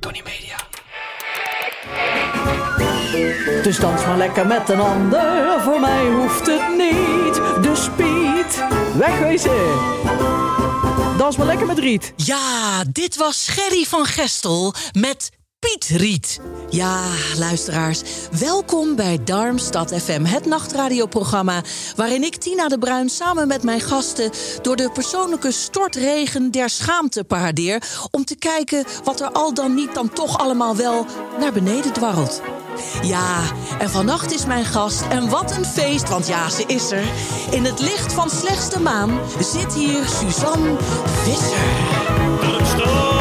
Tony 0.00 0.22
Media. 0.24 0.56
Dus 3.62 3.78
dans 3.78 4.06
maar 4.06 4.16
lekker 4.16 4.46
met 4.46 4.68
een 4.68 4.80
ander, 4.80 5.60
voor 5.62 5.80
mij 5.80 6.06
hoeft 6.06 6.46
het 6.46 6.68
niet. 6.68 7.34
De 7.62 7.72
speed, 7.74 8.64
wegwezen. 8.96 9.78
Dans 11.18 11.36
maar 11.36 11.46
lekker 11.46 11.66
met 11.66 11.78
Riet. 11.78 12.12
Ja, 12.16 12.84
dit 12.92 13.16
was 13.16 13.48
Gerry 13.48 13.84
van 13.84 14.04
Gestel 14.04 14.74
met 14.92 15.30
Piet 15.64 15.88
Riet. 15.88 16.40
Ja, 16.70 17.04
luisteraars, 17.38 18.02
welkom 18.38 18.96
bij 18.96 19.18
Darmstad 19.24 19.94
FM, 19.94 20.24
het 20.24 20.46
nachtradioprogramma... 20.46 21.62
waarin 21.96 22.22
ik, 22.22 22.36
Tina 22.36 22.68
de 22.68 22.78
Bruin, 22.78 23.08
samen 23.08 23.48
met 23.48 23.62
mijn 23.62 23.80
gasten... 23.80 24.30
door 24.62 24.76
de 24.76 24.90
persoonlijke 24.90 25.52
stortregen 25.52 26.50
der 26.50 26.70
schaamte 26.70 27.24
paradeer... 27.24 27.82
om 28.10 28.24
te 28.24 28.36
kijken 28.36 28.84
wat 29.04 29.20
er 29.20 29.30
al 29.30 29.54
dan 29.54 29.74
niet 29.74 29.94
dan 29.94 30.12
toch 30.12 30.38
allemaal 30.38 30.76
wel 30.76 31.06
naar 31.40 31.52
beneden 31.52 31.92
dwarrelt. 31.92 32.42
Ja, 33.02 33.40
en 33.78 33.90
vannacht 33.90 34.32
is 34.32 34.46
mijn 34.46 34.64
gast. 34.64 35.02
En 35.08 35.28
wat 35.28 35.56
een 35.56 35.64
feest, 35.64 36.08
want 36.08 36.26
ja, 36.26 36.50
ze 36.50 36.64
is 36.66 36.90
er. 36.90 37.04
In 37.50 37.64
het 37.64 37.80
licht 37.80 38.12
van 38.12 38.30
slechtste 38.30 38.80
maan 38.80 39.18
zit 39.40 39.74
hier 39.74 40.04
Suzanne 40.04 40.76
Visser. 41.22 43.12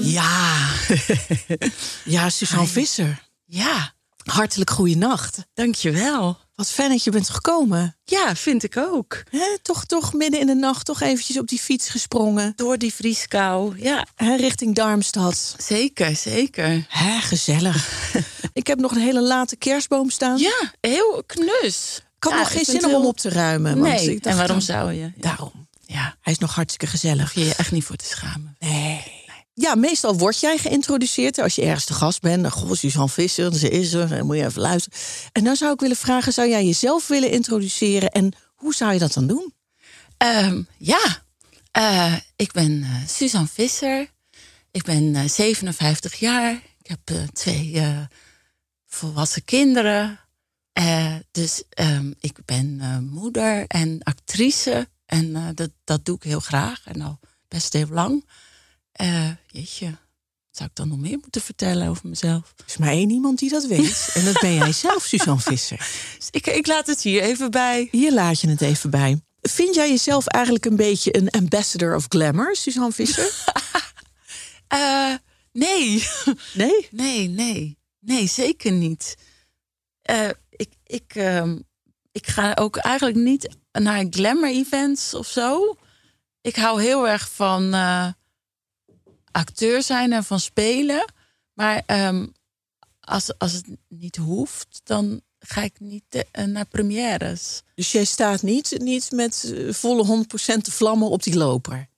Ja, 0.00 0.68
ja, 2.04 2.30
Suzanne 2.30 2.66
Visser. 2.66 3.28
Ja, 3.44 3.92
hartelijk 4.24 4.70
goede 4.70 4.94
nacht. 4.96 5.38
Dankjewel. 5.54 6.38
Wat 6.54 6.70
fijn 6.70 6.90
dat 6.90 7.04
je 7.04 7.10
bent 7.10 7.28
gekomen. 7.30 7.96
Ja, 8.04 8.36
vind 8.36 8.62
ik 8.64 8.76
ook. 8.76 9.22
Toch, 9.62 9.84
toch 9.84 10.12
midden 10.12 10.40
in 10.40 10.46
de 10.46 10.54
nacht 10.54 10.86
toch 10.86 11.00
eventjes 11.00 11.38
op 11.38 11.46
die 11.48 11.58
fiets 11.58 11.88
gesprongen. 11.88 12.52
Door 12.56 12.78
die 12.78 12.94
vrieskou. 12.94 13.82
Ja, 13.82 14.06
richting 14.16 14.74
Darmstad. 14.74 15.54
zeker, 15.58 16.16
zeker. 16.16 16.86
Hè, 16.88 17.20
gezellig. 17.20 18.10
ik 18.52 18.66
heb 18.66 18.78
nog 18.78 18.92
een 18.92 19.00
hele 19.00 19.22
late 19.22 19.56
kerstboom 19.56 20.10
staan. 20.10 20.38
Ja, 20.38 20.72
heel 20.80 21.22
knus. 21.26 22.02
Ik 22.16 22.24
had 22.24 22.32
Ja, 22.32 22.38
nog 22.38 22.48
geen 22.50 22.60
ik 22.60 22.66
zin 22.66 22.84
om 22.84 22.92
hem 22.92 23.04
op 23.06 23.16
te 23.16 23.28
ruimen. 23.28 23.78
want 23.78 23.92
Nee, 23.94 24.10
ik 24.10 24.22
dacht, 24.22 24.26
en 24.26 24.36
waarom 24.36 24.56
dan- 24.56 24.66
zou 24.76 24.92
je? 24.92 25.00
Ja. 25.00 25.10
Daarom. 25.16 25.67
Ja, 25.90 26.16
Hij 26.20 26.32
is 26.32 26.38
nog 26.38 26.54
hartstikke 26.54 26.86
gezellig. 26.86 27.34
je 27.34 27.44
je 27.44 27.54
echt 27.54 27.72
niet 27.72 27.84
voor 27.84 27.96
te 27.96 28.04
schamen. 28.04 28.56
Nee. 28.58 29.16
Ja, 29.54 29.74
meestal 29.74 30.18
word 30.18 30.40
jij 30.40 30.58
geïntroduceerd 30.58 31.38
als 31.38 31.54
je 31.54 31.62
ergens 31.62 31.84
te 31.84 31.94
gast 31.94 32.20
bent. 32.20 32.42
Dan, 32.42 32.50
Goh, 32.50 32.72
Suzanne 32.72 33.08
Visser, 33.08 33.54
ze 33.54 33.68
is 33.68 33.92
er, 33.92 34.08
dan 34.08 34.26
moet 34.26 34.36
je 34.36 34.44
even 34.44 34.60
luisteren. 34.60 34.98
En 35.32 35.44
dan 35.44 35.56
zou 35.56 35.72
ik 35.72 35.80
willen 35.80 35.96
vragen, 35.96 36.32
zou 36.32 36.48
jij 36.48 36.64
jezelf 36.64 37.06
willen 37.06 37.30
introduceren? 37.30 38.10
En 38.10 38.32
hoe 38.54 38.74
zou 38.74 38.92
je 38.92 38.98
dat 38.98 39.12
dan 39.12 39.26
doen? 39.26 39.52
Ehm, 40.16 40.62
ja, 40.78 41.22
Eh, 41.70 42.14
ik 42.36 42.52
ben 42.52 42.82
eh, 42.82 43.08
Suzanne 43.08 43.48
Visser. 43.48 44.10
Ik 44.70 44.82
ben 44.82 45.14
eh, 45.16 45.28
57 45.28 46.14
jaar. 46.14 46.52
Ik 46.82 46.86
heb 46.86 47.28
twee 47.32 47.82
volwassen 48.86 49.44
kinderen. 49.44 50.20
Dus 51.30 51.62
ehm, 51.70 52.12
ik 52.20 52.38
ben 52.44 52.80
moeder 53.12 53.64
en 53.66 54.02
actrice. 54.02 54.88
En 55.08 55.36
eh, 55.36 55.48
dat, 55.54 55.70
dat 55.84 56.04
doe 56.04 56.16
ik 56.16 56.22
heel 56.22 56.40
graag. 56.40 56.80
En 56.84 57.00
al 57.00 57.18
best 57.48 57.72
heel 57.72 57.88
lang. 57.90 58.28
Eh, 58.92 59.30
jeetje, 59.46 59.86
wat 59.86 60.56
zou 60.56 60.68
ik 60.68 60.74
dan 60.76 60.88
nog 60.88 60.98
meer 60.98 61.18
moeten 61.20 61.40
vertellen 61.40 61.88
over 61.88 62.08
mezelf? 62.08 62.52
Er 62.56 62.64
is 62.66 62.76
maar 62.76 62.88
één 62.88 63.10
iemand 63.10 63.38
die 63.38 63.50
dat 63.50 63.66
weet. 63.66 64.10
En 64.14 64.24
dat 64.24 64.40
ben 64.40 64.54
jij 64.54 64.72
zelf, 64.72 65.04
Suzanne 65.08 65.40
Visser. 65.40 65.78
Dus 66.18 66.28
ik, 66.30 66.46
ik 66.46 66.66
laat 66.66 66.86
het 66.86 67.02
hier 67.02 67.22
even 67.22 67.50
bij. 67.50 67.88
Hier 67.90 68.12
laat 68.12 68.40
je 68.40 68.48
het 68.48 68.60
even 68.60 68.90
bij. 68.90 69.22
Vind 69.40 69.74
jij 69.74 69.88
jezelf 69.88 70.26
eigenlijk 70.26 70.64
een 70.64 70.76
beetje 70.76 71.16
een 71.16 71.30
ambassador 71.30 71.94
of 71.94 72.06
glamour, 72.08 72.56
Suzanne 72.56 72.92
Visser? 72.92 73.30
Eh, 74.68 75.14
nee. 75.52 76.06
Nee? 76.54 76.88
Nee, 77.04 77.28
nee. 77.28 77.78
Nee, 78.00 78.26
zeker 78.26 78.72
niet. 78.72 79.16
Ik, 80.50 80.72
ik, 80.84 81.14
ehm, 81.14 81.58
ik 82.12 82.26
ga 82.26 82.54
ook 82.54 82.76
eigenlijk 82.76 83.16
niet 83.16 83.56
naar 83.82 84.06
glamour 84.10 84.50
events 84.54 85.14
of 85.14 85.26
zo. 85.26 85.76
Ik 86.40 86.56
hou 86.56 86.82
heel 86.82 87.08
erg 87.08 87.30
van 87.30 87.74
eh, 87.74 88.08
acteur 89.30 89.82
zijn 89.82 90.12
en 90.12 90.24
van 90.24 90.40
spelen. 90.40 91.12
Maar 91.52 91.82
ehm, 91.86 92.26
als, 93.00 93.38
als 93.38 93.52
het 93.52 93.66
niet 93.88 94.16
hoeft, 94.16 94.80
dan 94.84 95.20
ga 95.38 95.62
ik 95.62 95.80
niet 95.80 96.24
eh, 96.30 96.44
naar 96.44 96.66
premières. 96.66 97.62
Dus 97.74 97.92
jij 97.92 98.04
staat 98.04 98.42
niet, 98.42 98.74
niet 98.78 99.10
met 99.10 99.52
eh, 99.54 99.72
volle 99.72 100.24
100% 100.24 100.54
de 100.62 100.70
vlammen 100.70 101.08
op 101.10 101.22
die 101.22 101.36
loper? 101.36 101.88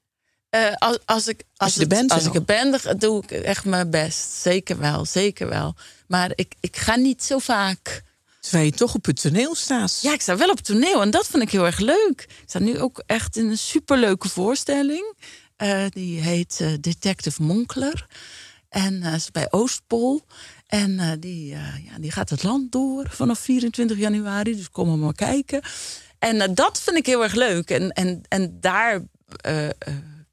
Als, 0.79 0.99
als, 1.05 1.27
ik, 1.29 1.43
als, 1.57 1.75
er 1.75 1.81
het- 1.81 1.89
bent 1.89 2.11
als 2.11 2.25
ik 2.27 2.35
er 2.35 2.45
ben, 2.45 2.71
dan 2.83 2.97
doe 2.99 3.23
ik 3.23 3.31
echt 3.31 3.65
mijn 3.65 3.91
best. 3.91 4.31
Zeker 4.31 4.79
wel, 4.79 5.05
zeker 5.05 5.49
wel. 5.49 5.75
Maar 6.07 6.33
ik, 6.35 6.55
ik 6.61 6.77
ga 6.77 6.97
niet 6.97 7.25
zo 7.25 7.39
vaak. 7.39 8.03
Terwijl 8.41 8.65
je 8.65 8.73
toch 8.73 8.95
op 8.95 9.05
het 9.05 9.21
toneel 9.21 9.55
staat. 9.55 9.99
Ja, 10.03 10.13
ik 10.13 10.21
sta 10.21 10.37
wel 10.37 10.49
op 10.51 10.61
toneel 10.61 11.03
en 11.03 11.11
dat 11.11 11.27
vind 11.27 11.43
ik 11.43 11.51
heel 11.51 11.67
erg 11.67 11.79
leuk. 11.79 12.27
Ik 12.29 12.43
sta 12.47 12.59
nu 12.59 12.79
ook 12.79 13.03
echt 13.07 13.37
in 13.37 13.49
een 13.49 13.59
superleuke 13.59 14.29
voorstelling. 14.29 15.15
Eh, 15.57 15.85
die 15.91 16.21
heet 16.21 16.59
eh, 16.61 16.73
Detective 16.81 17.43
Monkler. 17.43 18.07
En 18.69 19.03
eh, 19.03 19.15
is 19.15 19.31
bij 19.31 19.47
Oostpol. 19.51 20.23
En 20.67 21.21
die, 21.21 21.47
ja, 21.47 21.99
die 22.01 22.13
gaat 22.13 22.31
het 22.31 22.43
land 22.43 22.73
door 22.73 23.11
vanaf 23.11 23.39
24 23.39 23.99
januari. 23.99 24.57
Dus 24.57 24.71
kom 24.71 24.99
maar 24.99 25.15
kijken. 25.15 25.63
En 26.19 26.55
dat 26.55 26.81
vind 26.81 26.97
ik 26.97 27.07
heel 27.07 27.23
erg 27.23 27.35
leuk. 27.35 27.71
En, 27.71 27.91
en, 27.91 28.23
en 28.29 28.57
daar 28.61 29.03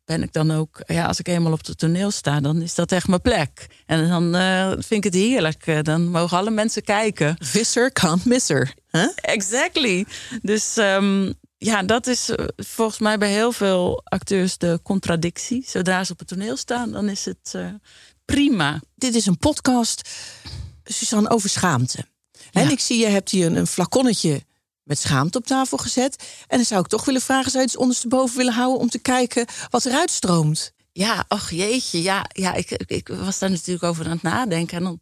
ben 0.07 0.23
ik 0.23 0.33
dan 0.33 0.51
ook... 0.51 0.81
Ja, 0.85 1.05
als 1.05 1.19
ik 1.19 1.27
eenmaal 1.27 1.51
op 1.51 1.65
het 1.65 1.77
toneel 1.77 2.11
sta, 2.11 2.39
dan 2.39 2.61
is 2.61 2.75
dat 2.75 2.91
echt 2.91 3.07
mijn 3.07 3.21
plek. 3.21 3.67
En 3.85 4.09
dan 4.09 4.35
eh, 4.35 4.71
vind 4.71 4.91
ik 4.91 5.03
het 5.03 5.13
heerlijk. 5.13 5.67
Eh, 5.67 5.81
dan 5.81 6.07
mogen 6.07 6.37
alle 6.37 6.49
mensen 6.49 6.83
kijken. 6.83 7.35
Visser 7.39 7.91
can't 7.91 8.25
miss 8.25 8.47
her. 8.47 8.73
Huh? 8.91 9.07
Exactly. 9.15 10.05
Dus 10.41 10.77
ehm, 10.77 11.31
ja, 11.57 11.83
dat 11.83 12.07
is 12.07 12.29
eh, 12.29 12.45
volgens 12.55 12.99
mij 12.99 13.17
bij 13.17 13.31
heel 13.31 13.51
veel 13.51 14.01
acteurs 14.03 14.57
de 14.57 14.79
contradictie. 14.83 15.63
Zodra 15.67 16.03
ze 16.03 16.11
op 16.11 16.19
het 16.19 16.27
toneel 16.27 16.57
staan, 16.57 16.91
dan 16.91 17.09
is 17.09 17.25
het 17.25 17.55
prima. 18.25 18.81
Dit 18.95 19.15
is 19.15 19.25
een 19.25 19.37
podcast, 19.37 20.09
Suzanne, 20.83 21.29
over 21.29 21.49
schaamte. 21.49 22.05
En 22.51 22.69
ik 22.69 22.79
zie, 22.79 22.99
je 22.99 23.07
hebt 23.07 23.29
hier 23.29 23.45
een, 23.45 23.55
een 23.55 23.67
flaconnetje 23.67 24.45
met 24.87 24.99
schaamte 24.99 25.37
op 25.37 25.45
tafel 25.45 25.77
gezet. 25.77 26.23
En 26.47 26.57
dan 26.57 26.65
zou 26.65 26.81
ik 26.81 26.87
toch 26.87 27.05
willen 27.05 27.21
vragen, 27.21 27.51
zou 27.51 27.63
je 27.63 27.69
het 27.69 27.79
ondersteboven 27.79 28.37
willen 28.37 28.53
houden... 28.53 28.79
om 28.79 28.89
te 28.89 28.99
kijken 28.99 29.45
wat 29.69 29.85
eruit 29.85 30.11
stroomt? 30.11 30.73
Ja, 30.91 31.25
ach 31.27 31.51
jeetje. 31.51 32.01
Ja, 32.01 32.25
ja 32.31 32.53
ik, 32.53 32.71
ik 32.71 33.07
was 33.07 33.39
daar 33.39 33.49
natuurlijk 33.49 33.83
over 33.83 34.05
aan 34.05 34.11
het 34.11 34.21
nadenken. 34.21 34.77
En 34.77 34.83
dan, 34.83 34.99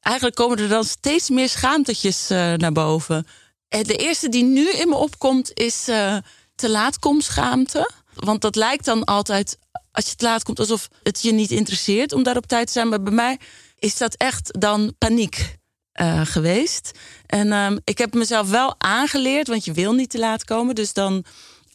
eigenlijk 0.00 0.36
komen 0.36 0.58
er 0.58 0.68
dan 0.68 0.84
steeds 0.84 1.30
meer 1.30 1.48
schaamtetjes 1.48 2.30
eh, 2.30 2.52
naar 2.52 2.72
boven. 2.72 3.26
En 3.68 3.82
de 3.82 3.96
eerste 3.96 4.28
die 4.28 4.44
nu 4.44 4.70
in 4.70 4.88
me 4.88 4.94
opkomt 4.94 5.50
is 5.54 5.88
eh, 5.88 6.16
te 6.54 6.70
laat 6.70 6.98
kom 6.98 7.20
schaamte. 7.20 7.90
Want 8.14 8.40
dat 8.40 8.56
lijkt 8.56 8.84
dan 8.84 9.04
altijd, 9.04 9.58
als 9.92 10.10
je 10.10 10.14
te 10.14 10.24
laat 10.24 10.42
komt, 10.42 10.58
alsof 10.58 10.88
het 11.02 11.22
je 11.22 11.32
niet 11.32 11.50
interesseert 11.50 12.12
om 12.12 12.22
daar 12.22 12.36
op 12.36 12.46
tijd 12.46 12.66
te 12.66 12.72
zijn. 12.72 12.88
Maar 12.88 13.02
bij 13.02 13.12
mij 13.12 13.38
is 13.78 13.96
dat 13.96 14.14
echt 14.14 14.60
dan 14.60 14.94
paniek 14.98 15.56
eh, 15.96 16.20
geweest. 16.24 16.90
En 17.26 17.52
ehm, 17.52 17.78
ik 17.84 17.98
heb 17.98 18.14
mezelf 18.14 18.50
wel 18.50 18.74
aangeleerd, 18.78 19.48
want 19.48 19.64
je 19.64 19.72
wil 19.72 19.92
niet 19.92 20.10
te 20.10 20.18
laat 20.18 20.44
komen. 20.44 20.74
Dus 20.74 20.92
dan 20.92 21.24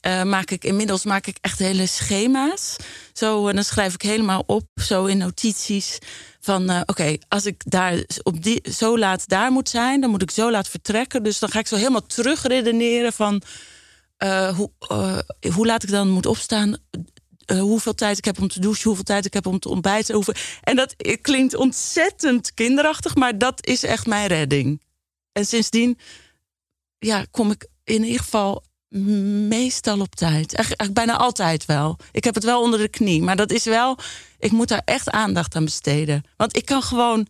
eh, 0.02 0.24
maak 0.24 0.52
ik 0.52 0.64
inmiddels 0.64 1.04
maak 1.04 1.28
ik 1.28 1.38
echt 1.42 1.60
hele 1.60 1.86
schema's. 1.86 2.76
Zo, 3.14 3.48
en 3.48 3.56
dan 3.56 3.64
schrijf 3.64 3.94
ik 3.94 4.02
helemaal 4.02 4.44
op, 4.46 4.64
zo 4.76 5.06
in 5.06 5.18
notities. 5.18 5.98
Van 6.40 6.70
eh, 6.70 6.82
oké, 6.86 7.18
als 7.28 7.46
ik 7.46 7.62
daar 7.66 8.04
op 8.24 8.44
die, 8.44 8.62
zo 8.72 8.98
laat 8.98 9.28
daar 9.28 9.52
moet 9.52 9.70
zijn, 9.70 10.02
dan 10.02 10.10
moet 10.10 10.22
ik 10.22 10.32
zo 10.32 10.52
laat 10.52 10.70
vertrekken. 10.70 11.24
Dus 11.24 11.40
dan 11.40 11.50
ga 11.50 11.60
ik 11.60 11.68
zo 11.68 11.76
helemaal 11.76 12.06
terugredeneren 12.06 13.14
van 13.14 13.42
hoe, 14.56 14.72
hoe 15.54 15.66
laat 15.66 15.84
ik 15.84 15.90
dan 15.90 16.10
moet 16.10 16.26
opstaan. 16.26 16.78
Eh, 17.46 17.60
hoeveel 17.60 17.94
tijd 17.94 18.18
ik 18.18 18.26
heb 18.26 18.40
om 18.40 18.48
te 18.48 18.60
douchen, 18.60 18.84
hoeveel 18.84 19.04
tijd 19.04 19.26
ik 19.26 19.34
heb 19.34 19.46
om 19.46 19.60
te 19.60 19.70
ontbijten. 19.70 20.24
En 20.62 20.76
dat 20.76 20.96
klinkt 21.22 21.56
ontzettend 21.56 22.54
kinderachtig, 22.54 23.16
maar 23.16 23.38
dat 23.38 23.66
is 23.66 23.84
echt 23.84 24.06
mijn 24.06 24.28
redding. 24.28 24.82
En 25.32 25.46
sindsdien 25.46 25.98
ja, 27.00 27.26
kom 27.32 27.52
ik 27.52 27.68
in 27.84 28.04
ieder 28.04 28.20
geval 28.20 28.64
meestal 29.48 30.00
op 30.00 30.16
tijd. 30.16 30.54
Eigenlijk 30.54 30.94
bijna 30.94 31.18
altijd 31.18 31.66
wel. 31.66 31.98
Ik 32.12 32.24
heb 32.24 32.36
het 32.36 32.44
wel 32.44 32.62
onder 32.62 32.80
de 32.80 32.88
knie, 32.88 33.22
maar 33.22 33.36
dat 33.36 33.52
is 33.52 33.64
wel. 33.64 33.98
Ik 34.40 34.52
moet 34.52 34.68
daar 34.68 34.82
echt 34.86 35.10
aandacht 35.10 35.56
aan 35.56 35.66
besteden. 35.66 36.24
Want 36.38 36.56
ik 36.56 36.66
kan 36.66 36.82
gewoon 36.82 37.28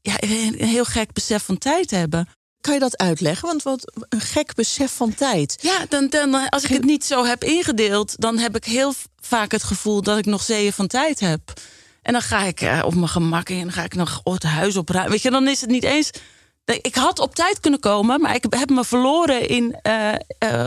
ja, 0.00 0.14
een 0.18 0.64
heel 0.64 0.84
gek 0.84 1.12
besef 1.12 1.42
van 1.44 1.58
tijd 1.58 1.90
hebben. 1.90 2.28
Kan 2.60 2.74
je 2.74 2.80
dat 2.80 2.96
uitleggen? 2.98 3.48
Want 3.48 3.62
wat 3.62 3.92
een 4.08 4.20
gek 4.20 4.54
besef 4.54 4.92
van 4.92 5.14
tijd. 5.14 5.58
Ja, 5.60 5.86
dan, 5.88 6.08
dan, 6.08 6.48
als 6.48 6.64
ik 6.64 6.70
het 6.70 6.84
niet 6.84 7.04
zo 7.04 7.24
heb 7.24 7.44
ingedeeld, 7.44 8.20
dan 8.20 8.38
heb 8.38 8.56
ik 8.56 8.64
heel 8.64 8.94
vaak 9.20 9.52
het 9.52 9.62
gevoel 9.62 10.02
dat 10.02 10.18
ik 10.18 10.26
nog 10.26 10.42
zeeën 10.42 10.72
van 10.72 10.86
tijd 10.86 11.20
heb. 11.20 11.40
En 12.02 12.12
dan 12.12 12.22
ga 12.22 12.42
ik 12.42 12.60
uh, 12.60 12.82
op 12.84 12.94
mijn 12.94 13.08
gemak 13.08 13.48
in 13.48 13.56
en 13.56 13.62
dan 13.62 13.72
ga 13.72 13.84
ik 13.84 13.94
nog 13.94 14.20
het 14.24 14.42
huis 14.42 14.76
opruimen. 14.76 15.12
Weet 15.12 15.22
je, 15.22 15.30
dan 15.30 15.48
is 15.48 15.60
het 15.60 15.70
niet 15.70 15.84
eens. 15.84 16.10
Ik 16.64 16.94
had 16.94 17.18
op 17.18 17.34
tijd 17.34 17.60
kunnen 17.60 17.80
komen, 17.80 18.20
maar 18.20 18.34
ik 18.34 18.44
heb 18.48 18.68
me 18.68 18.84
verloren 18.84 19.48
in 19.48 19.78
uh, 19.82 20.12
uh, 20.44 20.66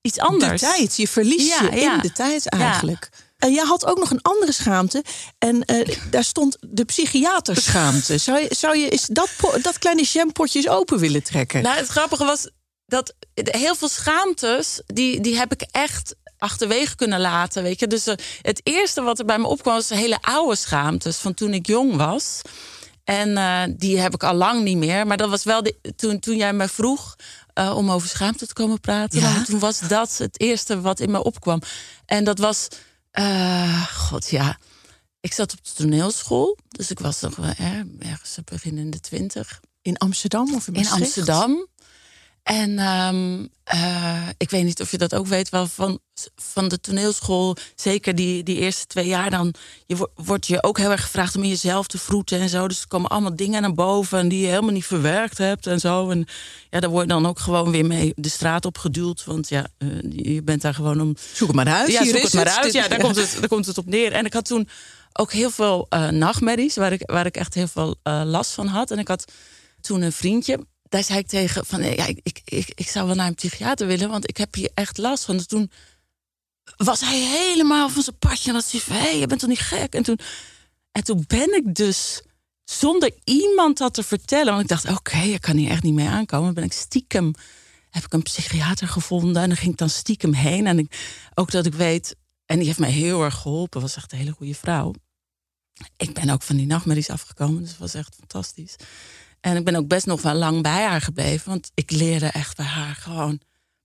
iets 0.00 0.18
anders. 0.18 0.60
De 0.60 0.66
tijd, 0.66 0.96
je 0.96 1.08
verliest 1.08 1.58
je 1.58 1.68
in 1.68 1.98
de 2.00 2.12
tijd 2.12 2.48
eigenlijk. 2.48 3.08
En 3.44 3.52
jij 3.52 3.64
had 3.64 3.86
ook 3.86 3.98
nog 3.98 4.10
een 4.10 4.22
andere 4.22 4.52
schaamte. 4.52 5.04
En 5.38 5.62
uh, 5.66 5.88
daar 6.10 6.24
stond 6.24 6.56
de 6.60 6.84
psychiaterschaamte. 6.84 8.18
Zou 8.26 8.40
je, 8.40 8.54
zou 8.54 8.78
je 8.78 8.88
eens 8.88 9.06
dat, 9.06 9.28
dat 9.62 9.78
kleine 9.78 10.02
jampotje 10.02 10.58
eens 10.58 10.68
open 10.68 10.98
willen 10.98 11.22
trekken? 11.22 11.62
Nou, 11.62 11.76
het 11.76 11.88
grappige 11.88 12.24
was 12.24 12.50
dat 12.86 13.14
heel 13.34 13.74
veel 13.74 13.88
schaamtes, 13.88 14.80
die, 14.86 15.20
die 15.20 15.36
heb 15.36 15.52
ik 15.52 15.66
echt 15.70 16.14
achterwege 16.38 16.96
kunnen 16.96 17.20
laten. 17.20 17.62
Weet 17.62 17.80
je? 17.80 17.86
Dus 17.86 18.08
uh, 18.08 18.14
het 18.42 18.60
eerste 18.62 19.02
wat 19.02 19.18
er 19.18 19.24
bij 19.24 19.38
me 19.38 19.46
opkwam 19.46 19.74
was 19.74 19.88
hele 19.88 20.18
oude 20.20 20.56
schaamtes 20.56 21.16
van 21.16 21.34
toen 21.34 21.54
ik 21.54 21.66
jong 21.66 21.96
was. 21.96 22.40
En 23.04 23.28
uh, 23.28 23.62
die 23.76 23.98
heb 23.98 24.14
ik 24.14 24.22
al 24.22 24.34
lang 24.34 24.62
niet 24.62 24.76
meer. 24.76 25.06
Maar 25.06 25.16
dat 25.16 25.30
was 25.30 25.44
wel 25.44 25.62
de, 25.62 25.76
toen, 25.96 26.18
toen 26.18 26.36
jij 26.36 26.52
me 26.52 26.68
vroeg 26.68 27.16
uh, 27.54 27.76
om 27.76 27.90
over 27.90 28.08
schaamte 28.08 28.46
te 28.46 28.52
komen 28.52 28.80
praten. 28.80 29.20
Ja? 29.20 29.44
Toen 29.44 29.58
was 29.58 29.78
dat 29.78 30.18
het 30.18 30.40
eerste 30.40 30.80
wat 30.80 31.00
in 31.00 31.10
me 31.10 31.24
opkwam. 31.24 31.60
En 32.06 32.24
dat 32.24 32.38
was 32.38 32.68
uh, 33.18 33.86
God, 33.86 34.30
ja. 34.30 34.58
Ik 35.20 35.32
zat 35.32 35.52
op 35.52 35.64
de 35.64 35.72
toneelschool. 35.74 36.58
Dus 36.68 36.90
ik 36.90 36.98
was 36.98 37.20
nog 37.20 37.38
eh, 37.38 37.78
ergens 37.98 38.38
begin 38.44 38.78
in 38.78 38.90
de 38.90 39.00
twintig. 39.00 39.60
In 39.82 39.96
Amsterdam 39.96 40.54
of 40.54 40.66
in 40.66 40.74
In 40.74 40.88
Amsterdam. 40.88 41.68
En 42.44 42.78
um, 42.78 43.48
uh, 43.74 44.28
ik 44.36 44.50
weet 44.50 44.64
niet 44.64 44.80
of 44.80 44.90
je 44.90 44.98
dat 44.98 45.14
ook 45.14 45.26
weet, 45.26 45.48
wel 45.48 45.66
van, 45.66 45.98
van 46.36 46.68
de 46.68 46.80
toneelschool, 46.80 47.56
zeker 47.74 48.14
die, 48.14 48.42
die 48.42 48.56
eerste 48.56 48.86
twee 48.86 49.06
jaar, 49.06 49.30
dan 49.30 49.54
je, 49.86 50.08
wordt 50.14 50.46
je 50.46 50.62
ook 50.62 50.78
heel 50.78 50.90
erg 50.90 51.02
gevraagd 51.02 51.36
om 51.36 51.42
in 51.42 51.48
jezelf 51.48 51.86
te 51.86 51.98
vroeten 51.98 52.40
en 52.40 52.48
zo. 52.48 52.68
Dus 52.68 52.80
er 52.80 52.88
komen 52.88 53.10
allemaal 53.10 53.36
dingen 53.36 53.62
naar 53.62 53.74
boven 53.74 54.28
die 54.28 54.40
je 54.40 54.46
helemaal 54.46 54.72
niet 54.72 54.86
verwerkt 54.86 55.38
hebt 55.38 55.66
en 55.66 55.80
zo. 55.80 56.10
En 56.10 56.26
ja, 56.70 56.80
daar 56.80 56.90
word 56.90 57.02
je 57.02 57.08
dan 57.08 57.26
ook 57.26 57.38
gewoon 57.38 57.70
weer 57.70 57.86
mee 57.86 58.12
de 58.16 58.28
straat 58.28 58.64
op 58.64 58.78
geduwd. 58.78 59.24
Want 59.24 59.48
ja, 59.48 59.66
uh, 59.78 59.88
je 60.10 60.42
bent 60.42 60.62
daar 60.62 60.74
gewoon 60.74 61.00
om. 61.00 61.16
Zoek 61.32 61.48
het 61.48 61.56
maar 61.56 61.74
uit. 61.74 61.90
Ja, 61.90 62.04
zoek 62.04 62.22
het 62.22 62.34
maar 62.34 62.48
uit. 62.48 62.72
Ja, 62.72 62.88
daar, 62.88 63.00
Komt 63.00 63.16
het, 63.16 63.36
daar 63.40 63.48
komt 63.48 63.66
het 63.66 63.78
op 63.78 63.86
neer. 63.86 64.12
En 64.12 64.24
ik 64.24 64.32
had 64.32 64.44
toen 64.44 64.68
ook 65.12 65.32
heel 65.32 65.50
veel 65.50 65.86
uh, 65.90 66.08
nachtmerries, 66.08 66.76
waar 66.76 66.92
ik, 66.92 67.02
waar 67.06 67.26
ik 67.26 67.36
echt 67.36 67.54
heel 67.54 67.68
veel 67.68 67.96
last 68.24 68.50
van 68.50 68.66
had. 68.66 68.90
En 68.90 68.98
ik 68.98 69.08
had 69.08 69.32
toen 69.80 70.02
een 70.02 70.12
vriendje 70.12 70.58
daar 70.88 71.04
zei 71.04 71.18
ik 71.18 71.26
tegen 71.26 71.66
van 71.66 71.82
ja, 71.82 72.06
ik, 72.06 72.20
ik, 72.22 72.40
ik, 72.44 72.72
ik 72.74 72.88
zou 72.88 73.06
wel 73.06 73.14
naar 73.14 73.26
een 73.26 73.34
psychiater 73.34 73.86
willen, 73.86 74.08
want 74.08 74.28
ik 74.28 74.36
heb 74.36 74.54
hier 74.54 74.70
echt 74.74 74.98
last 74.98 75.24
van. 75.24 75.36
Dus 75.36 75.46
toen 75.46 75.70
was 76.76 77.00
hij 77.00 77.20
helemaal 77.20 77.88
van 77.88 78.02
zijn 78.02 78.18
padje 78.18 78.48
en 78.48 78.54
had 78.54 78.70
hij 78.70 78.80
van 78.80 78.96
hé, 78.96 79.02
hey, 79.02 79.18
je 79.18 79.26
bent 79.26 79.40
toch 79.40 79.48
niet 79.48 79.58
gek? 79.58 79.94
En 79.94 80.02
toen, 80.02 80.18
en 80.92 81.04
toen 81.04 81.24
ben 81.26 81.54
ik 81.54 81.74
dus 81.74 82.22
zonder 82.64 83.10
iemand 83.24 83.78
dat 83.78 83.94
te 83.94 84.02
vertellen, 84.02 84.52
want 84.52 84.62
ik 84.62 84.68
dacht 84.68 84.88
oké, 84.98 85.18
ik 85.18 85.40
kan 85.40 85.56
hier 85.56 85.70
echt 85.70 85.82
niet 85.82 85.94
mee 85.94 86.08
aankomen, 86.08 86.54
ben 86.54 86.64
ik 86.64 86.72
stiekem 86.72 87.34
heb 87.94 88.04
ik 88.04 88.12
een 88.12 88.22
psychiater 88.22 88.88
gevonden 88.88 89.42
en 89.42 89.48
dan 89.48 89.56
ging 89.56 89.72
ik 89.72 89.78
dan 89.78 89.88
stiekem 89.88 90.32
heen 90.32 90.66
en 90.66 90.88
ook 91.34 91.50
dat 91.50 91.66
ik 91.66 91.74
weet 91.74 92.16
en 92.46 92.56
die 92.56 92.66
heeft 92.66 92.78
mij 92.78 92.90
heel 92.90 93.22
erg 93.22 93.34
geholpen, 93.34 93.80
was 93.80 93.96
echt 93.96 94.12
een 94.12 94.18
hele 94.18 94.30
goede 94.30 94.54
vrouw. 94.54 94.94
Ik 95.96 96.14
ben 96.14 96.30
ook 96.30 96.42
van 96.42 96.56
die 96.56 96.66
nachtmerries 96.66 97.10
afgekomen, 97.10 97.60
dus 97.60 97.70
het 97.70 97.78
was 97.78 97.94
echt 97.94 98.14
fantastisch. 98.14 98.76
En 99.44 99.56
ik 99.56 99.64
ben 99.64 99.76
ook 99.76 99.88
best 99.88 100.06
nog 100.06 100.22
wel 100.22 100.34
lang 100.34 100.62
bij 100.62 100.84
haar 100.84 101.00
gebleven. 101.00 101.48
Want 101.48 101.70
ik 101.74 101.90
leerde 101.90 102.26
echt 102.26 102.56
bij 102.56 102.66
haar 102.66 102.94
gewoon 102.94 103.40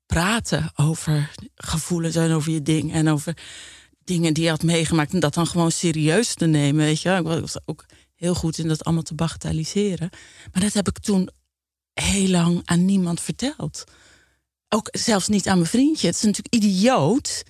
praten 0.05 0.71
over 0.75 1.31
gevoelens 1.55 2.15
en 2.15 2.31
over 2.31 2.51
je 2.51 2.61
ding. 2.61 2.93
En 2.93 3.09
over 3.09 3.37
dingen 4.03 4.33
die 4.33 4.43
je 4.43 4.49
had 4.49 4.63
meegemaakt. 4.63 5.13
En 5.13 5.19
dat 5.19 5.33
dan 5.33 5.47
gewoon 5.47 5.71
serieus 5.71 6.33
te 6.33 6.45
nemen. 6.45 6.85
Weet 6.85 7.01
je, 7.01 7.09
ik 7.09 7.23
was 7.23 7.57
ook 7.65 7.85
heel 8.15 8.35
goed 8.35 8.57
in 8.57 8.67
dat 8.67 8.83
allemaal 8.83 9.03
te 9.03 9.15
bagatelliseren. 9.15 10.09
Maar 10.51 10.61
dat 10.61 10.73
heb 10.73 10.87
ik 10.87 10.99
toen 10.99 11.29
heel 11.93 12.27
lang 12.27 12.61
aan 12.65 12.85
niemand 12.85 13.21
verteld. 13.21 13.83
Ook 14.69 14.87
zelfs 14.91 15.27
niet 15.27 15.47
aan 15.47 15.57
mijn 15.57 15.69
vriendje. 15.69 16.07
Het 16.07 16.15
is 16.15 16.21
natuurlijk 16.21 16.53
idioot 16.53 17.43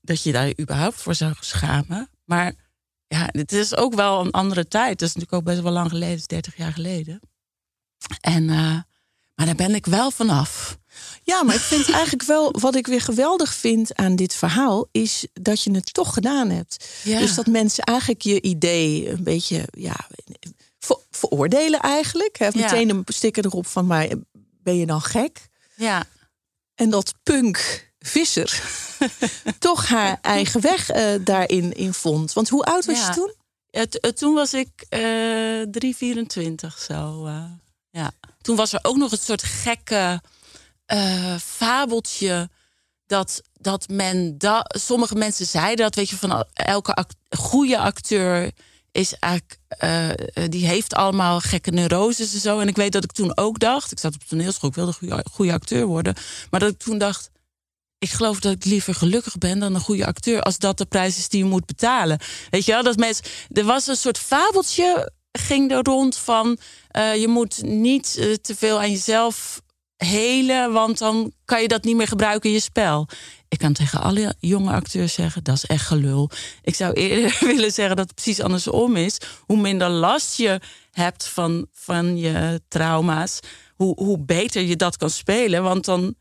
dat 0.00 0.22
je 0.22 0.32
daar 0.32 0.58
überhaupt 0.60 0.96
voor 0.96 1.14
zou 1.14 1.34
schamen. 1.40 2.10
Maar 2.24 2.54
ja, 3.14 3.28
het 3.30 3.52
is 3.52 3.76
ook 3.76 3.94
wel 3.94 4.20
een 4.20 4.30
andere 4.30 4.68
tijd. 4.68 4.90
Het 4.90 5.02
is 5.02 5.14
natuurlijk 5.14 5.32
ook 5.32 5.44
best 5.44 5.60
wel 5.62 5.72
lang 5.72 5.90
geleden, 5.90 6.16
is 6.16 6.26
30 6.26 6.56
jaar 6.56 6.72
geleden. 6.72 7.20
En, 8.20 8.42
uh, 8.42 8.78
maar 9.34 9.46
daar 9.46 9.54
ben 9.54 9.74
ik 9.74 9.86
wel 9.86 10.10
vanaf. 10.10 10.78
Ja, 11.22 11.42
maar 11.42 11.54
ik 11.54 11.60
vind 11.60 11.90
eigenlijk 12.00 12.22
wel, 12.22 12.54
wat 12.60 12.74
ik 12.74 12.86
weer 12.86 13.00
geweldig 13.00 13.54
vind 13.54 13.94
aan 13.94 14.16
dit 14.16 14.34
verhaal, 14.34 14.88
is 14.92 15.26
dat 15.32 15.62
je 15.62 15.70
het 15.70 15.94
toch 15.94 16.14
gedaan 16.14 16.50
hebt. 16.50 16.88
Ja. 17.04 17.18
Dus 17.18 17.34
dat 17.34 17.46
mensen 17.46 17.84
eigenlijk 17.84 18.22
je 18.22 18.42
idee 18.42 19.10
een 19.10 19.22
beetje 19.22 19.68
ja, 19.70 20.06
ver, 20.78 20.98
veroordelen 21.10 21.80
eigenlijk. 21.80 22.38
Hè? 22.38 22.48
Meteen 22.54 22.90
een 22.90 23.02
sticker 23.06 23.44
erop 23.44 23.66
van, 23.66 23.86
maar 23.86 24.08
ben 24.62 24.76
je 24.76 24.86
dan 24.86 25.00
gek? 25.00 25.48
Ja. 25.76 26.04
En 26.74 26.90
dat 26.90 27.14
punk 27.22 27.92
visser 28.06 28.62
toch 29.58 29.88
haar 29.88 30.18
eigen 30.20 30.60
weg 30.60 30.94
uh, 30.94 31.14
daarin 31.20 31.72
in 31.72 31.94
vond. 31.94 32.32
Want 32.32 32.48
hoe 32.48 32.64
oud 32.64 32.84
was 32.84 32.98
ja. 32.98 33.06
je 33.06 33.14
toen? 33.14 33.34
Het, 33.70 33.98
het, 34.00 34.16
toen 34.16 34.34
was 34.34 34.54
ik 34.54 34.86
uh, 34.90 35.62
3,24 36.72 36.78
zo. 36.78 37.26
Uh, 37.26 37.44
ja. 37.90 38.10
Toen 38.40 38.56
was 38.56 38.72
er 38.72 38.78
ook 38.82 38.96
nog 38.96 39.12
een 39.12 39.18
soort 39.18 39.42
gekke 39.42 40.20
fabeltje. 41.40 42.50
Dat, 43.06 43.42
dat 43.52 43.88
men 43.88 44.38
dat. 44.38 44.78
Sommige 44.80 45.14
mensen 45.14 45.46
zeiden 45.46 45.84
dat, 45.84 45.94
weet 45.94 46.08
je, 46.08 46.16
van 46.16 46.44
elke 46.52 46.94
act, 46.94 47.14
goede 47.30 47.78
acteur 47.78 48.50
is 48.92 49.14
eigenlijk. 49.18 49.58
Uh, 49.78 50.48
die 50.48 50.66
heeft 50.66 50.94
allemaal 50.94 51.40
gekke 51.40 51.70
neuroses 51.70 52.34
en 52.34 52.40
zo. 52.40 52.58
En 52.58 52.68
ik 52.68 52.76
weet 52.76 52.92
dat 52.92 53.04
ik 53.04 53.12
toen 53.12 53.36
ook 53.36 53.58
dacht. 53.58 53.92
Ik 53.92 53.98
zat 53.98 54.14
op 54.14 54.24
toneelschool, 54.24 54.68
ik 54.68 54.74
wilde 54.74 54.92
goede, 54.92 55.24
goede 55.32 55.52
acteur 55.52 55.86
worden. 55.86 56.14
Maar 56.50 56.60
dat 56.60 56.70
ik 56.70 56.78
toen 56.78 56.98
dacht 56.98 57.30
ik 58.04 58.10
geloof 58.10 58.40
dat 58.40 58.52
ik 58.52 58.64
liever 58.64 58.94
gelukkig 58.94 59.38
ben 59.38 59.58
dan 59.58 59.74
een 59.74 59.80
goede 59.80 60.06
acteur. 60.06 60.42
Als 60.42 60.58
dat 60.58 60.78
de 60.78 60.86
prijs 60.86 61.18
is 61.18 61.28
die 61.28 61.42
je 61.42 61.48
moet 61.48 61.66
betalen. 61.66 62.18
Weet 62.50 62.64
je 62.64 62.72
wel, 62.72 62.82
dat 62.82 62.96
mensen. 62.96 63.24
Er 63.50 63.64
was 63.64 63.86
een 63.86 63.96
soort 63.96 64.18
fabeltje. 64.18 65.12
Ging 65.32 65.70
er 65.70 65.82
rond 65.82 66.16
van. 66.16 66.58
Uh, 66.96 67.16
je 67.16 67.28
moet 67.28 67.62
niet 67.62 68.16
uh, 68.18 68.34
te 68.34 68.54
veel 68.56 68.78
aan 68.78 68.90
jezelf 68.90 69.62
helen. 69.96 70.72
Want 70.72 70.98
dan 70.98 71.32
kan 71.44 71.62
je 71.62 71.68
dat 71.68 71.84
niet 71.84 71.96
meer 71.96 72.08
gebruiken 72.08 72.48
in 72.48 72.54
je 72.54 72.62
spel. 72.62 73.08
Ik 73.48 73.58
kan 73.58 73.72
tegen 73.72 74.00
alle 74.00 74.34
jonge 74.38 74.72
acteurs 74.72 75.12
zeggen: 75.14 75.44
dat 75.44 75.56
is 75.56 75.64
echt 75.64 75.86
gelul. 75.86 76.30
Ik 76.62 76.74
zou 76.74 76.92
eerder 76.92 77.38
willen 77.54 77.72
zeggen 77.72 77.96
dat 77.96 78.06
het 78.06 78.14
precies 78.14 78.40
andersom 78.40 78.96
is. 78.96 79.18
Hoe 79.40 79.60
minder 79.60 79.88
last 79.88 80.36
je 80.36 80.60
hebt 80.90 81.28
van, 81.28 81.66
van 81.72 82.16
je 82.16 82.60
trauma's, 82.68 83.38
hoe, 83.74 83.94
hoe 84.02 84.18
beter 84.18 84.62
je 84.62 84.76
dat 84.76 84.96
kan 84.96 85.10
spelen. 85.10 85.62
Want 85.62 85.84
dan 85.84 86.14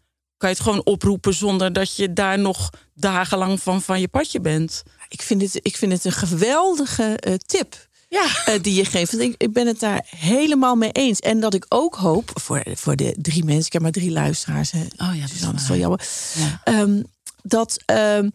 kan 0.43 0.51
je 0.51 0.57
het 0.57 0.67
gewoon 0.67 0.93
oproepen 0.93 1.33
zonder 1.33 1.73
dat 1.73 1.95
je 1.95 2.13
daar 2.13 2.39
nog 2.39 2.69
dagenlang 2.93 3.61
van, 3.61 3.81
van 3.81 3.99
je 3.99 4.07
padje 4.07 4.39
bent. 4.41 4.83
Ik 5.09 5.21
vind 5.21 5.41
het, 5.41 5.59
ik 5.61 5.77
vind 5.77 5.91
het 5.91 6.05
een 6.05 6.11
geweldige 6.11 7.19
uh, 7.27 7.33
tip. 7.33 7.87
Ja. 8.09 8.25
Uh, 8.49 8.61
die 8.61 8.75
je 8.75 8.85
geeft. 8.85 9.19
Ik, 9.19 9.35
ik 9.37 9.53
ben 9.53 9.67
het 9.67 9.79
daar 9.79 10.05
helemaal 10.17 10.75
mee 10.75 10.91
eens. 10.91 11.19
En 11.19 11.39
dat 11.39 11.53
ik 11.53 11.65
ook 11.69 11.95
hoop, 11.95 12.31
voor, 12.33 12.63
voor 12.73 12.95
de 12.95 13.15
drie 13.21 13.43
mensen, 13.43 13.65
ik 13.65 13.73
heb 13.73 13.81
maar 13.81 13.91
drie 13.91 14.11
luisteraars. 14.11 14.71
Hè. 14.71 14.79
Oh 14.79 15.15
ja, 15.15 15.21
dat 15.21 15.31
is, 15.31 15.39
dat 15.39 15.53
is 15.55 15.67
wel 15.67 15.77
jammer. 15.77 16.07
Ja. 16.35 16.79
Um, 16.79 17.05
dat 17.43 17.77
um, 17.85 18.31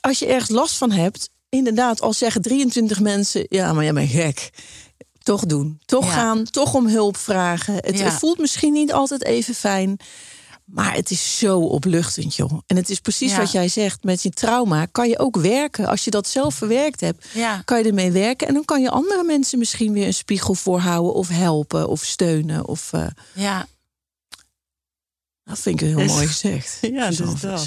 als 0.00 0.18
je 0.18 0.26
ergens 0.26 0.50
last 0.50 0.76
van 0.76 0.90
hebt, 0.90 1.30
inderdaad, 1.48 2.00
al 2.00 2.12
zeggen 2.12 2.42
23 2.42 3.00
mensen, 3.00 3.46
ja, 3.48 3.72
maar 3.72 3.84
jij 3.84 3.92
bent 3.92 4.10
gek. 4.10 4.50
Toch 5.22 5.46
doen. 5.46 5.80
Toch 5.84 6.04
ja. 6.04 6.12
gaan. 6.12 6.44
Toch 6.44 6.74
om 6.74 6.88
hulp 6.88 7.16
vragen. 7.16 7.74
Het, 7.74 8.02
het 8.02 8.12
voelt 8.12 8.38
misschien 8.38 8.72
niet 8.72 8.92
altijd 8.92 9.24
even 9.24 9.54
fijn. 9.54 9.98
Maar 10.66 10.94
het 10.94 11.10
is 11.10 11.38
zo 11.38 11.60
opluchtend, 11.60 12.36
joh. 12.36 12.60
En 12.66 12.76
het 12.76 12.90
is 12.90 13.00
precies 13.00 13.30
ja. 13.30 13.38
wat 13.38 13.52
jij 13.52 13.68
zegt. 13.68 14.04
Met 14.04 14.22
je 14.22 14.30
trauma 14.30 14.86
kan 14.86 15.08
je 15.08 15.18
ook 15.18 15.36
werken. 15.36 15.86
Als 15.86 16.04
je 16.04 16.10
dat 16.10 16.28
zelf 16.28 16.54
verwerkt 16.54 17.00
hebt, 17.00 17.26
ja. 17.32 17.62
kan 17.64 17.78
je 17.78 17.84
ermee 17.84 18.10
werken. 18.10 18.48
En 18.48 18.54
dan 18.54 18.64
kan 18.64 18.82
je 18.82 18.90
andere 18.90 19.24
mensen 19.24 19.58
misschien 19.58 19.92
weer 19.92 20.06
een 20.06 20.14
spiegel 20.14 20.54
voorhouden. 20.54 21.14
Of 21.14 21.28
helpen, 21.28 21.88
of 21.88 22.04
steunen. 22.04 22.66
Of, 22.66 22.92
uh... 22.92 23.06
Ja. 23.32 23.66
Dat 25.44 25.58
vind 25.58 25.80
ik 25.80 25.86
heel 25.86 25.98
is... 25.98 26.12
mooi 26.12 26.26
gezegd. 26.26 26.78
Ja, 26.96 27.10
dat 27.10 27.34
is 27.34 27.40
wel. 27.40 27.60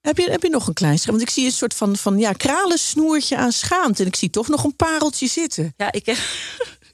Heb 0.00 0.16
je, 0.16 0.30
heb 0.30 0.42
je 0.42 0.50
nog 0.50 0.66
een 0.66 0.74
klein 0.74 0.98
scherm? 0.98 1.16
Want 1.16 1.28
ik 1.28 1.34
zie 1.34 1.44
een 1.44 1.52
soort 1.52 1.74
van, 1.74 1.96
van 1.96 2.18
ja, 2.18 2.32
kralensnoertje 2.32 3.36
aan 3.36 3.52
schaamte. 3.52 4.02
En 4.02 4.08
ik 4.08 4.16
zie 4.16 4.30
toch 4.30 4.48
nog 4.48 4.64
een 4.64 4.76
pareltje 4.76 5.26
zitten. 5.26 5.74
Ja, 5.76 5.92
ik 5.92 6.06
heb, 6.06 6.16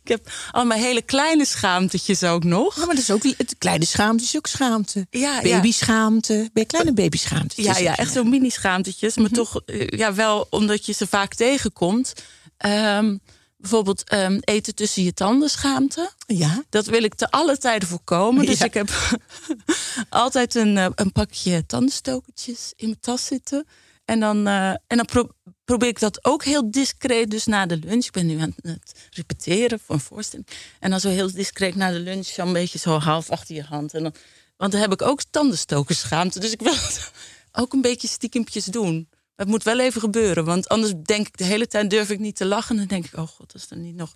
Ik 0.06 0.12
heb 0.12 0.32
allemaal 0.50 0.78
hele 0.78 1.02
kleine 1.02 1.44
schaamtetjes 1.44 2.22
ook 2.24 2.44
nog. 2.44 2.74
Ja, 2.76 2.86
maar 2.86 2.94
dat 2.94 3.04
is 3.04 3.10
ook 3.10 3.22
het 3.22 3.54
kleine 3.58 3.84
schaamte 3.84 4.24
is 4.24 4.36
ook 4.36 4.46
schaamte. 4.46 5.06
Ja, 5.10 5.42
babyschaamte. 5.42 6.50
Je 6.54 6.64
kleine 6.64 6.92
babyschaamte? 6.92 7.62
Ja, 7.62 7.78
ja, 7.78 7.96
echt 7.96 8.12
zo'n 8.12 8.28
mini-schaamtetjes. 8.28 9.16
Maar 9.16 9.30
toch 9.30 9.60
eh, 9.64 9.86
ja, 9.88 10.14
wel 10.14 10.46
omdat 10.50 10.86
je 10.86 10.92
ze 10.92 11.06
vaak 11.06 11.34
tegenkomt. 11.34 12.12
Ehm, 12.56 13.16
bijvoorbeeld 13.56 14.08
ehm, 14.08 14.38
eten 14.40 14.74
tussen 14.74 15.02
je 15.02 15.14
tanden 15.14 15.50
schaamte. 15.50 16.10
Ja. 16.26 16.64
Dat 16.70 16.86
wil 16.86 17.02
ik 17.02 17.14
te 17.14 17.30
alle 17.30 17.58
tijden 17.58 17.88
voorkomen. 17.88 18.46
Dus 18.46 18.58
Ja. 18.58 18.64
ik 18.64 18.74
heb 18.74 19.18
altijd 20.08 20.54
een, 20.54 20.78
eh, 20.78 20.86
een 20.94 21.12
pakje 21.12 21.66
tandenstokertjes 21.66 22.72
in 22.76 22.86
mijn 22.86 23.00
tas 23.00 23.26
zitten. 23.26 23.66
En 24.06 24.20
dan, 24.20 24.46
eh, 24.46 24.68
en 24.70 24.96
dan 24.96 25.04
pro- 25.04 25.28
probeer 25.64 25.88
ik 25.88 26.00
dat 26.00 26.24
ook 26.24 26.44
heel 26.44 26.70
discreet. 26.70 27.30
Dus 27.30 27.46
na 27.46 27.66
de 27.66 27.76
lunch. 27.76 28.04
Ik 28.04 28.12
ben 28.12 28.26
nu 28.26 28.38
aan 28.38 28.54
het 28.60 29.08
repeteren 29.10 29.80
voor 29.80 29.94
een 29.94 30.00
voorstelling. 30.00 30.48
En 30.80 30.90
dan 30.90 31.00
zo 31.00 31.08
heel 31.08 31.32
discreet 31.32 31.74
na 31.74 31.90
de 31.90 31.98
lunch. 31.98 32.26
Zo 32.26 32.42
een 32.42 32.52
beetje 32.52 32.78
zo 32.78 32.98
half 32.98 33.30
achter 33.30 33.54
je 33.54 33.62
hand. 33.62 33.94
En 33.94 34.02
dan, 34.02 34.14
want 34.56 34.72
dan 34.72 34.80
heb 34.80 34.92
ik 34.92 35.02
ook 35.02 35.22
tandenstokerschaamte. 35.30 36.40
Dus 36.40 36.52
ik 36.52 36.60
wil 36.60 36.74
ook 37.62 37.72
een 37.72 37.80
beetje 37.80 38.08
stiekempjes 38.08 38.64
doen. 38.64 39.08
Het 39.36 39.48
moet 39.48 39.62
wel 39.62 39.78
even 39.80 40.00
gebeuren. 40.00 40.44
Want 40.44 40.68
anders 40.68 40.92
denk 41.02 41.26
ik 41.26 41.36
de 41.36 41.44
hele 41.44 41.66
tijd 41.66 41.90
durf 41.90 42.10
ik 42.10 42.18
niet 42.18 42.36
te 42.36 42.44
lachen. 42.46 42.76
Dan 42.76 42.86
denk 42.86 43.04
ik, 43.04 43.16
oh 43.16 43.26
god, 43.28 43.54
is 43.54 43.66
er 43.70 43.76
niet 43.76 43.94
nog... 43.96 44.12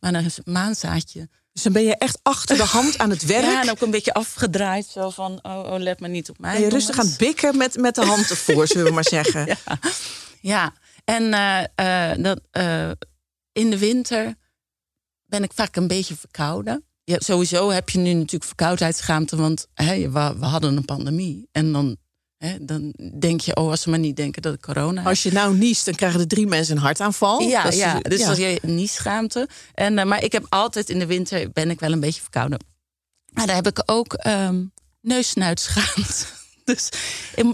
Maar 0.00 0.12
dan 0.12 0.24
het 0.24 0.40
maanzaadje. 0.46 1.28
Dus 1.52 1.62
dan 1.62 1.72
ben 1.72 1.82
je 1.82 1.96
echt 1.96 2.18
achter 2.22 2.56
de 2.56 2.64
hand 2.64 2.98
aan 2.98 3.10
het 3.10 3.24
werk. 3.24 3.44
Ja, 3.44 3.62
en 3.62 3.70
ook 3.70 3.80
een 3.80 3.90
beetje 3.90 4.14
afgedraaid. 4.14 4.86
Zo 4.86 5.10
van, 5.10 5.38
oh, 5.42 5.72
oh 5.72 5.78
let 5.78 6.00
maar 6.00 6.08
niet 6.08 6.30
op 6.30 6.38
mij. 6.38 6.52
Ben 6.52 6.62
je 6.62 6.68
rustig 6.68 6.98
aan 6.98 7.06
het 7.06 7.18
bikken 7.18 7.56
met, 7.56 7.76
met 7.76 7.94
de 7.94 8.04
hand 8.04 8.30
ervoor, 8.30 8.66
zullen 8.66 8.84
we 8.84 8.92
maar 8.92 9.08
zeggen. 9.18 9.46
Ja, 9.46 9.56
ja. 10.40 10.72
en 11.04 11.32
eh, 11.74 12.12
dat, 12.22 12.40
eh, 12.50 12.90
in 13.52 13.70
de 13.70 13.78
winter 13.78 14.34
ben 15.24 15.42
ik 15.42 15.52
vaak 15.54 15.76
een 15.76 15.86
beetje 15.86 16.16
verkouden. 16.16 16.84
Ja, 17.04 17.16
sowieso 17.18 17.70
heb 17.70 17.90
je 17.90 17.98
nu 17.98 18.12
natuurlijk 18.12 18.44
verkoudheidsschaamte, 18.44 19.36
want 19.36 19.66
hè, 19.74 20.10
we, 20.10 20.34
we 20.38 20.44
hadden 20.44 20.76
een 20.76 20.84
pandemie. 20.84 21.48
En 21.52 21.72
dan, 21.72 21.96
dan 22.60 22.94
denk 23.18 23.40
je, 23.40 23.56
oh, 23.56 23.70
als 23.70 23.80
ze 23.80 23.90
maar 23.90 23.98
niet 23.98 24.16
denken 24.16 24.42
dat 24.42 24.54
ik 24.54 24.60
corona 24.60 25.00
heb. 25.00 25.08
Als 25.08 25.22
je 25.22 25.32
nou 25.32 25.56
niest, 25.56 25.84
dan 25.84 25.94
krijgen 25.94 26.18
de 26.18 26.26
drie 26.26 26.46
mensen 26.46 26.76
een 26.76 26.82
hartaanval. 26.82 27.40
Ja, 27.40 27.62
Dat 27.62 27.72
is- 27.72 27.78
ja, 27.78 28.00
dus 28.00 28.20
ja. 28.20 28.28
als 28.28 28.38
je 28.38 28.58
niet 28.62 28.90
schaamte. 28.90 29.48
En, 29.74 29.98
eh, 29.98 30.04
maar 30.04 30.22
ik 30.24 30.32
heb 30.32 30.46
altijd 30.48 30.90
in 30.90 30.98
de 30.98 31.06
winter 31.06 31.50
ben 31.52 31.70
ik 31.70 31.80
wel 31.80 31.92
een 31.92 32.00
beetje 32.00 32.20
verkouden. 32.20 32.58
Maar 33.32 33.46
daar 33.46 33.56
heb 33.56 33.66
ik 33.66 33.82
ook 33.86 34.16
neussnuitschaamte. 35.00 36.24
Dus 36.64 36.88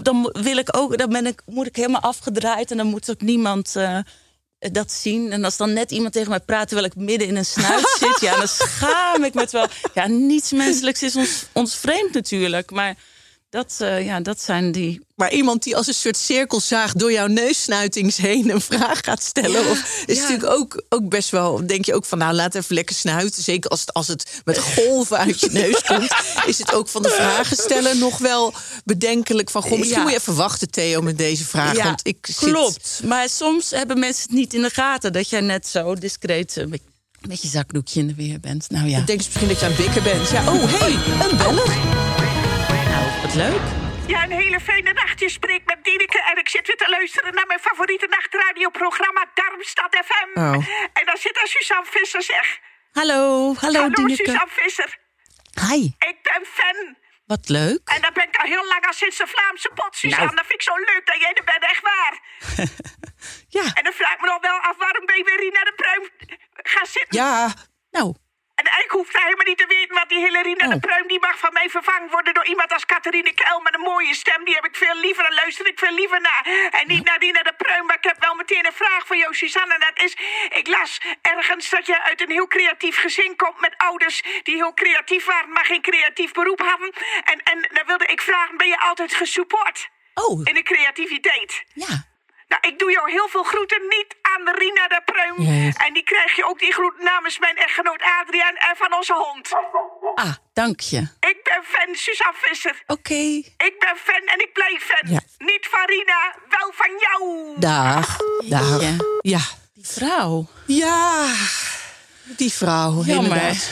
dan 0.03 0.29
wil 0.41 0.57
ik 0.57 0.77
ook, 0.77 0.97
dan 0.97 1.09
ben 1.09 1.25
ik, 1.25 1.41
moet 1.45 1.67
ik 1.67 1.75
helemaal 1.75 2.01
afgedraaid 2.01 2.71
en 2.71 2.77
dan 2.77 2.87
moet 2.87 3.09
ook 3.09 3.21
niemand 3.21 3.75
eh, 3.75 3.99
dat 4.59 4.91
zien. 4.91 5.31
En 5.31 5.43
als 5.43 5.57
dan 5.57 5.73
net 5.73 5.91
iemand 5.91 6.13
tegen 6.13 6.29
mij 6.29 6.39
praat 6.39 6.67
terwijl 6.67 6.87
ik 6.89 6.95
midden 6.95 7.27
in 7.27 7.35
een 7.35 7.45
snuit 7.45 7.95
zit, 7.99 8.17
ja, 8.21 8.37
dan 8.37 8.47
schaam 8.47 9.23
ik 9.23 9.33
me 9.33 9.41
het 9.41 9.51
wel. 9.51 9.67
Ja, 9.93 10.07
niets 10.07 10.51
menselijks 10.51 11.03
is 11.03 11.15
ons, 11.15 11.45
ons 11.53 11.75
vreemd 11.75 12.13
natuurlijk, 12.13 12.71
maar 12.71 12.97
dat, 13.49 13.75
eh, 13.79 14.05
ja, 14.05 14.19
dat 14.19 14.41
zijn 14.41 14.71
die 14.71 15.01
Maar 15.15 15.31
iemand 15.31 15.63
die 15.63 15.75
als 15.75 15.87
een 15.87 15.93
soort 15.93 16.17
cirkelzaag 16.17 16.93
door 16.93 17.11
jouw 17.11 17.27
neussnuitings 17.27 18.17
heen 18.17 18.49
een 18.49 18.61
vraag 18.61 18.99
gaat 19.01 19.23
stellen. 19.23 19.63
Ja, 19.63 19.69
of, 19.69 20.03
is 20.05 20.15
ja. 20.15 20.21
natuurlijk 20.21 20.51
ook, 20.51 20.83
ook 20.89 21.09
best 21.09 21.29
wel, 21.29 21.67
denk 21.67 21.85
je 21.85 21.93
ook 21.95 22.05
van 22.05 22.17
nou 22.17 22.33
laat 22.33 22.55
even 22.55 22.75
lekker 22.75 22.95
snuiten. 22.95 23.43
Zeker 23.43 23.69
als 23.69 23.79
het, 23.79 23.93
als 23.93 24.07
het 24.07 24.41
met 24.45 24.57
golven 24.59 25.17
uit 25.17 25.39
je 25.39 25.49
neus 25.51 25.83
komt. 25.83 26.15
Is 26.45 26.57
het 26.57 26.73
ook 26.73 26.87
van 26.87 27.01
de 27.01 27.09
vragen 27.09 27.57
stellen 27.57 27.97
nog 27.97 28.17
wel 28.17 28.53
bedenkelijk 28.85 29.49
van 29.49 29.61
goh, 29.61 29.71
misschien 29.77 29.97
Ja. 29.97 30.01
moet 30.03 30.11
je 30.11 30.17
even 30.17 30.35
wachten 30.35 30.69
Theo 30.71 31.01
met 31.01 31.17
deze 31.17 31.45
vraag. 31.45 31.75
Ja, 31.75 31.83
want 31.83 32.07
ik 32.07 32.17
zit- 32.21 32.51
klopt. 32.51 33.01
Maar 33.05 33.29
soms 33.29 33.71
hebben 33.71 33.99
mensen 33.99 34.23
het 34.23 34.31
niet 34.31 34.53
in 34.53 34.61
de 34.61 34.69
gaten 34.69 35.13
dat 35.13 35.29
jij 35.29 35.41
net 35.41 35.67
zo 35.67 35.95
discreet 35.95 36.57
eh, 36.57 36.65
met, 36.65 37.41
je 37.41 37.47
zakdoekje 37.47 37.99
in 37.99 38.07
de 38.07 38.15
weer 38.15 38.39
bent. 38.39 38.69
Nou 38.69 38.87
ja, 38.87 38.97
Dan 38.97 39.05
denken 39.05 39.23
ze 39.25 39.29
misschien 39.29 39.47
dat 39.49 39.59
je 39.59 39.65
aan 39.65 39.71
het 39.71 39.81
bikken 39.81 40.03
bent. 40.03 40.29
Ja, 40.29 40.53
oh 40.53 40.63
hey, 40.79 41.27
een 41.29 41.37
beller. 41.37 42.08
Wat 43.29 43.37
leuk. 43.37 43.61
Ja, 44.07 44.23
een 44.23 44.31
hele 44.31 44.59
fijne 44.59 44.93
nacht. 44.93 45.19
Je 45.19 45.29
spreekt 45.29 45.65
met 45.65 45.83
Dieneke 45.83 46.21
en 46.31 46.37
ik 46.37 46.49
zit 46.49 46.67
weer 46.67 46.75
te 46.75 46.89
luisteren 46.89 47.33
naar 47.33 47.45
mijn 47.47 47.59
favoriete 47.59 48.07
nachtradioprogramma 48.09 49.25
Darmstad 49.33 49.95
FM. 50.05 50.39
Oh. 50.39 50.53
En 50.93 51.05
daar 51.05 51.17
zit 51.17 51.33
daar 51.35 51.47
Suzanne 51.47 51.85
Visser, 51.89 52.23
zeg. 52.23 52.59
Hallo, 52.91 53.53
hallo, 53.59 53.79
Hallo, 53.79 53.89
Dineke. 53.89 54.15
Suzanne 54.25 54.47
Visser. 54.49 54.97
Hi, 55.69 55.83
Ik 55.85 56.17
ben 56.21 56.45
fan. 56.45 56.95
wat 57.25 57.49
leuk. 57.49 57.81
En 57.95 58.01
dat 58.01 58.13
ben 58.13 58.27
ik 58.27 58.35
al 58.37 58.45
heel 58.47 58.65
lang 58.67 58.85
al 58.85 58.93
sinds 58.93 59.17
de 59.17 59.27
Vlaamse 59.27 59.69
pot, 59.75 59.95
Suzanne. 59.95 60.25
Nou. 60.25 60.35
Dat 60.35 60.45
vind 60.45 60.61
ik 60.61 60.67
zo 60.71 60.75
leuk 60.75 61.01
dat 61.05 61.19
jij 61.19 61.33
er 61.33 61.43
bent, 61.43 61.63
echt 61.63 61.81
waar. 61.81 62.13
Ja, 63.57 63.63
En 63.73 63.83
dan 63.83 63.93
vraag 63.93 64.13
ik 64.13 64.21
me 64.21 64.27
nog 64.27 64.41
wel 64.41 64.57
af 64.59 64.77
waarom 64.77 65.05
ben 65.05 65.17
je 65.17 65.23
weer 65.23 65.39
hier 65.39 65.51
naar 65.51 65.65
de 65.65 65.73
pruim 65.75 66.09
gaan 66.53 66.85
zitten. 66.85 67.19
Ja, 67.19 67.53
nou, 67.91 68.15
En 68.59 68.65
eigenlijk 68.65 68.97
hoeft 68.99 69.13
hij 69.13 69.23
helemaal 69.23 69.45
niet 69.51 69.57
te 69.57 69.67
weten, 69.67 69.95
want 69.95 70.09
die 70.09 70.19
hele 70.19 70.41
Rina 70.41 70.65
Oh. 70.65 70.73
de 70.73 70.79
Pruim 70.79 71.07
die 71.07 71.19
mag 71.19 71.37
van 71.39 71.53
mij 71.53 71.69
vervangen 71.69 72.09
worden 72.09 72.33
door 72.33 72.45
iemand 72.45 72.73
als 72.73 72.85
Catharine 72.85 73.33
Kuil 73.33 73.59
met 73.61 73.73
een 73.75 73.81
mooie 73.93 74.13
stem. 74.13 74.43
Die 74.45 74.55
heb 74.55 74.65
ik 74.65 74.75
veel 74.75 74.95
liever 74.95 75.25
en 75.25 75.33
luister 75.33 75.67
ik 75.67 75.79
veel 75.79 75.93
liever 75.93 76.21
naar. 76.21 76.43
En 76.79 76.87
niet 76.87 77.05
naar 77.05 77.19
Rina 77.19 77.41
de 77.43 77.53
Pruim, 77.57 77.85
maar 77.85 77.95
ik 77.95 78.03
heb 78.03 78.17
wel 78.19 78.35
meteen 78.35 78.65
een 78.65 78.73
vraag 78.73 79.07
voor 79.07 79.15
jou, 79.17 79.35
Suzanne. 79.35 79.73
En 79.73 79.79
dat 79.79 80.05
is, 80.05 80.13
ik 80.59 80.67
las 80.67 81.01
ergens 81.21 81.69
dat 81.69 81.85
je 81.85 82.03
uit 82.03 82.21
een 82.21 82.31
heel 82.31 82.47
creatief 82.47 82.97
gezin 82.97 83.35
komt 83.35 83.59
met 83.59 83.73
ouders 83.77 84.23
die 84.43 84.55
heel 84.55 84.73
creatief 84.73 85.25
waren, 85.25 85.51
maar 85.51 85.65
geen 85.65 85.81
creatief 85.81 86.31
beroep 86.31 86.59
hadden. 86.59 86.93
En, 87.23 87.43
en 87.43 87.69
dan 87.73 87.85
wilde 87.85 88.05
ik 88.05 88.21
vragen, 88.21 88.57
ben 88.57 88.67
je 88.67 88.79
altijd 88.79 89.13
gesupport 89.13 89.89
oh, 90.13 90.41
in 90.43 90.53
de 90.53 90.63
creativiteit? 90.63 91.63
ja. 91.73 92.07
Nou, 92.51 92.61
ik 92.69 92.79
doe 92.79 92.91
jou 92.91 93.11
heel 93.11 93.27
veel 93.27 93.43
groeten, 93.43 93.81
niet 93.81 94.15
aan 94.21 94.45
de 94.45 94.51
Rina 94.61 94.87
de 94.87 95.01
Pruim. 95.05 95.37
En 95.85 95.93
die 95.93 96.03
krijg 96.03 96.35
je 96.35 96.45
ook 96.45 96.59
die 96.59 96.73
groet 96.73 96.99
namens 97.03 97.39
mijn 97.39 97.55
echtgenoot 97.57 98.01
Adriaan 98.21 98.55
en 98.55 98.75
van 98.77 98.93
onze 98.93 99.13
hond. 99.13 99.49
Ah, 100.15 100.33
dank 100.53 100.79
je. 100.79 100.97
Ik 101.19 101.39
ben 101.43 101.63
fan, 101.63 101.95
Suzanne 101.95 102.37
Visser. 102.41 102.83
Oké, 102.87 103.13
Ik 103.69 103.75
ben 103.79 103.95
fan 104.03 104.21
en 104.25 104.39
ik 104.39 104.53
blijf 104.53 104.83
fan. 104.83 105.11
Ja. 105.11 105.19
Niet 105.37 105.67
van 105.71 105.85
Rina, 105.85 106.35
wel 106.49 106.71
van 106.73 106.89
jou. 106.99 107.53
dag, 107.59 108.17
dag. 108.47 108.81
Ja. 108.81 108.95
Ja, 109.21 109.39
die 109.73 109.85
vrouw. 109.87 110.47
ja, 110.67 111.25
die 112.23 112.51
vrouw, 112.53 113.03
Jammer. 113.03 113.15
inderdaad. 113.15 113.69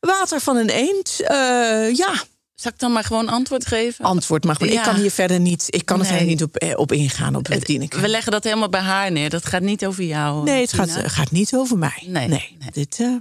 Water 0.00 0.40
van 0.40 0.56
een 0.56 0.70
eend, 0.70 1.20
eh, 1.20 1.94
ja. 1.94 2.12
Zal 2.60 2.70
ik 2.70 2.78
dan 2.78 2.92
maar 2.92 3.04
gewoon 3.04 3.28
antwoord 3.28 3.66
geven? 3.66 4.04
Antwoord 4.04 4.44
maar 4.44 4.56
gewoon. 4.56 4.72
Ja. 4.72 4.78
Ik 4.78 4.84
kan 4.84 4.94
hier 4.94 5.10
verder 5.10 5.40
niet, 5.40 5.64
ik 5.66 5.84
kan 5.84 5.98
het 5.98 6.10
er 6.10 6.24
niet 6.24 6.42
op, 6.42 6.56
eh, 6.56 6.78
op 6.78 6.92
ingaan, 6.92 7.36
op 7.36 7.46
het. 7.46 7.66
We 7.88 8.08
leggen 8.08 8.32
dat 8.32 8.44
helemaal 8.44 8.68
bij 8.68 8.80
haar 8.80 9.12
neer. 9.12 9.30
Dat 9.30 9.46
gaat 9.46 9.62
niet 9.62 9.86
over 9.86 10.04
jou. 10.04 10.44
Nee, 10.44 10.60
het 10.60 10.72
gaat, 10.72 10.90
gaat 10.90 11.30
niet 11.30 11.54
over 11.54 11.78
mij. 11.78 12.02
Nee, 12.06 12.28
nee. 12.28 12.56
nee. 12.58 12.70
Dit, 12.72 12.98
eh, 13.00 13.16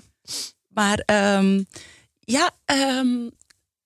Maar 0.68 1.04
ehm, 1.06 1.64
ja, 2.20 2.50
ehm, 2.66 3.30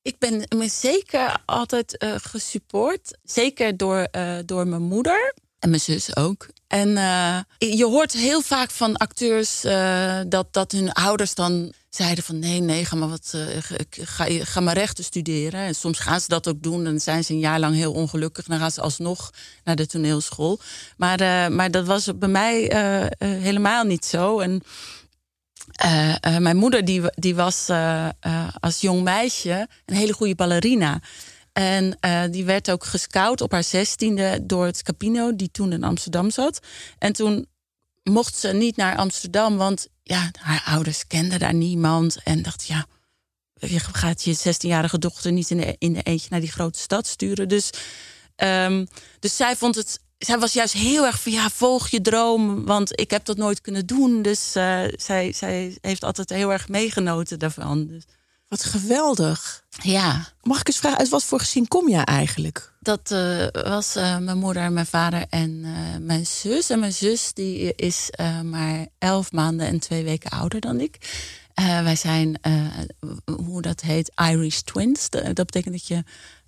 ik 0.01 0.15
ben 0.19 0.43
me 0.55 0.67
zeker 0.69 1.41
altijd 1.45 1.97
eh, 1.97 2.13
gesupport. 2.21 3.17
Zeker 3.23 3.77
door, 3.77 4.07
door 4.45 4.67
mijn 4.67 4.83
moeder 4.83 5.33
en 5.63 5.69
mijn 5.69 5.81
zus 5.81 6.15
ook. 6.15 6.47
En 6.67 6.97
eh, 6.97 7.39
je 7.57 7.85
hoort 7.85 8.11
heel 8.11 8.41
vaak 8.41 8.71
van 8.71 8.97
acteurs 8.97 9.63
eh, 9.63 10.19
dat, 10.27 10.47
dat 10.53 10.71
hun 10.71 10.91
ouders 10.91 11.35
dan 11.35 11.73
zeiden 11.89 12.23
van 12.23 12.39
nee, 12.39 12.59
nee, 12.59 12.85
ga 12.85 12.95
maar, 12.95 13.09
wat, 13.09 13.31
eh, 13.35 13.41
ga- 14.01 14.27
ga, 14.45 14.59
maar 14.59 14.73
rechten 14.73 15.03
studeren. 15.03 15.59
En 15.59 15.75
soms 15.75 15.99
gaan 15.99 16.19
ze 16.19 16.27
dat 16.27 16.47
ook 16.47 16.63
doen 16.63 16.85
en 16.85 16.99
zijn 16.99 17.23
ze 17.23 17.33
een 17.33 17.39
jaar 17.39 17.59
lang 17.59 17.75
heel 17.75 17.93
ongelukkig. 17.93 18.45
Dan 18.45 18.59
gaan 18.59 18.71
ze 18.71 18.81
alsnog 18.81 19.31
naar 19.63 19.75
de 19.75 19.87
toneelschool. 19.87 20.59
Maar, 20.97 21.51
maar 21.51 21.71
dat 21.71 21.85
was 21.85 22.17
bij 22.17 22.29
mij 22.29 22.71
helemaal 23.17 23.83
niet 23.83 24.05
zo. 24.05 24.39
En 24.39 24.61
mijn 26.39 26.57
moeder 26.57 26.85
die, 26.85 27.01
die 27.15 27.35
was 27.35 27.69
als 28.59 28.81
jong 28.81 29.03
meisje 29.03 29.67
een 29.85 29.95
hele 29.95 30.13
goede 30.13 30.35
ballerina. 30.35 31.01
En 31.53 31.97
eh, 31.99 32.23
die 32.29 32.45
werd 32.45 32.71
ook 32.71 32.85
gescout 32.85 33.41
op 33.41 33.51
haar 33.51 33.63
zestiende 33.63 34.39
door 34.43 34.65
het 34.65 34.83
Capino, 34.83 35.35
die 35.35 35.51
toen 35.51 35.71
in 35.71 35.83
Amsterdam 35.83 36.29
zat. 36.31 36.59
En 36.97 37.13
toen 37.13 37.47
mocht 38.03 38.35
ze 38.35 38.47
niet 38.47 38.75
naar 38.75 38.95
Amsterdam, 38.95 39.57
want 39.57 39.87
ja, 40.03 40.31
haar 40.39 40.63
ouders 40.65 41.07
kenden 41.07 41.39
daar 41.39 41.53
niemand. 41.53 42.17
En 42.23 42.41
dacht, 42.41 42.65
ja, 42.65 42.85
je 43.53 43.79
gaat 43.79 44.23
je 44.23 44.37
16-jarige 44.37 44.99
dochter 44.99 45.31
niet 45.31 45.49
in 45.49 45.57
de, 45.57 45.75
in 45.77 45.93
de 45.93 46.01
eentje 46.01 46.27
naar 46.29 46.39
die 46.39 46.51
grote 46.51 46.79
stad 46.79 47.07
sturen. 47.07 47.47
Dus, 47.47 47.69
ehm, 48.35 48.85
dus 49.19 49.35
zij 49.35 49.55
vond 49.55 49.75
het. 49.75 50.01
Zij 50.17 50.39
was 50.39 50.53
juist 50.53 50.73
heel 50.73 51.05
erg 51.05 51.21
van 51.21 51.31
ja, 51.31 51.49
volg 51.49 51.87
je 51.87 52.01
droom. 52.01 52.65
Want 52.65 52.99
ik 52.99 53.11
heb 53.11 53.25
dat 53.25 53.37
nooit 53.37 53.61
kunnen 53.61 53.85
doen. 53.85 54.21
Dus 54.21 54.55
eh, 54.55 54.81
zij, 54.95 55.31
zij 55.31 55.77
heeft 55.81 56.03
altijd 56.03 56.29
heel 56.29 56.51
erg 56.51 56.67
meegenoten 56.69 57.39
daarvan. 57.39 57.87
Dus, 57.87 58.03
wat 58.53 58.63
geweldig. 58.63 59.63
ja, 59.81 60.27
Mag 60.41 60.59
ik 60.59 60.67
eens 60.67 60.77
vragen, 60.77 60.99
uit 60.99 61.09
wat 61.09 61.23
voor 61.23 61.39
gezin 61.39 61.67
kom 61.67 61.89
jij 61.89 62.03
eigenlijk? 62.03 62.73
dat 62.83 63.11
eh, 63.11 63.47
was 63.63 63.95
eh, 63.95 64.17
mijn 64.17 64.37
moeder, 64.37 64.71
mijn 64.71 64.85
vader 64.85 65.25
en 65.29 65.61
eh, 65.63 65.99
mijn 65.99 66.25
zus. 66.25 66.69
En 66.69 66.79
mijn 66.79 66.93
zus 66.93 67.33
die 67.33 67.75
is 67.75 68.09
maar 68.43 68.87
elf 68.97 69.31
maanden 69.31 69.67
en 69.67 69.79
twee 69.79 70.03
weken 70.03 70.31
ouder 70.31 70.59
dan 70.59 70.79
ik. 70.79 70.97
Wij 71.55 71.95
zijn, 71.95 72.39
hoe 73.37 73.61
dat 73.61 73.81
heet, 73.81 74.11
Irish 74.15 74.59
twins. 74.59 75.09
Dat 75.09 75.35
betekent 75.35 75.73
dat 75.73 75.87
je 75.87 76.03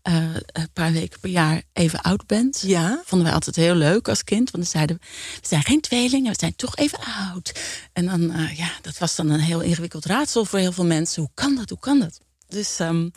eh, 0.05 0.35
een 0.45 0.69
paar 0.73 0.91
weken 0.91 1.19
per 1.19 1.29
jaar 1.29 1.61
even 1.73 2.01
oud 2.01 2.25
bent. 2.27 2.61
Ja. 2.65 3.01
Vonden 3.05 3.27
wij 3.27 3.35
altijd 3.35 3.55
heel 3.55 3.75
leuk 3.75 4.07
als 4.07 4.23
kind. 4.23 4.51
Want 4.51 4.63
dan 4.63 4.71
zeiden 4.71 4.95
we, 4.95 5.05
we 5.41 5.47
zijn 5.47 5.63
geen 5.63 5.81
tweelingen, 5.81 6.31
we 6.31 6.37
zijn 6.39 6.55
toch 6.55 6.75
even 6.75 6.99
oud. 6.99 7.59
En 7.93 8.05
dan, 8.05 8.31
eh, 8.31 8.57
ja, 8.57 8.71
dat 8.81 8.97
was 8.97 9.15
dan 9.15 9.29
een 9.29 9.39
heel 9.39 9.61
ingewikkeld 9.61 10.05
raadsel 10.05 10.45
voor 10.45 10.59
heel 10.59 10.71
veel 10.71 10.85
mensen. 10.85 11.21
Hoe 11.21 11.31
kan 11.33 11.55
dat, 11.55 11.69
hoe 11.69 11.79
kan 11.79 11.99
dat? 11.99 12.19
Dus, 12.47 12.79
ehm, 12.79 13.09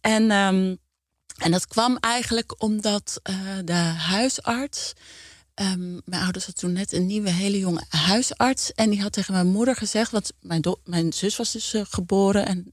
en, 0.00 0.30
ehm, 0.30 0.76
en 1.38 1.50
dat 1.50 1.66
kwam 1.66 1.96
eigenlijk 2.00 2.62
omdat 2.62 3.20
eh, 3.22 3.36
de 3.64 3.72
huisarts... 3.72 4.92
ehm, 5.54 5.92
mijn 6.04 6.22
ouders 6.22 6.44
hadden 6.44 6.62
toen 6.62 6.72
net 6.72 6.92
een 6.92 7.06
nieuwe, 7.06 7.30
hele 7.30 7.58
jonge 7.58 7.84
huisarts. 7.88 8.72
En 8.72 8.90
die 8.90 9.02
had 9.02 9.12
tegen 9.12 9.32
mijn 9.34 9.46
moeder 9.46 9.76
gezegd... 9.76 10.10
want 10.10 10.32
mijn, 10.40 10.62
mijn 10.84 11.12
zus 11.12 11.36
was 11.36 11.52
dus 11.52 11.74
geboren. 11.88 12.46
En 12.46 12.72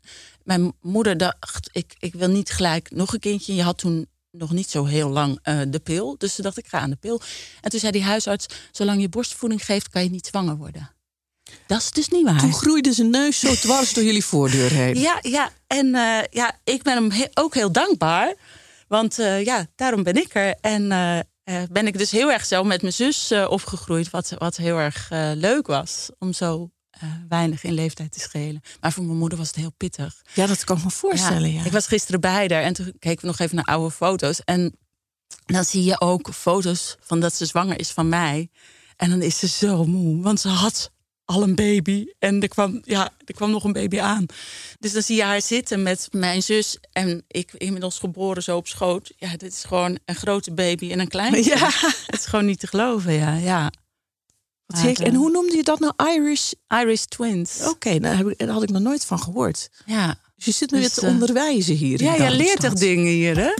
mijn 0.50 0.74
moeder 0.82 1.18
dacht, 1.18 1.70
ik, 1.72 1.96
ik 2.00 2.14
wil 2.14 2.28
niet 2.28 2.50
gelijk 2.50 2.92
nog 2.92 3.14
een 3.14 3.20
kindje. 3.20 3.56
Je 3.56 3.64
had 3.64 3.78
toen 3.78 4.08
nog 4.32 4.52
niet 4.52 4.70
zo 4.70 4.86
heel 4.86 5.10
lang 5.10 5.40
eh, 5.42 5.60
de 5.68 5.80
pil. 5.80 6.16
Dus 6.18 6.36
ze 6.36 6.42
dacht, 6.42 6.58
ik 6.58 6.68
ga 6.68 6.80
aan 6.80 6.90
de 6.90 6.96
pil. 6.96 7.22
En 7.62 7.70
toen 7.70 7.80
zei 7.80 7.92
die 7.92 8.04
huisarts... 8.04 8.46
zolang 8.72 9.02
je 9.02 9.10
borstvoeding 9.10 9.66
geeft, 9.66 9.90
kan 9.90 10.04
je 10.04 10.10
niet 10.10 10.28
zwanger 10.28 10.58
worden. 10.58 10.92
Dat 11.68 11.80
is 11.82 11.92
dus 11.92 12.10
niet 12.10 12.26
waar. 12.26 12.40
Toen 12.40 12.54
groeide 12.54 12.94
zijn 12.94 13.10
neus 13.10 13.40
zo 13.40 13.54
dwars 13.66 13.94
door 13.94 14.04
jullie 14.04 14.26
voordeur 14.26 14.72
heen. 14.72 15.00
Ja, 15.00 15.20
ja 15.22 15.52
en 15.68 15.96
eh, 15.96 16.24
ja, 16.30 16.60
ik 16.64 16.84
ben 16.84 16.94
hem 16.94 17.12
he- 17.12 17.30
ook 17.34 17.54
heel 17.54 17.72
dankbaar. 17.72 18.36
Want 18.88 19.20
eh, 19.20 19.46
ja, 19.46 19.68
daarom 19.76 20.04
ben 20.04 20.16
ik 20.16 20.36
er. 20.36 20.56
En 20.62 20.88
ben 21.72 21.88
ik 21.88 21.98
dus 21.98 22.12
heel 22.12 22.32
erg 22.32 22.46
zo 22.46 22.64
met 22.64 22.82
mijn 22.82 22.94
zus 22.94 23.32
opgegroeid. 23.32 24.10
Wat, 24.10 24.34
wat 24.38 24.58
heel 24.58 24.78
erg 24.78 25.10
leuk 25.36 25.68
was. 25.68 26.10
Om 26.20 26.34
zo 26.34 26.72
eh, 27.00 27.10
weinig 27.30 27.64
in 27.64 27.74
leeftijd 27.74 28.12
te 28.12 28.20
schelen. 28.20 28.62
Maar 28.80 28.92
voor 28.92 29.04
mijn 29.04 29.18
moeder 29.18 29.38
was 29.38 29.48
het 29.48 29.56
heel 29.56 29.74
pittig. 29.78 30.22
Ja, 30.34 30.46
dat 30.46 30.64
kan 30.64 30.78
ik 30.78 30.84
me 30.84 30.90
voorstellen. 30.90 31.54
Ja. 31.54 31.66
Ik 31.66 31.72
was 31.72 31.88
gisteren 31.88 32.22
bij 32.22 32.32
haar 32.32 32.64
en 32.64 32.74
toen 32.74 32.94
keken 33.00 33.22
we 33.22 33.28
nog 33.28 33.40
even 33.40 33.56
naar 33.56 33.66
oude 33.66 33.92
foto's. 33.92 34.44
En 34.44 34.76
dan 35.46 35.66
zie 35.66 35.84
je 35.84 36.02
ook 36.02 36.34
foto's 36.34 36.98
van 37.00 37.20
dat 37.20 37.36
ze 37.36 37.46
zwanger 37.46 37.80
is 37.80 37.92
van 37.92 38.10
mij. 38.10 38.50
En 38.96 39.10
dan 39.10 39.22
is 39.22 39.40
ze 39.40 39.48
zo 39.48 39.86
moe, 39.86 40.22
want 40.22 40.40
ze 40.40 40.48
had 40.48 40.92
al 41.26 41.44
een 41.44 41.56
baby. 41.56 42.06
En 42.20 42.42
er 42.42 42.48
kwam, 42.48 42.82
ja, 42.84 43.12
er 43.26 43.34
kwam 43.34 43.52
nog 43.52 43.64
een 43.64 43.74
baby 43.74 44.00
aan. 44.00 44.26
Dus 44.80 44.94
dan 44.94 45.02
zie 45.02 45.16
je 45.16 45.24
haar 45.24 45.42
zitten 45.42 45.84
met 45.84 46.08
mijn 46.12 46.44
zus 46.44 46.78
en 46.92 47.24
ik 47.28 47.54
inmiddels 47.54 48.00
geboren 48.00 48.44
zo 48.44 48.58
op 48.58 48.68
schoot. 48.68 49.14
Ja, 49.18 49.38
dit 49.38 49.54
is 49.54 49.64
gewoon 49.64 50.00
een 50.06 50.16
grote 50.16 50.54
baby 50.54 50.92
en 50.92 51.00
een 51.00 51.08
klein. 51.08 51.44
Ja. 51.44 51.70
Het 52.06 52.20
is 52.20 52.26
gewoon 52.26 52.46
niet 52.46 52.60
te 52.60 52.68
geloven, 52.68 53.14
ja. 53.14 53.36
ja. 53.36 53.72
Wat 54.70 54.80
zeg 54.82 54.90
ik? 54.90 55.00
En 55.00 55.16
hoe 55.16 55.32
noemde 55.32 55.56
je 55.56 55.64
dat 55.64 55.80
nou? 55.80 55.94
Irish? 56.16 56.52
Irish 56.68 57.04
twins. 57.04 57.60
Oké, 57.68 57.90
ik- 57.90 58.02
daar 58.38 58.48
had 58.48 58.64
ik 58.64 58.70
nog 58.70 58.82
nooit 58.82 59.06
van 59.06 59.20
gehoord. 59.20 59.70
Ja. 59.86 60.16
Dus 60.36 60.46
je 60.46 60.52
zit 60.52 60.72
me 60.72 60.78
Dus, 60.80 60.86
weer 60.88 60.96
te 60.96 61.06
eh, 61.06 61.14
onderwijzen 61.14 61.76
hier. 61.76 62.04
Ja, 62.04 62.14
je 62.14 62.20
leert 62.20 62.30
toch 62.30 62.46
Darmstadt. 62.48 62.80
dingen 62.80 63.12
hier, 63.12 63.38
hè? 63.38 63.52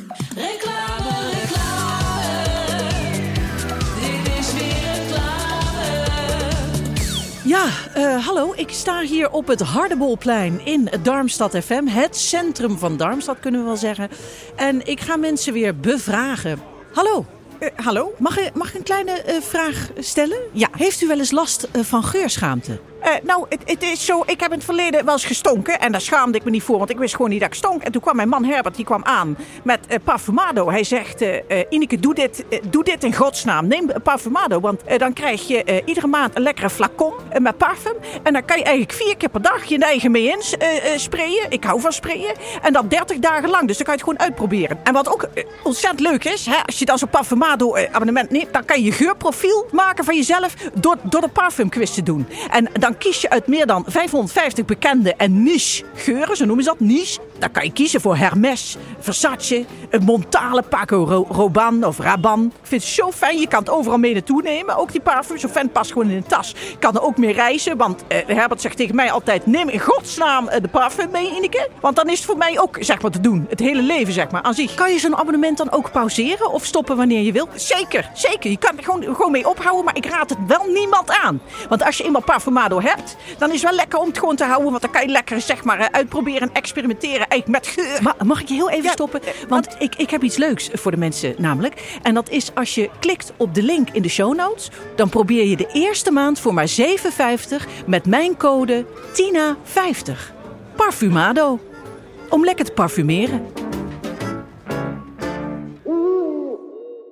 Ja, 7.44 7.66
eh, 7.94 8.26
hallo. 8.26 8.54
Ik 8.56 8.70
sta 8.70 9.02
hier 9.02 9.30
op 9.32 9.48
het 9.48 9.60
Hardebolplein 9.60 10.66
in 10.66 10.90
Darmstad 11.04 11.58
FM. 11.58 11.86
Het 11.86 12.18
centrum 12.18 12.78
van 12.78 12.98
Darmstad, 12.98 13.40
kunnen 13.40 13.60
we 13.62 13.66
wel 13.66 13.78
zeggen. 13.78 14.10
En 14.56 14.88
ik 14.88 15.00
ga 15.02 15.16
mensen 15.16 15.54
weer 15.54 15.80
bevragen. 15.80 16.60
Hallo. 16.94 17.26
Eh, 17.60 17.70
hallo. 17.76 18.14
Mag, 18.18 18.38
ik- 18.40 18.54
mag 18.54 18.70
ik 18.70 18.76
een 18.76 18.84
kleine 18.84 19.12
eh, 19.12 19.36
vraag 19.42 19.90
stellen? 19.98 20.38
Ja. 20.52 20.68
Heeft 20.78 21.02
u 21.02 21.08
wel 21.08 21.18
eens 21.18 21.32
last 21.32 21.64
eh, 21.72 21.82
van 21.84 22.04
geurschaamte? 22.04 22.80
Nou, 23.24 23.46
het, 23.50 23.60
het 23.66 23.84
is 23.84 24.06
zo, 24.06 24.24
ik 24.26 24.40
heb 24.40 24.50
in 24.52 24.56
het 24.56 24.64
verleden 24.66 25.06
wel 25.06 25.14
eens 25.14 25.26
gestonken. 25.26 25.80
En 25.80 25.92
daar 25.92 26.02
schaamde 26.02 26.38
ik 26.38 26.44
me 26.44 26.50
niet 26.50 26.64
voor, 26.64 26.78
want 26.78 26.90
ik 26.90 26.98
wist 26.98 27.16
gewoon 27.16 27.30
niet 27.32 27.40
dat 27.40 27.50
ik 27.50 27.56
stonk. 27.56 27.84
En 27.84 27.92
toen 27.92 28.02
kwam 28.02 28.16
mijn 28.16 28.30
man 28.30 28.44
Herbert, 28.46 28.76
die 28.76 28.86
kwam 28.86 29.04
aan 29.04 29.38
met 29.64 29.80
Parfumado. 30.04 30.70
Hij 30.70 30.84
zegt, 30.84 31.22
eh, 31.22 31.64
Ineke, 31.70 32.00
doe 32.00 32.14
dit, 32.14 32.46
doe 32.70 32.84
dit 32.84 33.04
in 33.04 33.14
godsnaam. 33.16 33.68
Neem 33.68 33.90
Parfumado, 34.04 34.60
want 34.60 34.82
dan 34.98 35.14
krijg 35.14 35.48
je 35.48 35.82
iedere 35.86 36.08
maand 36.08 36.36
een 36.36 36.42
lekkere 36.42 36.70
flacon 36.70 37.14
met 37.40 37.58
parfum. 37.58 37.96
En 38.24 38.34
dan 38.34 38.46
kan 38.46 38.58
je 38.58 38.64
eigenlijk 38.64 38.94
vier 39.04 39.18
keer 39.18 39.30
per 39.30 39.42
dag 39.42 39.64
je 39.66 39.78
eigen 39.80 40.12
mee 40.12 40.24
in 40.28 40.42
sprayen. 41.00 41.46
Ik 41.50 41.64
hou 41.64 41.82
van 41.82 41.92
sprayen. 41.92 42.36
En 42.62 42.74
dat 42.74 42.90
30 42.90 43.20
dagen 43.20 43.50
lang, 43.50 43.68
dus 43.68 43.78
dan 43.78 43.86
kan 43.86 43.96
je 43.96 44.02
het 44.02 44.10
gewoon 44.10 44.20
uitproberen. 44.28 44.80
En 44.84 44.94
wat 44.94 45.10
ook 45.10 45.28
ontzettend 45.64 46.00
leuk 46.00 46.24
is, 46.26 46.46
hè, 46.46 46.58
als 46.66 46.80
je 46.80 46.86
dan 46.86 46.98
zo'n 46.98 47.10
Parfumado 47.10 47.48
eh, 47.58 47.88
abonnement 47.92 48.30
neemt... 48.30 48.54
dan 48.54 48.66
kan 48.66 48.82
je 48.84 48.92
geurprofiel 48.92 49.68
maken 49.72 50.04
van 50.04 50.16
jezelf 50.16 50.54
door, 50.74 50.96
door 51.04 51.22
de 51.22 51.28
parfumquiz 51.28 51.92
te 51.92 52.04
doen. 52.04 52.28
En 52.52 52.70
dan 52.74 52.98
kies 52.98 53.22
je 53.22 53.30
uit 53.30 53.48
meer 53.48 53.66
dan 53.66 53.84
550 53.88 54.66
bekende 54.66 55.14
en 55.16 55.44
niche 55.44 55.84
geuren, 55.96 56.38
zo 56.38 56.46
noemen 56.46 56.64
ze 56.64 56.70
dat, 56.70 56.80
niche. 56.80 57.20
Dan 57.40 57.52
kan 57.52 57.64
je 57.64 57.72
kiezen 57.72 58.02
voor 58.02 58.16
Hermes, 58.16 58.78
Versace, 59.00 59.66
Montale, 60.06 60.62
Paco 60.62 61.04
Ro- 61.04 61.28
Rabanne 61.38 61.88
of 61.88 61.98
Rabanne. 62.00 62.46
Ik 62.46 62.52
vind 62.62 62.82
het 62.84 62.92
zo 62.92 63.12
fijn, 63.12 63.40
je 63.40 63.48
kan 63.48 63.60
het 63.60 63.70
overal 63.70 63.98
mee 63.98 64.14
naartoe 64.14 64.42
nemen. 64.42 64.76
Ook 64.76 64.92
die 64.92 65.02
parfum, 65.02 65.38
zo'n 65.38 65.50
fan 65.50 65.72
past 65.72 65.92
gewoon 65.92 66.10
in 66.10 66.16
een 66.16 66.24
tas. 66.28 66.56
Kan 66.80 66.96
er 66.96 67.02
ook 67.02 67.18
mee 67.18 67.34
reizen, 67.34 67.78
want 67.78 68.04
eh, 68.08 68.18
Herbert 68.28 68.62
zegt 68.62 68.78
tegen 68.78 68.96
mij 68.96 69.12
altijd... 69.12 69.46
neem 69.46 69.70
in 69.70 69.80
godsnaam 69.80 70.48
eh, 70.48 70.62
de 70.62 70.68
parfum 70.68 71.10
mee, 71.12 71.36
Ineke. 71.36 71.70
Want 71.82 71.96
dan 71.96 72.10
is 72.10 72.18
het 72.18 72.26
voor 72.26 72.38
mij 72.38 72.60
ook, 72.60 72.78
zeg 72.80 73.02
maar, 73.02 73.12
te 73.12 73.20
doen. 73.20 73.46
Het 73.50 73.60
hele 73.60 73.82
leven, 73.82 74.14
zeg 74.14 74.32
maar, 74.32 74.42
aan 74.42 74.54
zich. 74.54 74.74
Kan 74.76 74.92
je 74.92 75.00
zo'n 75.00 75.16
abonnement 75.18 75.58
dan 75.58 75.72
ook 75.72 75.92
pauzeren 75.92 76.52
of 76.52 76.66
stoppen 76.66 76.98
wanneer 76.98 77.22
je 77.22 77.32
wil? 77.32 77.39
Zeker, 77.56 78.10
zeker. 78.14 78.50
Je 78.50 78.58
kan 78.58 78.78
er 78.78 78.84
gewoon, 78.84 79.04
gewoon 79.04 79.32
mee 79.32 79.48
ophouden, 79.50 79.86
maar 79.86 79.96
ik 79.96 80.06
raad 80.06 80.30
het 80.30 80.40
wel 80.48 80.66
niemand 80.74 81.12
aan. 81.24 81.42
Want 81.70 81.84
als 81.84 81.98
je 81.98 82.04
eenmaal 82.04 82.22
Parfumado 82.22 82.82
hebt, 82.82 83.16
dan 83.38 83.48
is 83.50 83.62
het 83.62 83.70
wel 83.70 83.80
lekker 83.80 84.00
om 84.00 84.08
het 84.08 84.18
gewoon 84.18 84.36
te 84.36 84.44
houden. 84.44 84.70
Want 84.70 84.82
dan 84.82 84.92
kan 84.92 85.02
je 85.02 85.08
lekker 85.08 85.42
zeg 85.42 85.64
maar, 85.64 85.80
eh, 85.80 85.86
uitproberen 85.92 86.42
en 86.42 86.54
experimenteren 86.54 87.28
eigenlijk 87.28 87.48
met 87.48 87.68
geur. 87.68 88.04
Ma- 88.04 88.16
mag 88.26 88.42
ik 88.42 88.48
je 88.48 88.54
heel 88.54 88.70
even 88.70 88.84
Ja, 88.84 88.92
stoppen? 88.92 89.24
eh, 89.24 89.30
Want 89.48 89.68
ik, 89.80 89.96
ik 89.96 90.10
heb 90.10 90.24
iets 90.24 90.38
leuks 90.38 90.70
voor 90.74 90.92
de 90.92 90.98
mensen 90.98 91.36
namelijk. 91.38 91.98
En 92.02 92.14
dat 92.14 92.30
is 92.30 92.52
als 92.56 92.76
je 92.76 92.90
klikt 93.00 93.34
op 93.38 93.54
de 93.54 93.64
link 93.64 93.90
in 93.92 94.02
de 94.02 94.10
show 94.10 94.36
notes... 94.36 94.70
dan 94.96 95.10
probeer 95.10 95.46
je 95.48 95.56
de 95.58 95.70
eerste 95.74 96.12
maand 96.12 96.40
voor 96.40 96.54
maar 96.54 96.68
7,50 96.68 97.68
met 97.86 98.06
mijn 98.06 98.38
code 98.38 98.86
TINA50. 99.14 100.34
Parfumado. 100.76 101.60
Om 102.30 102.44
lekker 102.46 102.66
te 102.66 102.72
parfumeren. 102.72 103.46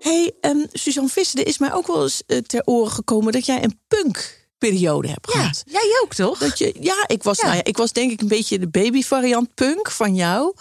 Hey, 0.08 0.32
ehm, 0.41 0.65
Suzanne 0.72 1.10
Visser, 1.10 1.39
er 1.39 1.48
is 1.48 1.58
mij 1.58 1.74
ook 1.74 1.88
wel 1.88 2.04
eens 2.04 2.24
eh, 2.26 2.38
ter 2.38 2.62
oren 2.65 2.91
gekomen 2.91 3.32
dat 3.34 3.46
jij 3.46 3.63
een 3.63 3.80
punkperiode 3.88 5.08
hebt 5.08 5.34
Ja, 5.34 5.39
gehad. 5.39 5.63
jij 5.65 6.00
ook 6.04 6.13
toch? 6.13 6.38
Dat 6.38 6.58
je, 6.58 6.76
ja, 6.80 7.04
ik 7.08 7.24
was, 7.24 7.38
Ja. 7.38 7.43
Nou 7.43 7.56
ja, 7.58 7.63
ik 7.63 7.78
was 7.78 7.91
denk 7.91 8.12
ik 8.12 8.22
een 8.22 8.28
beetje 8.28 8.60
de 8.60 8.67
baby 8.70 9.04
variant 9.04 9.54
punk 9.56 9.91
van 9.91 10.15
jou. 10.15 10.54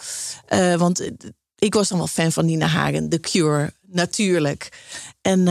Eh, 0.45 0.75
want 0.75 0.99
eh, 0.99 1.11
ik 1.55 1.73
was 1.73 1.87
dan 1.89 1.97
wel 1.97 2.07
fan 2.07 2.31
van 2.31 2.45
Nina 2.45 2.65
Hagen, 2.65 3.09
The 3.09 3.19
Cure, 3.19 3.73
natuurlijk. 3.81 4.69
En, 5.21 5.43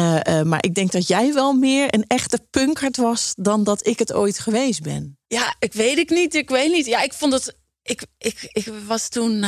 maar 0.48 0.64
ik 0.64 0.74
denk 0.74 0.92
dat 0.92 1.08
jij 1.08 1.32
wel 1.34 1.52
meer 1.52 1.94
een 1.94 2.04
echte 2.06 2.46
punkert 2.50 2.96
was 2.96 3.32
dan 3.36 3.64
dat 3.64 3.86
ik 3.86 3.98
het 3.98 4.12
ooit 4.12 4.38
geweest 4.38 4.82
ben. 4.82 5.18
Ja, 5.26 5.54
ik 5.58 5.72
weet 5.72 5.96
het 5.96 6.10
niet. 6.10 6.34
Ik 6.34 6.48
weet 6.48 6.72
niet. 6.72 6.86
Ja, 6.86 7.02
ik 7.02 7.12
vond 7.12 7.32
het. 7.32 7.56
Ik, 7.82 8.02
ik, 8.18 8.48
ik 8.52 8.72
was 8.86 9.08
toen. 9.08 9.44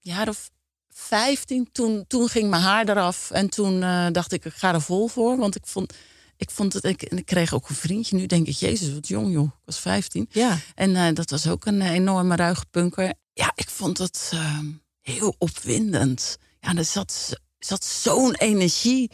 jaar 0.00 0.28
of 0.28 0.50
15. 0.98 1.68
Toen, 1.72 2.04
toen 2.06 2.28
ging 2.28 2.50
mijn 2.50 2.62
haar 2.62 2.88
eraf. 2.88 3.30
En 3.30 3.48
toen 3.48 3.82
eh, 3.82 4.06
dacht 4.12 4.32
ik, 4.32 4.44
ik 4.44 4.54
ga 4.54 4.74
er 4.74 4.82
vol 4.82 5.08
voor. 5.08 5.36
Want 5.36 5.56
ik 5.56 5.66
vond. 5.66 5.94
Ik 6.36 6.50
vond 6.50 6.72
het. 6.72 6.84
Ik, 6.84 7.02
en 7.02 7.18
ik 7.18 7.26
kreeg 7.26 7.54
ook 7.54 7.68
een 7.68 7.74
vriendje. 7.74 8.16
Nu 8.16 8.26
denk 8.26 8.46
ik, 8.46 8.54
Jezus, 8.54 8.92
wat 8.92 9.08
jong, 9.08 9.32
joh. 9.32 9.44
Ik 9.44 9.64
was 9.64 9.78
15. 9.78 10.28
Ja. 10.30 10.58
En 10.74 10.96
eh, 10.96 11.14
dat 11.14 11.30
was 11.30 11.48
ook 11.48 11.66
een 11.66 11.82
enorme 11.82 12.36
ruige 12.36 12.64
punker. 12.70 13.14
Ja, 13.32 13.52
ik 13.54 13.70
vond 13.70 13.98
het 13.98 14.30
eh, 14.32 14.58
heel 15.00 15.34
opwindend. 15.38 16.38
Ja, 16.60 16.74
er 16.74 16.84
zat, 16.84 17.40
zat 17.58 17.84
zo'n 17.84 18.34
energie 18.34 19.10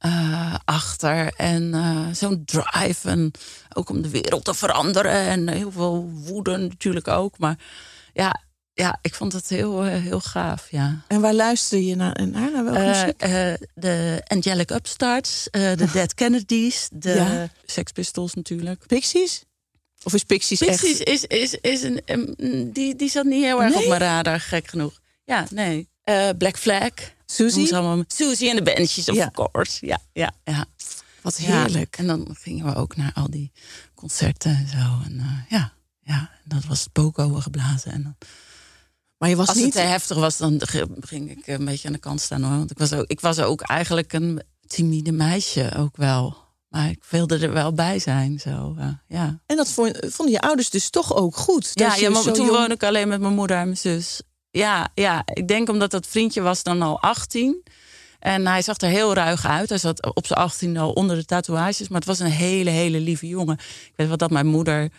eh, 0.00 0.54
achter. 0.64 1.32
En 1.36 1.74
eh, 1.74 2.06
zo'n 2.12 2.44
drive. 2.44 3.08
En 3.08 3.30
ook 3.74 3.88
om 3.88 4.02
de 4.02 4.08
wereld 4.08 4.44
te 4.44 4.54
veranderen. 4.54 5.12
En 5.12 5.48
heel 5.48 5.72
veel 5.72 6.10
woede 6.10 6.56
natuurlijk 6.56 7.08
ook. 7.08 7.38
Maar 7.38 7.58
ja, 8.12 8.42
ja 8.80 8.98
ik 9.02 9.14
vond 9.14 9.32
het 9.32 9.48
heel, 9.48 9.84
eh, 9.84 10.02
heel 10.02 10.20
gaaf, 10.20 10.70
ja. 10.70 11.04
En 11.08 11.20
waar 11.20 11.34
luisterde 11.34 11.86
je 11.86 11.94
naar? 11.96 12.28
Naar, 12.28 12.50
naar 12.52 12.64
welke 12.64 12.78
Eh, 12.78 12.86
muziek? 13.00 13.20
eh, 13.20 13.52
de 13.74 14.22
Angelic 14.26 14.70
Upstarts, 14.70 15.48
de 15.50 15.88
Dead 15.92 16.14
Kennedys, 16.14 16.88
de 16.92 17.10
Ja. 17.14 17.48
Sex 17.66 17.92
Pistols 17.92 18.34
natuurlijk. 18.34 18.86
Pixies? 18.86 19.44
Of 20.02 20.14
is 20.14 20.24
Pixies, 20.24 20.58
Pixies 20.58 20.98
echt... 20.98 21.08
is, 21.08 21.24
is, 21.24 21.54
is 21.54 21.82
een, 21.82 22.02
een- 22.04 22.72
die, 22.72 22.96
die 22.96 23.10
zat 23.10 23.24
niet 23.24 23.42
heel 23.44 23.62
erg 23.62 23.74
Nee? 23.74 23.82
op 23.82 23.88
mijn 23.88 24.00
radar, 24.00 24.40
gek 24.40 24.68
genoeg. 24.68 25.00
Ja, 25.24 25.46
nee. 25.50 25.88
Black 26.38 26.56
Flag. 26.58 26.90
Ze 27.26 27.44
allemaal- 27.72 28.04
en 28.50 28.56
de 28.56 28.62
Banshees, 28.62 29.08
of 29.08 29.14
Ja. 29.16 29.30
course. 29.30 29.86
Ja, 29.86 29.98
ja, 30.12 30.32
ja. 30.44 30.64
Wat 31.22 31.38
Ja, 31.38 31.60
heerlijk. 31.60 31.96
En 31.98 32.06
dan 32.06 32.36
gingen 32.40 32.66
we 32.66 32.74
ook 32.74 32.96
naar 32.96 33.12
al 33.14 33.30
die 33.30 33.52
concerten 33.94 34.50
en 34.56 34.68
zo. 34.68 35.00
En 35.04 35.44
ja, 35.48 35.72
ja, 36.00 36.18
en 36.44 36.48
dat 36.56 36.64
was 36.64 36.80
het 36.80 36.92
geblazen. 37.42 37.92
En 37.92 38.02
dan, 38.02 38.16
Maar 39.20 39.28
je 39.28 39.36
was 39.36 39.48
als 39.48 39.56
niet... 39.56 39.64
het 39.64 39.72
te 39.74 39.80
heftig 39.80 40.16
was, 40.16 40.36
dan 40.36 40.60
ging 41.00 41.30
ik 41.30 41.46
een 41.46 41.64
beetje 41.64 41.86
aan 41.88 41.94
de 41.94 42.00
kant 42.00 42.20
staan 42.20 42.42
hoor. 42.42 42.56
Want 42.56 42.70
ik 42.70 42.78
was 42.78 42.92
ook, 42.92 43.04
ik 43.06 43.20
was 43.20 43.38
ook 43.38 43.60
eigenlijk 43.60 44.12
een 44.12 44.42
timide 44.66 45.12
meisje 45.12 45.74
ook 45.78 45.96
wel. 45.96 46.36
Maar 46.68 46.88
ik 46.90 47.04
wilde 47.08 47.38
er 47.38 47.52
wel 47.52 47.72
bij 47.72 47.98
zijn. 47.98 48.38
Zo, 48.38 48.76
ja. 49.08 49.40
En 49.46 49.56
dat 49.56 49.70
vond- 49.70 49.98
vonden 50.00 50.34
je 50.34 50.40
ouders 50.40 50.70
dus 50.70 50.90
toch 50.90 51.14
ook 51.14 51.36
goed? 51.36 51.70
Ja, 51.74 51.94
ja, 51.94 52.10
maar 52.10 52.22
toen 52.22 52.34
jong- 52.34 52.50
woonde 52.50 52.74
ik 52.74 52.82
alleen 52.82 53.08
met 53.08 53.20
mijn 53.20 53.34
moeder 53.34 53.56
en 53.56 53.64
mijn 53.64 53.76
zus. 53.76 54.22
Ja, 54.50 54.88
ja, 54.94 55.22
ik 55.32 55.48
denk 55.48 55.68
omdat 55.68 55.90
dat 55.90 56.06
vriendje 56.06 56.40
was 56.40 56.62
dan 56.62 56.82
al 56.82 57.00
18. 57.00 57.62
En 58.18 58.46
hij 58.46 58.62
zag 58.62 58.80
er 58.80 58.88
heel 58.88 59.14
ruig 59.14 59.46
uit. 59.46 59.68
Hij 59.68 59.78
zat 59.78 60.14
op 60.14 60.26
zijn 60.26 60.38
18 60.38 60.76
al 60.76 60.92
onder 60.92 61.16
de 61.16 61.24
tatoeages. 61.24 61.88
Maar 61.88 61.98
het 61.98 62.08
was 62.08 62.18
een 62.18 62.26
hele, 62.30 62.70
hele 62.70 63.00
lieve 63.00 63.26
jongen. 63.26 63.54
Ik 63.58 63.92
weet 63.96 64.08
wel 64.08 64.16
dat 64.16 64.30
mijn 64.30 64.46
moeder 64.46 64.90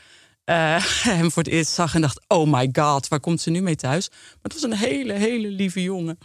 eh, 0.52 0.84
hem 1.18 1.32
voor 1.32 1.44
het 1.44 1.52
eerst 1.52 1.72
zag 1.72 1.96
en 1.96 2.02
dacht... 2.02 2.22
oh 2.28 2.52
my 2.52 2.70
god, 2.74 3.08
waar 3.08 3.20
komt 3.20 3.42
ze 3.42 3.50
nu 3.50 3.62
mee 3.62 3.76
thuis? 3.76 4.10
Maar 4.10 4.38
het 4.42 4.54
was 4.54 4.64
een 4.64 4.74
hele, 4.74 5.14
hele 5.14 5.48
lieve 5.48 5.82
jongen. 5.82 6.20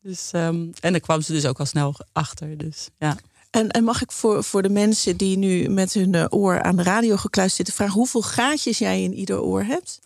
Dus, 0.00 0.30
ehm, 0.32 0.66
en 0.80 0.92
daar 0.92 1.00
kwam 1.00 1.20
ze 1.20 1.32
dus 1.32 1.46
ook 1.46 1.58
al 1.58 1.66
snel 1.66 1.94
achter. 2.12 2.58
Dus, 2.58 2.88
ja. 2.98 3.16
En, 3.50 3.70
en 3.70 3.84
mag 3.84 4.02
ik 4.02 4.12
voor, 4.12 4.44
voor 4.44 4.62
de 4.62 4.68
mensen 4.68 5.16
die 5.16 5.36
nu 5.36 5.68
met 5.68 5.92
hun 5.92 6.14
eh, 6.14 6.24
oor 6.28 6.62
aan 6.62 6.76
de 6.76 6.82
radio 6.82 7.16
gekluisterd 7.16 7.56
zitten 7.56 7.74
vragen 7.74 7.94
hoeveel 7.94 8.22
gaatjes 8.22 8.78
jij 8.78 9.02
in 9.02 9.14
ieder 9.14 9.42
oor 9.42 9.62
hebt? 9.62 10.00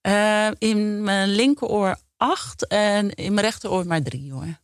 Eh, 0.00 0.48
in 0.58 1.02
mijn 1.02 1.28
linkeroor 1.28 1.96
acht 2.16 2.66
en 2.66 3.14
in 3.14 3.34
mijn 3.34 3.46
rechteroor 3.46 3.86
maar 3.86 4.02
drie 4.02 4.32
hoor. 4.32 4.60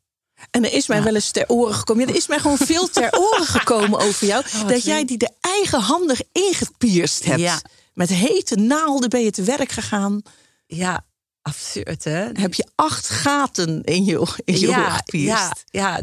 En 0.50 0.64
er 0.64 0.72
is 0.72 0.86
mij 0.86 1.02
wel 1.02 1.14
eens 1.14 1.30
ter 1.30 1.48
oren 1.48 1.74
gekomen. 1.74 2.04
Ja, 2.04 2.10
er 2.10 2.16
is 2.16 2.26
mij 2.26 2.38
gewoon 2.38 2.56
veel 2.56 2.88
ter 2.88 3.18
oren 3.32 3.46
gekomen 3.46 3.98
over 4.00 4.26
jou. 4.26 4.44
dat 4.66 4.84
jij 4.84 5.04
die 5.04 5.18
de 5.18 5.30
eigenhandig 5.40 6.22
ingepierst 6.32 7.24
hebt. 7.24 7.40
Ja. 7.40 7.60
Met 7.98 8.08
hete 8.08 8.54
naalden 8.56 9.08
ben 9.08 9.22
je 9.22 9.30
te 9.30 9.42
werk 9.42 9.72
gegaan. 9.72 10.22
Ja, 10.66 11.04
absurd 11.42 12.04
hè? 12.04 12.28
Heb 12.32 12.54
je 12.54 12.66
acht 12.74 13.08
gaten 13.08 13.82
in 13.84 14.04
je, 14.04 14.26
in 14.44 14.58
je 14.60 14.66
ja, 14.66 14.90
gepierst. 14.90 15.64
ja, 15.70 16.00
ja, 16.00 16.02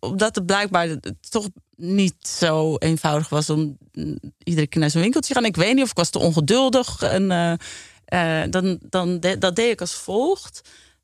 omdat 0.00 0.34
het 0.34 0.46
blijkbaar 0.46 0.88
toch 1.28 1.48
niet 1.76 2.14
zo 2.26 2.76
eenvoudig 2.76 3.28
was 3.28 3.50
om 3.50 3.78
mm, 3.92 4.18
iedere 4.42 4.66
keer 4.66 4.80
naar 4.80 4.90
zo'n 4.90 5.00
winkeltje 5.00 5.34
te 5.34 5.40
gaan. 5.40 5.48
Ik 5.48 5.56
weet 5.56 5.74
niet 5.74 5.84
of 5.84 5.90
ik 5.90 5.96
was 5.96 6.10
te 6.10 6.18
ongeduldig. 6.18 7.02
En, 7.02 7.30
eh, 7.30 8.42
eh, 8.42 8.50
dan, 8.50 8.78
dan 8.82 9.20
de- 9.20 9.38
dat 9.38 9.56
deed 9.56 9.72
ik 9.72 9.80
als 9.80 9.94
volgt. 9.94 10.60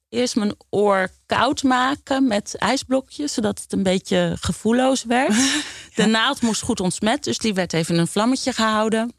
Eerst 0.08 0.36
mijn 0.36 0.54
oor 0.70 1.08
koud 1.26 1.62
maken 1.62 2.26
met 2.26 2.54
ijsblokjes, 2.56 3.32
zodat 3.32 3.60
het 3.60 3.72
een 3.72 3.82
beetje 3.82 4.36
gevoelloos 4.40 5.04
werd. 5.04 5.34
De 5.94 6.06
naald 6.06 6.40
moest 6.40 6.62
goed 6.62 6.80
ontsmet, 6.80 7.24
dus 7.24 7.38
die 7.38 7.54
werd 7.54 7.72
even 7.72 7.94
in 7.94 8.00
een 8.00 8.06
vlammetje 8.06 8.52
gehouden. 8.52 9.14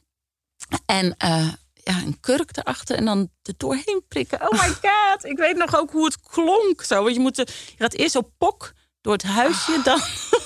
En 0.85 1.15
eh, 1.17 1.47
ja, 1.73 2.01
een 2.05 2.19
kurk 2.19 2.57
erachter 2.57 2.95
en 2.95 3.05
dan 3.05 3.29
er 3.43 3.53
doorheen 3.57 4.03
prikken. 4.07 4.41
Oh 4.41 4.51
my 4.51 4.67
god, 4.67 5.25
ik 5.25 5.37
weet 5.37 5.55
nog 5.57 5.75
ook 5.75 5.91
hoe 5.91 6.05
het 6.05 6.21
klonk. 6.21 6.83
Zo. 6.83 7.03
Want 7.03 7.15
je, 7.15 7.21
moet, 7.21 7.35
je 7.35 7.75
gaat 7.77 7.93
eerst 7.93 8.11
zo 8.11 8.21
pok 8.37 8.73
door 9.01 9.13
het 9.13 9.23
huisje. 9.23 9.81
Dan, 9.83 9.97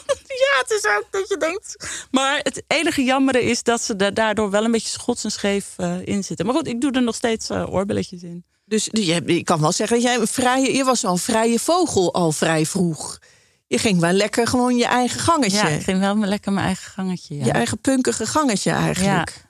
ja, 0.44 0.60
het 0.62 0.72
is 0.72 0.86
ook 0.86 1.06
dat 1.12 1.30
je 1.30 1.38
denkt. 1.38 1.76
Maar 2.12 2.40
het 2.44 2.64
enige 2.68 3.04
jammere 3.04 3.44
is 3.44 3.64
dat 3.64 3.82
ze 3.82 3.96
er 3.96 4.14
daardoor 4.14 4.50
wel 4.50 4.64
een 4.64 4.72
beetje 4.72 4.90
schots 4.90 5.24
en 5.24 5.32
scheef 5.32 5.74
eh, 5.78 6.06
in 6.06 6.24
zitten. 6.24 6.46
Maar 6.46 6.56
goed, 6.56 6.68
ik 6.68 6.82
doe 6.82 6.92
er 6.92 7.04
nog 7.04 7.16
steeds 7.16 7.50
eh, 7.50 7.74
oorbelletjes 7.74 8.24
in. 8.24 8.46
Dus 8.66 8.90
je, 8.92 9.22
je 9.26 9.44
kan 9.44 9.62
wel 9.62 9.72
zeggen 9.72 9.98
dat 9.98 10.06
jij 10.06 10.16
een 10.16 10.28
vrije, 10.28 10.76
je 10.76 10.84
was 10.84 11.02
wel 11.02 11.12
een 11.12 11.18
vrije 11.18 11.60
vogel 11.60 12.14
al 12.14 12.32
vrij 12.32 12.66
vroeg. 12.66 13.20
Je 13.68 13.78
ging 13.78 14.00
wel 14.00 14.12
lekker 14.12 14.48
gewoon 14.48 14.78
je 14.78 14.86
eigen 14.86 15.20
gangetje. 15.20 15.58
Ja, 15.58 15.68
ik 15.68 15.84
ging 15.84 16.00
wel 16.00 16.16
lekker 16.16 16.54
mijn 16.54 16.66
eigen 16.66 16.92
gangetje. 16.92 17.36
Ja. 17.36 17.46
Je 17.46 17.52
eigen 17.52 17.80
punkige 17.80 18.26
gangetje 18.26 18.72
eigenlijk. 18.72 19.30
ja. 19.30 19.45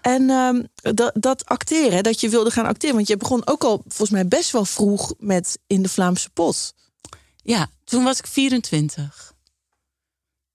En 0.00 0.30
ehm, 0.30 0.62
dat, 0.94 1.12
dat 1.14 1.44
acteren, 1.44 2.02
dat 2.02 2.20
je 2.20 2.28
wilde 2.28 2.50
gaan 2.50 2.66
acteren. 2.66 2.94
Want 2.96 3.08
je 3.08 3.16
begon 3.16 3.46
ook 3.46 3.64
al 3.64 3.82
volgens 3.86 4.10
mij 4.10 4.28
best 4.28 4.50
wel 4.50 4.64
vroeg 4.64 5.14
met 5.18 5.58
in 5.66 5.82
de 5.82 5.88
Vlaamse 5.88 6.30
pot. 6.30 6.74
ja, 7.36 7.70
toen 7.84 8.04
was 8.04 8.18
ik 8.18 8.26
24. 8.26 9.34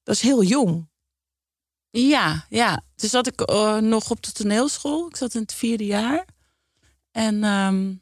Dat 0.03 0.15
is 0.15 0.21
heel 0.21 0.43
jong. 0.43 0.89
Ja, 1.89 2.45
ja. 2.49 2.81
Toen 2.95 3.09
zat 3.09 3.27
ik 3.27 3.41
eh, 3.41 3.77
nog 3.77 4.09
op 4.09 4.23
de 4.23 4.31
toneelschool. 4.31 5.07
Ik 5.07 5.15
zat 5.15 5.33
in 5.33 5.41
het 5.41 5.53
vierde 5.53 5.85
jaar. 5.85 6.25
En 7.11 7.43
ehm, 7.43 7.93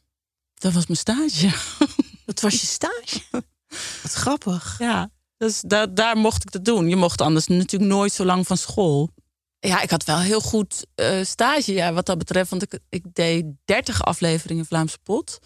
dat 0.53 0.73
was 0.73 0.85
mijn 0.85 0.99
stage. 0.99 1.49
Dat 2.25 2.41
was 2.41 2.61
je 2.61 2.67
stage. 2.67 3.21
Wat 4.01 4.13
grappig. 4.13 4.75
Ja, 4.79 5.09
dus 5.37 5.61
da 5.61 5.87
daar 5.87 6.17
mocht 6.17 6.43
ik 6.43 6.51
dat 6.51 6.65
doen. 6.65 6.89
Je 6.89 6.95
mocht 6.95 7.21
anders 7.21 7.47
natuurlijk 7.47 7.91
nooit 7.91 8.13
zo 8.13 8.25
lang 8.25 8.47
van 8.47 8.57
school. 8.57 9.09
Ja, 9.67 9.81
ik 9.81 9.89
had 9.89 10.03
wel 10.03 10.19
heel 10.19 10.41
goed 10.41 10.85
eh, 10.95 11.23
stage 11.23 11.73
ja, 11.73 11.93
wat 11.93 12.05
dat 12.05 12.17
betreft. 12.17 12.49
Want 12.49 12.61
ik, 12.61 12.79
ik 12.89 13.03
deed 13.13 13.45
30 13.65 14.03
afleveringen 14.03 14.65
Vlaamse 14.65 14.97
Pot. 15.03 15.39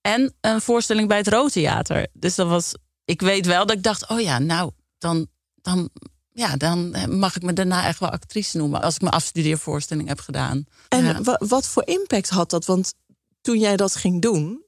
En 0.00 0.34
een 0.40 0.60
voorstelling 0.60 1.08
bij 1.08 1.16
het 1.16 1.28
Rood 1.28 1.52
Theater. 1.52 2.06
Dus 2.12 2.34
dat 2.34 2.48
was. 2.48 2.72
Ik 3.04 3.20
weet 3.20 3.46
wel 3.46 3.66
dat 3.66 3.76
ik 3.76 3.82
dacht: 3.82 4.08
oh 4.08 4.20
ja, 4.20 4.38
nou, 4.38 4.70
dan, 4.98 5.26
dan, 5.62 5.88
ja, 6.32 6.56
dan 6.56 6.94
eh, 6.94 7.04
mag 7.06 7.36
ik 7.36 7.42
me 7.42 7.52
daarna 7.52 7.86
echt 7.86 7.98
wel 7.98 8.10
actrice 8.10 8.56
noemen. 8.56 8.82
Als 8.82 8.94
ik 8.94 9.00
mijn 9.00 9.12
afstudeervoorstelling 9.14 10.08
heb 10.08 10.20
gedaan. 10.20 10.64
En 10.88 11.04
Ja. 11.04 11.20
wat 11.38 11.66
voor 11.68 11.86
impact 11.86 12.28
had 12.28 12.50
dat? 12.50 12.64
Want 12.64 12.94
toen 13.40 13.58
jij 13.58 13.76
dat 13.76 13.94
ging 13.96 14.22
doen 14.22 14.62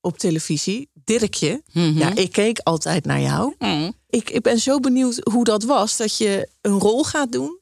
op 0.00 0.18
televisie, 0.18 0.90
Dirkje, 1.04 1.62
Mhm. 1.72 1.98
ja, 1.98 2.14
ik 2.14 2.32
keek 2.32 2.58
altijd 2.58 3.04
naar 3.04 3.20
jou. 3.20 3.54
Mm. 3.58 3.92
Ik, 4.08 4.30
ik 4.30 4.42
ben 4.42 4.58
zo 4.58 4.80
benieuwd 4.80 5.20
hoe 5.32 5.44
dat 5.44 5.62
was, 5.62 5.96
dat 5.96 6.16
je 6.16 6.48
een 6.60 6.78
rol 6.78 7.04
gaat 7.04 7.32
doen. 7.32 7.58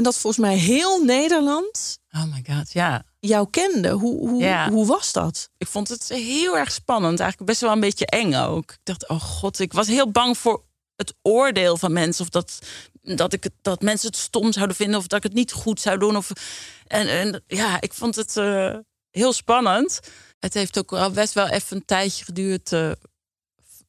En 0.00 0.06
dat 0.06 0.18
volgens 0.18 0.42
mij 0.46 0.56
heel 0.56 1.04
Nederland 1.04 1.98
Oh 2.12 2.24
my 2.24 2.44
god, 2.48 2.72
ja. 2.72 3.02
jou 3.18 3.50
kende. 3.50 3.90
Hoe, 3.90 4.28
hoe, 4.28 4.42
Ja. 4.42 4.70
hoe 4.70 4.86
was 4.86 5.12
dat? 5.12 5.50
Ik 5.58 5.66
vond 5.66 5.88
het 5.88 6.08
heel 6.08 6.58
erg 6.58 6.72
spannend. 6.72 7.20
Eigenlijk 7.20 7.50
best 7.50 7.60
wel 7.60 7.72
een 7.72 7.80
beetje 7.80 8.06
eng 8.06 8.34
ook. 8.34 8.70
Ik 8.72 8.78
dacht, 8.82 9.08
oh 9.08 9.20
god, 9.20 9.58
ik 9.58 9.72
was 9.72 9.86
heel 9.86 10.10
bang 10.10 10.38
voor 10.38 10.64
het 10.96 11.14
oordeel 11.22 11.76
van 11.76 11.92
mensen. 11.92 12.24
Of 12.24 12.30
dat, 12.30 12.58
dat, 13.02 13.32
ik 13.32 13.44
het, 13.44 13.52
dat 13.62 13.82
mensen 13.82 14.08
het 14.08 14.16
stom 14.16 14.52
zouden 14.52 14.76
vinden. 14.76 14.98
Of 14.98 15.06
dat 15.06 15.18
ik 15.18 15.24
het 15.24 15.34
niet 15.34 15.52
goed 15.52 15.80
zou 15.80 15.98
doen. 15.98 16.16
Of, 16.16 16.30
en, 16.86 17.08
en 17.08 17.42
ja, 17.46 17.80
ik 17.80 17.92
vond 17.92 18.16
het 18.16 18.36
eh, 18.36 18.76
heel 19.10 19.32
spannend. 19.32 20.00
Het 20.38 20.54
heeft 20.54 20.78
ook 20.78 20.90
wel 20.90 21.10
best 21.10 21.32
wel 21.32 21.48
even 21.48 21.76
een 21.76 21.84
tijdje 21.84 22.24
geduurd... 22.24 22.72
eh, 22.72 22.90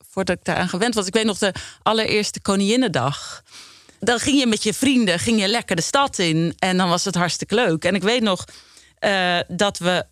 voordat 0.10 0.38
ik 0.38 0.46
daaraan 0.46 0.70
gewend 0.70 0.96
was. 0.96 1.08
Ik 1.08 1.14
weet 1.14 1.26
nog 1.26 1.38
de 1.38 1.54
allereerste 1.82 2.42
Koninginnedag. 2.42 3.44
Dan 4.04 4.20
ging 4.20 4.40
je 4.40 4.48
met 4.48 4.64
je 4.64 4.74
vrienden 4.74 5.20
ging 5.20 5.40
je 5.40 5.48
lekker 5.48 5.76
de 5.76 5.82
stad 5.82 6.20
in. 6.20 6.56
En 6.60 6.78
dan 6.78 6.90
was 6.90 7.06
het 7.06 7.16
hartstikke 7.16 7.56
leuk. 7.56 7.86
En 7.86 7.96
ik 7.96 8.04
weet 8.04 8.22
nog 8.22 8.46
eh, 8.98 9.40
dat 9.48 9.78
we 9.78 10.06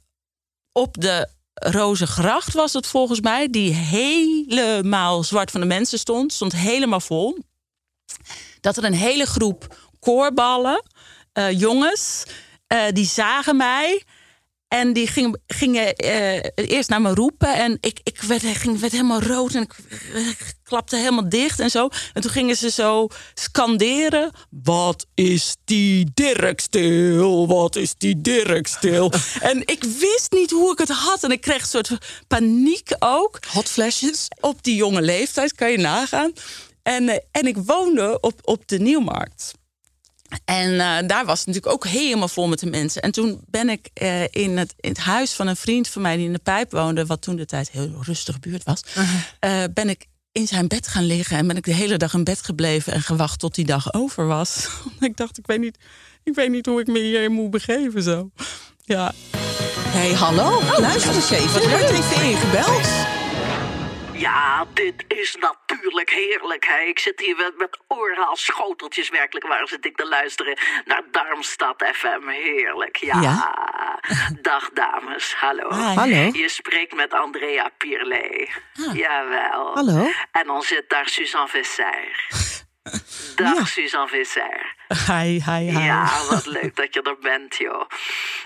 op 0.71 1.01
de 1.01 1.27
Rozengracht 1.53 2.53
was 2.53 2.73
het 2.73 2.87
volgens 2.87 3.21
mij, 3.21 3.47
die 3.49 3.73
helemaal 3.73 5.23
zwart 5.23 5.51
van 5.51 5.61
de 5.61 5.67
mensen 5.67 5.99
stond, 5.99 6.33
stond 6.33 6.55
helemaal 6.55 6.99
vol. 6.99 7.37
Dat 8.61 8.77
er 8.77 8.83
een 8.83 8.93
hele 8.93 9.25
groep 9.25 9.77
koorballen, 9.99 10.83
eh, 11.33 11.59
jongens, 11.59 12.23
eh, 12.67 12.83
die 12.91 13.05
zagen 13.05 13.57
mij. 13.57 14.03
En 14.69 14.93
die 14.93 15.07
gingen, 15.07 15.41
gingen 15.47 15.95
eh, 15.95 16.51
eerst 16.55 16.89
naar 16.89 17.01
me 17.01 17.13
roepen. 17.13 17.53
En 17.53 17.77
ik, 17.81 17.99
ik 18.03 18.21
werd, 18.21 18.43
ging, 18.43 18.79
werd 18.79 18.91
helemaal 18.91 19.21
rood 19.21 19.53
en 19.53 19.61
ik, 19.61 19.73
ik 20.13 20.53
klapte 20.63 20.95
helemaal 20.95 21.29
dicht 21.29 21.59
en 21.59 21.69
zo. 21.69 21.89
En 22.13 22.21
toen 22.21 22.31
gingen 22.31 22.55
ze 22.55 22.69
zo 22.69 23.07
scanderen. 23.33 24.31
Wat 24.49 25.05
is 25.13 25.55
die 25.65 26.11
Dirk 26.13 26.59
stil? 26.59 27.47
Wat 27.47 27.75
is 27.75 27.93
die 27.97 28.21
Dirk 28.21 28.67
stil? 28.67 29.11
en 29.41 29.61
ik 29.65 29.83
wist 29.83 30.27
niet 30.31 30.51
hoe 30.51 30.71
ik 30.71 30.77
het 30.77 30.89
had. 30.89 31.23
En 31.23 31.31
ik 31.31 31.41
kreeg 31.41 31.61
een 31.61 31.67
soort 31.67 31.97
paniek 32.27 32.95
ook. 32.99 33.39
Hot 33.47 33.69
flashes? 33.69 34.27
Op 34.39 34.63
die 34.63 34.75
jonge 34.75 35.01
leeftijd, 35.01 35.55
kan 35.55 35.71
je 35.71 35.77
nagaan. 35.77 36.33
En, 36.83 37.09
eh, 37.09 37.17
en 37.31 37.47
ik 37.47 37.57
woonde 37.65 38.19
op, 38.19 38.39
op 38.43 38.67
de 38.67 38.79
Nieuwmarkt. 38.79 39.53
En 40.45 40.79
eh, 40.79 41.07
daar 41.07 41.25
was 41.25 41.39
het 41.39 41.47
natuurlijk 41.47 41.73
ook 41.73 41.87
helemaal 41.87 42.27
vol 42.27 42.47
met 42.47 42.59
de 42.59 42.69
mensen. 42.69 43.01
En 43.01 43.11
toen 43.11 43.41
ben 43.47 43.69
ik 43.69 43.89
eh, 43.93 44.23
in, 44.23 44.57
het, 44.57 44.73
in 44.79 44.89
het 44.89 44.97
huis 44.97 45.33
van 45.33 45.47
een 45.47 45.55
vriend 45.55 45.87
van 45.87 46.01
mij 46.01 46.15
die 46.15 46.25
in 46.25 46.33
de 46.33 46.39
pijp 46.39 46.71
woonde, 46.71 47.05
wat 47.05 47.21
toen 47.21 47.35
de 47.35 47.45
tijd 47.45 47.71
heel 47.71 47.91
rustig 48.01 48.39
buurt 48.39 48.63
was, 48.63 48.81
eh, 49.39 49.63
ben 49.73 49.89
ik 49.89 50.05
in 50.31 50.47
zijn 50.47 50.67
bed 50.67 50.87
gaan 50.87 51.05
liggen 51.05 51.37
en 51.37 51.47
ben 51.47 51.57
ik 51.57 51.65
de 51.65 51.73
hele 51.73 51.97
dag 51.97 52.13
in 52.13 52.23
bed 52.23 52.41
gebleven 52.41 52.93
en 52.93 53.01
gewacht 53.01 53.39
tot 53.39 53.55
die 53.55 53.65
dag 53.65 53.93
over 53.93 54.27
was. 54.27 54.67
ik 54.99 55.17
dacht, 55.17 55.37
ik 55.37 55.47
weet 55.47 55.59
niet, 55.59 55.77
ik 56.23 56.35
weet 56.35 56.49
niet 56.49 56.65
hoe 56.65 56.79
ik 56.79 56.87
me 56.87 56.99
hierin 56.99 57.31
moet 57.31 57.51
begeven 57.51 58.03
zo. 58.03 58.31
Ja, 58.85 59.13
Hé, 59.89 59.99
hey, 59.99 60.13
hallo. 60.13 60.61
Luister 60.77 61.15
eens 61.15 61.29
even. 61.29 61.61
Er 61.61 61.69
wordt 61.69 61.89
even 61.89 62.23
ingebeld. 62.29 63.18
Ja, 64.19 64.65
dit 64.73 65.03
is 65.07 65.35
natuurlijk 65.39 66.09
heerlijk. 66.09 66.65
Hè? 66.65 66.79
Ik 66.79 66.99
zit 66.99 67.19
hier 67.19 67.35
met, 67.35 67.57
met 67.57 67.79
oren 67.87 68.27
als 68.27 68.45
schoteltjes 68.45 69.09
werkelijk. 69.09 69.47
Waar 69.47 69.67
zit 69.67 69.85
ik 69.85 69.95
te 69.95 70.07
luisteren 70.07 70.57
naar 70.85 71.03
Darmstad 71.11 71.83
FM? 71.93 72.27
Heerlijk, 72.27 72.95
ja. 72.95 73.21
Ja. 73.21 73.99
Dag 74.41 74.69
dames, 74.73 75.33
hallo. 75.33 75.69
Hi. 75.69 75.95
Hallo. 75.95 76.29
Je 76.31 76.49
spreekt 76.49 76.95
met 76.95 77.13
Andrea 77.13 77.69
Pierlet. 77.77 78.49
Jawel. 78.93 79.73
Hallo. 79.73 80.09
En 80.31 80.47
dan 80.47 80.61
zit 80.61 80.89
daar 80.89 81.07
Suzanne 81.09 81.47
Visser. 81.47 82.27
Dag 83.35 83.67
Suzanne 83.67 84.07
Visser. 84.07 84.68
Hi, 84.93 85.41
hi, 85.45 85.69
hi. 85.69 85.83
Ja, 85.85 86.09
wat 86.29 86.45
leuk 86.45 86.75
dat 86.75 86.93
je 86.93 87.01
er 87.01 87.17
bent, 87.21 87.55
joh. 87.55 87.85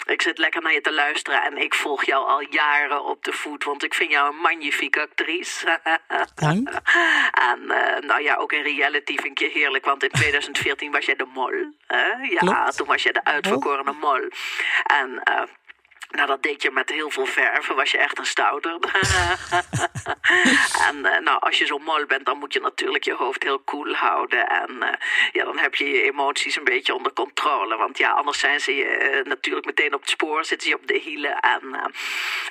Ik 0.06 0.22
zit 0.22 0.38
lekker 0.38 0.62
naar 0.62 0.74
je 0.74 0.82
te 0.82 0.94
luisteren 0.94 1.44
en 1.44 1.58
ik 1.58 1.74
volg 1.74 2.06
jou 2.06 2.28
al 2.28 2.46
jaren 2.50 3.06
op 3.06 3.24
de 3.24 3.32
voet, 3.32 3.64
want 3.64 3.84
ik 3.84 3.94
vind 3.94 4.12
jou 4.12 4.34
een 4.34 4.40
magnifieke 4.42 5.02
actrice. 5.02 5.80
Dank. 6.36 6.70
En 7.32 7.72
eh, 7.72 8.08
nou 8.08 8.22
ja, 8.24 8.36
ook 8.36 8.52
in 8.52 8.64
reality 8.64 9.18
vind 9.18 9.40
ik 9.40 9.40
je 9.40 9.60
heerlijk, 9.60 9.86
want 9.86 10.04
in 10.04 10.10
2014 10.10 10.92
was 10.92 11.06
jij 11.06 11.16
de 11.16 11.28
mol. 11.34 11.74
Hè? 11.88 12.06
Ja, 12.06 12.38
Klopt. 12.38 12.78
toen 12.78 12.88
was 12.88 13.04
jij 13.04 13.12
de 13.12 13.24
uitverkorene 13.24 13.94
mol. 14.02 14.30
En 14.84 15.24
eh, 15.24 15.42
Nou, 16.14 16.28
dat 16.28 16.44
deed 16.44 16.62
je 16.62 16.72
met 16.72 16.90
heel 16.90 17.10
veel 17.10 17.26
verven, 17.26 17.76
was 17.76 17.92
je 17.92 17.98
echt 17.98 18.18
een 18.18 18.26
stouter. 18.26 18.78
en 20.88 21.06
eh, 21.06 21.20
nou, 21.20 21.40
als 21.40 21.58
je 21.58 21.66
zo 21.66 21.78
mol 21.78 22.06
bent, 22.06 22.26
dan 22.26 22.38
moet 22.38 22.54
je 22.54 22.60
natuurlijk 22.60 23.04
je 23.04 23.14
hoofd 23.14 23.44
heel 23.44 23.60
koel 23.60 23.84
cool 23.84 23.96
houden. 23.96 24.48
En 24.48 24.84
eh, 24.84 24.94
ja, 25.32 25.44
dan 25.44 25.58
heb 25.58 25.76
je 25.76 25.86
je 25.86 26.04
emoties 26.04 26.56
een 26.56 26.64
beetje 26.64 26.96
onder 26.96 27.14
controle. 27.14 27.78
Want 27.78 27.98
ja, 27.98 28.12
anders 28.12 28.40
zijn 28.40 28.60
ze 28.60 28.76
je 28.76 28.86
eh, 28.86 29.26
natuurlijk 29.26 29.66
meteen 29.66 29.94
op 29.94 30.00
het 30.00 30.10
spoor, 30.10 30.46
zitten 30.46 30.68
ze 30.68 30.76
op 30.76 30.88
de 30.88 31.00
hielen. 31.04 31.40
En 31.40 31.94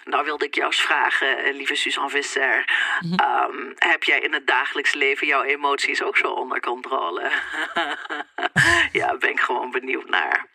nou 0.04 0.24
wilde 0.24 0.44
ik 0.44 0.54
jou 0.54 0.66
eens 0.66 0.80
vragen, 0.80 1.54
lieve 1.54 1.74
Suzanne 1.74 2.10
Visser. 2.10 2.64
Mhm. 3.00 3.14
Ehm, 3.14 3.72
heb 3.78 4.04
jij 4.04 4.20
in 4.20 4.32
het 4.32 4.46
dagelijks 4.46 4.94
leven 4.94 5.26
jouw 5.26 5.42
emoties 5.42 6.02
ook 6.02 6.16
zo 6.16 6.26
onder 6.26 6.60
controle? 6.60 7.30
ja, 9.00 9.16
ben 9.16 9.30
ik 9.30 9.40
gewoon 9.40 9.70
benieuwd 9.70 10.08
naar. 10.08 10.50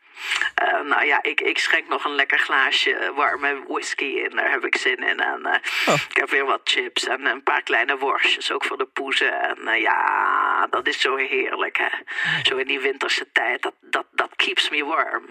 Uh, 0.64 0.90
nou 0.90 1.06
ja, 1.06 1.24
ik, 1.24 1.42
ik 1.42 1.58
schenk 1.58 1.88
nog 1.88 2.06
een 2.06 2.16
lekker 2.16 2.40
glaasje 2.40 3.12
warme 3.16 3.64
whisky 3.68 4.04
in. 4.06 4.36
Daar 4.36 4.52
heb 4.52 4.66
ik 4.66 4.78
zin 4.78 4.98
in. 4.98 5.20
En 5.20 5.40
uh, 5.44 5.54
oh. 5.86 6.02
ik 6.10 6.18
heb 6.18 6.30
weer 6.30 6.46
wat 6.46 6.62
chips 6.64 7.08
en 7.08 7.26
een 7.26 7.44
paar 7.44 7.62
kleine 7.62 7.98
worstjes, 7.98 8.52
ook 8.52 8.66
voor 8.66 8.78
de 8.78 8.86
poezen. 8.86 9.42
En 9.42 9.58
uh, 9.64 9.82
ja, 9.82 10.68
dat 10.70 10.88
is 10.88 11.02
zo 11.02 11.16
heerlijk, 11.16 11.78
hè. 11.78 11.98
Zo 12.44 12.58
in 12.58 12.68
die 12.68 12.80
winterse 12.80 13.28
tijd, 13.32 13.62
dat, 13.62 13.74
dat, 13.82 14.06
dat 14.12 14.30
keeps 14.36 14.70
me 14.70 14.86
warm. 14.86 15.26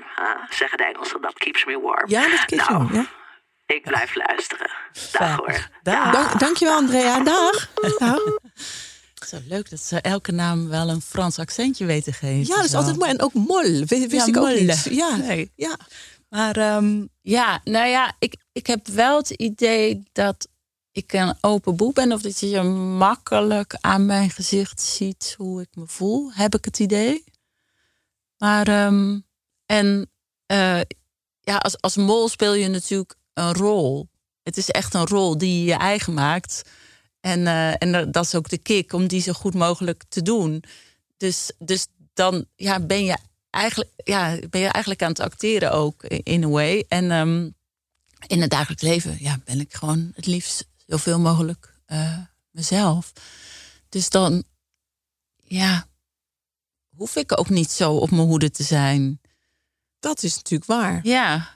zeggen 0.50 0.78
de 0.78 0.84
Engelsen, 0.84 1.20
dat 1.20 1.38
keeps 1.38 1.64
me 1.64 1.80
warm. 1.80 2.08
Ja, 2.08 2.28
dat 2.28 2.44
keeps 2.44 2.68
nou, 2.68 2.84
me 2.84 2.94
ja. 2.96 3.04
Ik 3.66 3.82
blijf 3.82 4.14
luisteren. 4.14 4.70
Dag 5.12 5.36
hoor. 5.36 5.68
Dag. 5.82 6.12
Dank, 6.12 6.40
dankjewel, 6.40 6.76
Andrea. 6.76 7.20
Dag. 7.20 7.68
Dag. 7.98 8.38
Zo 9.26 9.38
leuk 9.48 9.70
dat 9.70 9.80
ze 9.80 10.00
elke 10.00 10.32
naam 10.32 10.68
wel 10.68 10.88
een 10.88 11.00
Frans 11.00 11.38
accentje 11.38 11.84
weten 11.84 12.12
te 12.12 12.18
geven. 12.18 12.46
Ja, 12.46 12.56
dat 12.56 12.64
is 12.64 12.74
altijd 12.74 12.98
mooi. 12.98 13.10
En 13.10 13.20
ook 13.20 13.32
mol, 13.32 13.62
wist, 13.62 14.06
wist 14.06 14.26
ik 14.26 14.36
ook 14.36 14.58
niet. 14.58 14.88
Ja, 14.90 15.16
nee. 15.16 15.52
ja. 15.54 15.78
Maar 16.28 16.76
um, 16.76 17.08
ja, 17.22 17.60
nou 17.64 17.88
ja, 17.88 18.14
ik, 18.18 18.36
ik 18.52 18.66
heb 18.66 18.86
wel 18.86 19.16
het 19.16 19.30
idee 19.30 20.02
dat 20.12 20.48
ik 20.92 21.12
een 21.12 21.34
open 21.40 21.76
boek 21.76 21.94
ben. 21.94 22.12
Of 22.12 22.22
dat 22.22 22.40
je 22.40 22.62
makkelijk 22.62 23.76
aan 23.80 24.06
mijn 24.06 24.30
gezicht 24.30 24.80
ziet 24.80 25.34
hoe 25.36 25.60
ik 25.60 25.68
me 25.72 25.86
voel. 25.86 26.32
Heb 26.32 26.54
ik 26.54 26.64
het 26.64 26.78
idee. 26.78 27.24
Maar, 28.38 28.86
um, 28.86 29.26
en 29.66 30.10
uh, 30.52 30.80
ja, 31.40 31.56
als, 31.56 31.80
als 31.80 31.96
mol 31.96 32.28
speel 32.28 32.54
je 32.54 32.68
natuurlijk 32.68 33.14
een 33.32 33.52
rol. 33.52 34.08
Het 34.42 34.56
is 34.56 34.70
echt 34.70 34.94
een 34.94 35.06
rol 35.06 35.38
die 35.38 35.58
je 35.58 35.64
je 35.64 35.74
eigen 35.74 36.14
maakt. 36.14 36.62
En, 37.26 37.40
uh, 37.40 37.82
en 37.82 38.10
dat 38.10 38.24
is 38.24 38.34
ook 38.34 38.48
de 38.48 38.58
kick 38.58 38.92
om 38.92 39.06
die 39.06 39.20
zo 39.20 39.32
goed 39.32 39.54
mogelijk 39.54 40.04
te 40.08 40.22
doen. 40.22 40.62
Dus, 41.16 41.50
dus 41.58 41.86
dan 42.14 42.46
ja, 42.56 42.80
ben, 42.80 43.04
je 43.04 43.18
eigenlijk, 43.50 43.90
ja, 43.96 44.38
ben 44.50 44.60
je 44.60 44.68
eigenlijk 44.68 45.02
aan 45.02 45.08
het 45.08 45.20
acteren 45.20 45.72
ook, 45.72 46.02
in 46.04 46.44
a 46.44 46.48
way. 46.48 46.84
En 46.88 47.10
um, 47.10 47.54
in 48.26 48.40
het 48.40 48.50
dagelijks 48.50 48.82
leven 48.82 49.16
ja, 49.20 49.38
ben 49.44 49.60
ik 49.60 49.74
gewoon 49.74 50.12
het 50.14 50.26
liefst 50.26 50.66
zoveel 50.86 51.18
mogelijk 51.18 51.74
uh, 51.86 52.18
mezelf. 52.50 53.12
Dus 53.88 54.10
dan, 54.10 54.44
ja, 55.42 55.86
hoef 56.96 57.16
ik 57.16 57.38
ook 57.38 57.48
niet 57.48 57.70
zo 57.70 57.92
op 57.92 58.10
mijn 58.10 58.28
hoede 58.28 58.50
te 58.50 58.62
zijn. 58.62 59.20
Dat 59.98 60.22
is 60.22 60.34
natuurlijk 60.34 60.70
waar. 60.70 61.00
Ja. 61.02 61.55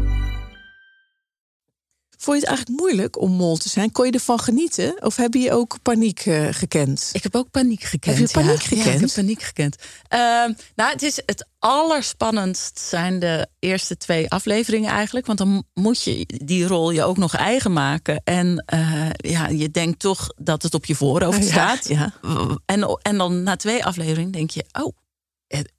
Vond 2.21 2.37
je 2.37 2.41
het 2.41 2.55
eigenlijk 2.55 2.81
moeilijk 2.81 3.21
om 3.21 3.31
mol 3.31 3.57
te 3.57 3.69
zijn? 3.69 3.91
Kon 3.91 4.05
je 4.05 4.11
ervan 4.11 4.39
genieten? 4.39 5.03
Of 5.03 5.15
heb 5.15 5.33
je 5.33 5.51
ook 5.51 5.77
paniek 5.81 6.25
uh, 6.25 6.47
gekend? 6.51 7.09
Ik 7.13 7.23
heb 7.23 7.35
ook 7.35 7.51
paniek 7.51 7.83
gekend. 7.83 8.17
Heb 8.17 8.27
je 8.27 8.33
paniek 8.33 8.63
gekend? 8.63 8.85
Ja, 8.85 8.91
ik 8.91 8.99
heb 8.99 9.13
paniek 9.13 9.41
gekend. 9.41 9.75
Uh, 10.13 10.19
nou, 10.75 10.91
het 10.91 11.01
is 11.01 11.21
het 11.25 11.47
allerspannendst 11.59 12.79
zijn 12.79 13.19
de 13.19 13.47
eerste 13.59 13.97
twee 13.97 14.29
afleveringen 14.29 14.91
eigenlijk. 14.91 15.25
Want 15.25 15.37
dan 15.37 15.63
moet 15.73 16.03
je 16.03 16.25
die 16.25 16.67
rol 16.67 16.91
je 16.91 17.03
ook 17.03 17.17
nog 17.17 17.35
eigen 17.35 17.73
maken. 17.73 18.21
En 18.23 18.65
uh, 18.73 19.09
ja, 19.11 19.47
je 19.47 19.71
denkt 19.71 19.99
toch 19.99 20.33
dat 20.37 20.63
het 20.63 20.73
op 20.73 20.85
je 20.85 20.95
voorhoofd 20.95 21.43
staat. 21.43 21.87
Ja. 21.87 22.13
En, 22.65 22.99
en 23.01 23.17
dan 23.17 23.43
na 23.43 23.55
twee 23.55 23.85
afleveringen 23.85 24.31
denk 24.31 24.49
je... 24.49 24.65
oh, 24.71 24.95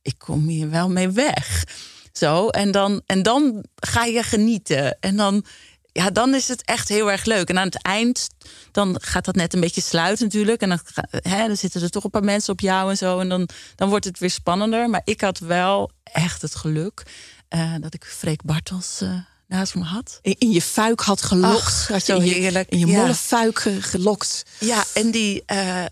ik 0.03 0.15
kom 0.19 0.47
hier 0.47 0.71
wel 0.71 0.91
mee 0.91 1.09
weg. 1.09 1.65
Zo, 2.13 2.49
en 2.49 2.71
dan, 2.71 3.03
en 3.07 3.23
dan 3.23 3.65
ga 3.75 4.05
je 4.05 4.23
genieten. 4.23 4.97
En 5.01 5.17
dan 5.17 5.45
ja, 5.93 6.11
dan 6.11 6.35
is 6.35 6.49
het 6.49 6.65
echt 6.65 6.89
heel 6.89 7.11
erg 7.11 7.25
leuk. 7.25 7.49
En 7.49 7.59
aan 7.59 7.67
het 7.67 7.83
eind, 7.83 8.29
dan 8.71 8.97
gaat 9.01 9.25
dat 9.25 9.35
net 9.35 9.55
een 9.55 9.61
beetje 9.61 9.81
sluiten 9.81 10.25
natuurlijk. 10.25 10.61
En 10.61 10.69
dan, 10.69 10.81
hè, 11.11 11.47
dan 11.47 11.57
zitten 11.57 11.83
er 11.83 11.91
toch 11.91 12.05
een 12.05 12.11
paar 12.11 12.25
mensen 12.25 12.53
op 12.53 12.61
jou 12.61 12.91
en 12.91 12.97
zo. 12.97 13.19
En 13.19 13.29
dan, 13.29 13.49
dan 13.75 13.89
wordt 13.89 14.05
het 14.05 14.19
weer 14.19 14.31
spannender. 14.31 14.91
Maar 14.91 15.03
ik 15.05 15.21
had 15.21 15.39
wel 15.39 15.91
echt 16.03 16.43
het 16.43 16.55
geluk 16.55 17.03
uh, 17.51 17.75
dat 17.81 17.95
ik 17.95 18.05
Freek 18.05 18.43
Bartels 18.43 19.01
uh, 19.03 19.15
naast 19.47 19.75
me 19.75 19.83
had. 19.83 20.19
In, 20.23 20.51
je 20.51 20.63
fuik 20.63 21.01
had 21.01 21.23
gelokt. 21.23 21.65
Ach, 21.65 21.89
had 21.89 22.07
je, 22.07 22.21
heerlijk. 22.21 22.69
In 22.69 22.79
je, 22.79 22.87
molle 22.87 23.15
fuik 23.15 23.59
gelokt. 23.81 24.43
Ja, 24.59 24.85
en 24.95 25.11
die, 25.11 25.43
uh, 25.53 25.85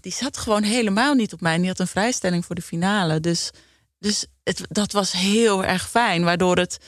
die 0.00 0.12
zat 0.12 0.36
gewoon 0.36 0.62
helemaal 0.62 1.14
niet 1.14 1.32
op 1.32 1.40
mij. 1.40 1.58
die 1.58 1.66
had 1.66 1.80
een 1.80 1.86
vrijstelling 1.86 2.44
voor 2.44 2.54
de 2.54 2.62
finale. 2.62 3.20
Dus, 3.20 3.50
dus 3.98 4.26
het, 4.44 4.60
dat 4.68 4.92
was 4.92 5.12
heel 5.12 5.64
erg 5.64 5.88
fijn. 5.88 6.24
Waardoor 6.24 6.56
het 6.56 6.78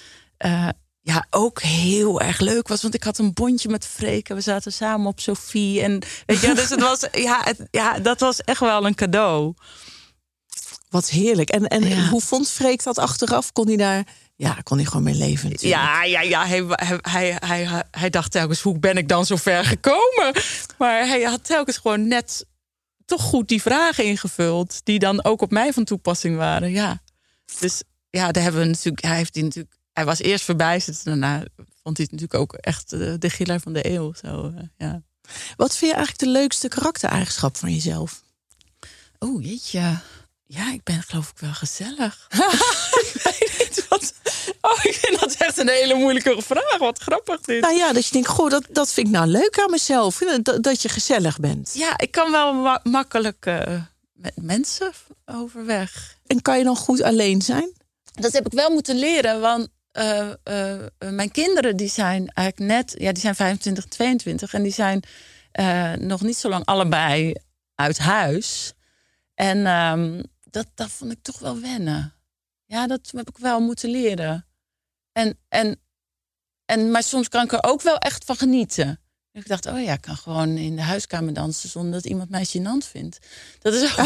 ja, 1.09 1.27
ook 1.31 1.62
heel 1.62 2.21
erg 2.21 2.40
leuk 2.40 2.68
was. 2.68 2.83
Want 2.83 2.94
ik 2.94 3.03
had 3.03 3.18
een 3.18 3.33
bondje 3.33 3.68
met 3.68 3.87
Freken. 3.87 4.35
We 4.35 4.40
zaten 4.40 4.73
samen 4.73 5.07
op 5.07 5.21
Sophie. 5.21 5.83
En 5.83 6.03
weet 6.27 6.40
je, 6.40 6.55
dus 6.55 6.71
het 6.71 6.81
was, 6.81 7.01
ja, 7.29 7.40
het, 7.44 7.59
ja, 7.71 7.99
dat 7.99 8.21
was 8.21 8.40
echt 8.40 8.61
wel 8.61 8.87
een 8.87 8.94
cadeau. 8.94 9.55
Wat 10.88 11.09
heerlijk. 11.09 11.51
En, 11.51 11.66
en 11.66 12.09
hoe 12.09 12.21
vond 12.21 12.51
Freek 12.51 12.83
dat 12.83 12.99
achteraf? 12.99 13.53
Kon 13.53 13.66
hij 13.66 13.77
daar. 13.77 14.07
Ja, 14.37 14.55
kon 14.62 14.77
hij 14.77 14.87
gewoon 14.87 15.03
mee 15.03 15.14
leven. 15.14 15.51
Natuurlijk. 15.51 15.83
Ja, 15.83 16.05
ja, 16.05 16.21
ja. 16.21 16.47
Hij, 16.47 16.64
hij, 17.01 17.37
hij, 17.38 17.83
hij, 17.90 18.11
dacht 18.11 18.31
telkens: 18.31 18.61
hoe 18.61 18.79
ben 18.79 18.97
ik 18.97 19.09
dan 19.09 19.27
zo 19.27 19.37
ver 19.37 19.64
gekomen? 19.64 20.33
Maar 20.79 21.07
hij 21.07 21.23
had 21.23 21.44
telkens 21.44 21.77
gewoon 21.77 22.09
net 22.09 22.47
toch 23.05 23.23
goed 23.23 23.49
die 23.49 23.62
vragen 23.62 24.05
ingevuld. 24.05 24.81
Die 24.85 24.99
dan 24.99 25.25
ook 25.25 25.42
op 25.42 25.51
mij 25.51 25.73
van 25.73 25.85
toepassing 25.85 26.37
waren. 26.37 26.71
Ja. 26.71 27.03
Dus 27.59 27.83
ja, 28.11 28.33
daar 28.33 28.42
hebben 28.42 28.61
we 28.61 28.66
natuurlijk. 28.66 29.05
Hij 29.05 29.16
heeft 29.16 29.35
die 29.35 29.42
natuurlijk 29.42 29.78
hij 29.99 30.07
was 30.07 30.19
eerst 30.19 30.45
verbijsterd. 30.45 31.05
Daarna 31.05 31.45
vond 31.83 31.97
hij 31.97 32.09
het 32.11 32.21
natuurlijk 32.21 32.35
ook 32.35 32.53
echt 32.53 32.91
de, 32.91 33.19
de 33.19 33.31
giller 33.31 33.61
van 33.61 33.73
de 33.73 33.91
eeuw. 33.91 34.13
Zo, 34.23 34.53
uh, 34.55 34.63
ja. 34.77 35.03
Wat 35.57 35.77
vind 35.77 35.91
je 35.91 35.97
eigenlijk 35.97 36.19
de 36.19 36.39
leukste 36.41 36.69
karaktereigenschap 36.69 37.57
van 37.57 37.73
jezelf? 37.73 38.23
Oh, 39.19 39.45
jeetje. 39.45 39.99
Ja, 40.47 40.73
ik 40.73 40.83
ben 40.83 41.03
geloof 41.03 41.31
ik 41.31 41.39
wel 41.39 41.53
gezellig. 41.53 42.27
ik 43.05 43.21
weet 43.23 43.57
niet 43.59 43.89
wat. 43.89 44.15
Oh, 44.61 44.85
ik 44.85 44.95
vind 44.95 45.21
dat 45.21 45.35
echt 45.35 45.59
een 45.59 45.69
hele 45.69 45.95
moeilijke 45.95 46.43
vraag. 46.43 46.79
Wat 46.79 46.99
grappig 46.99 47.41
dit. 47.41 47.61
Nou 47.61 47.75
ja, 47.77 47.93
dat 47.93 48.07
je 48.07 48.13
denkt, 48.13 48.29
goh, 48.29 48.51
dat, 48.51 48.67
dat 48.71 48.93
vind 48.93 49.07
ik 49.07 49.13
nou 49.13 49.27
leuk 49.27 49.59
aan 49.59 49.71
mezelf. 49.71 50.19
Dat, 50.43 50.63
dat 50.63 50.83
je 50.83 50.89
gezellig 50.89 51.41
bent. 51.41 51.71
Ja, 51.75 51.99
ik 51.99 52.11
kan 52.11 52.31
wel 52.31 52.79
makkelijk 52.83 53.47
uh, 53.47 53.83
met 54.13 54.33
mensen 54.37 54.93
overweg. 55.25 56.17
En 56.27 56.43
kan 56.43 56.59
je 56.59 56.65
dan 56.65 56.77
goed 56.77 57.03
alleen 57.03 57.43
zijn? 57.43 57.73
Dat 58.15 58.33
heb 58.33 58.47
ik 58.47 58.53
wel 58.53 58.71
moeten 58.71 58.99
leren, 58.99 59.41
want 59.41 59.69
uh, 59.99 60.31
uh, 60.45 61.11
mijn 61.11 61.31
kinderen 61.31 61.77
die 61.77 61.89
zijn 61.89 62.29
eigenlijk 62.29 62.71
net, 62.73 62.95
ja, 62.99 63.13
die 63.13 63.23
zijn 63.23 63.35
25, 63.35 63.85
22 63.85 64.55
en 64.55 64.63
die 64.63 64.73
zijn 64.73 65.03
uh, 65.61 65.93
nog 65.93 66.23
niet 66.23 66.37
zo 66.37 66.49
lang 66.49 66.65
allebei 66.65 67.35
uit 67.75 67.99
huis. 67.99 68.73
En 69.35 69.67
um, 69.67 70.23
dat, 70.51 70.67
dat 70.75 70.91
vond 70.91 71.13
ik 71.13 71.23
toch 71.23 71.39
wel 71.39 71.61
wennen. 71.61 72.15
Ja, 72.65 72.87
dat 72.87 73.11
heb 73.17 73.29
ik 73.29 73.39
wel 73.39 73.61
moeten 73.61 73.91
leren. 73.91 74.47
En, 75.13 75.39
en, 75.49 75.81
en, 76.65 76.91
maar 76.91 77.03
soms 77.03 77.29
kan 77.29 77.45
ik 77.45 77.53
er 77.53 77.65
ook 77.65 77.83
wel 77.83 77.99
echt 77.99 78.25
van 78.25 78.37
genieten. 78.37 79.01
Ik 79.33 79.49
dacht, 79.49 79.67
oh 79.67 79.83
ja, 79.83 79.93
ik 79.93 80.01
kan 80.01 80.17
gewoon 80.17 80.57
in 80.57 80.77
de 80.77 80.83
huiskamer 80.83 81.33
dansen 81.33 81.69
zonder 81.69 81.93
dat 81.93 82.05
iemand 82.05 82.31
mij 82.31 82.47
gênant 82.47 82.87
vindt. 82.91 83.19
Dat 83.59 83.75
is 83.75 83.83
ook, 83.91 83.97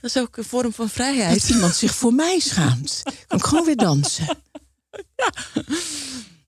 dat 0.00 0.10
is 0.10 0.18
ook 0.18 0.36
een 0.36 0.44
vorm 0.44 0.72
van 0.72 0.88
vrijheid. 0.88 1.40
Dat 1.40 1.50
iemand 1.50 1.74
zich 1.74 1.94
voor 1.94 2.12
mij 2.12 2.38
schaamt. 2.38 3.02
Kan 3.26 3.38
ik 3.38 3.44
gewoon 3.44 3.64
weer 3.64 3.76
dansen. 3.76 4.38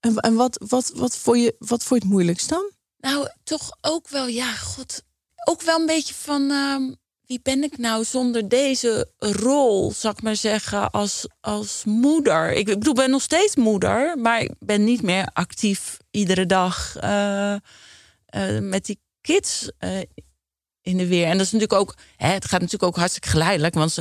En, 0.00 0.16
en 0.16 0.34
wat, 0.34 0.64
wat, 0.68 0.92
wat, 0.94 1.16
vond 1.16 1.38
je, 1.38 1.54
wat 1.58 1.84
vond 1.84 2.02
het 2.02 2.10
moeilijkst 2.10 2.48
dan? 2.48 2.70
Nou, 2.98 3.28
toch 3.44 3.76
ook 3.80 4.08
wel, 4.08 4.26
ja, 4.26 4.52
god. 4.52 5.02
Ook 5.44 5.62
wel 5.62 5.80
een 5.80 5.86
beetje 5.86 6.14
van 6.14 6.50
ehm, 6.50 6.92
wie 7.26 7.40
ben 7.42 7.62
ik 7.62 7.78
nou 7.78 8.04
zonder 8.04 8.48
deze 8.48 9.10
rol, 9.18 9.92
zal 9.92 10.10
ik 10.10 10.22
maar 10.22 10.36
zeggen, 10.36 10.90
als, 10.90 11.28
als 11.40 11.82
moeder. 11.84 12.52
Ik, 12.52 12.66
bedoel, 12.66 12.94
ben 12.94 13.10
nog 13.10 13.22
steeds 13.22 13.56
moeder, 13.56 14.18
maar 14.18 14.40
ik 14.40 14.52
ben 14.58 14.84
niet 14.84 15.02
meer 15.02 15.28
actief 15.32 15.96
iedere 16.10 16.46
dag 16.46 16.96
eh, 16.96 17.52
eh, 17.52 17.60
met 18.60 18.86
die 18.86 19.00
kids 19.20 19.70
eh, 19.78 19.98
in 20.82 20.96
de 20.96 21.06
weer. 21.06 21.26
En 21.26 21.36
dat 21.36 21.46
is 21.46 21.52
natuurlijk 21.52 21.80
ook, 21.80 21.96
hè, 22.16 22.28
het 22.28 22.44
gaat 22.44 22.60
natuurlijk 22.60 22.90
ook 22.90 22.96
hartstikke 22.96 23.28
geleidelijk, 23.28 23.74
want 23.74 23.98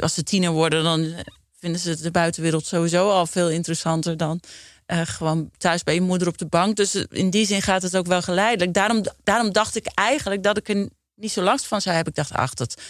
als 0.00 0.14
ze 0.14 0.22
tiener 0.22 0.50
worden, 0.50 0.84
dan 0.84 1.14
vinden 1.62 1.80
ze 1.80 2.02
de 2.02 2.10
buitenwereld 2.10 2.66
sowieso 2.66 3.10
al 3.10 3.26
veel 3.26 3.50
interessanter 3.50 4.16
dan 4.16 4.40
uh, 4.86 5.00
gewoon 5.04 5.50
thuis 5.58 5.82
bij 5.82 5.94
je 5.94 6.00
moeder 6.00 6.28
op 6.28 6.38
de 6.38 6.46
bank. 6.46 6.76
Dus 6.76 6.94
in 6.94 7.30
die 7.30 7.46
zin 7.46 7.62
gaat 7.62 7.82
het 7.82 7.96
ook 7.96 8.06
wel 8.06 8.22
geleidelijk. 8.22 8.74
Daarom, 8.74 9.04
daarom 9.24 9.52
dacht 9.52 9.76
ik 9.76 9.86
eigenlijk 9.86 10.42
dat 10.42 10.56
ik 10.56 10.68
er 10.68 10.88
niet 11.14 11.32
zo 11.32 11.42
last 11.42 11.66
van 11.66 11.80
zou 11.80 11.94
hebben. 11.94 12.12
Ik 12.12 12.18
dacht, 12.18 12.40
ach, 12.40 12.54
dat 12.54 12.80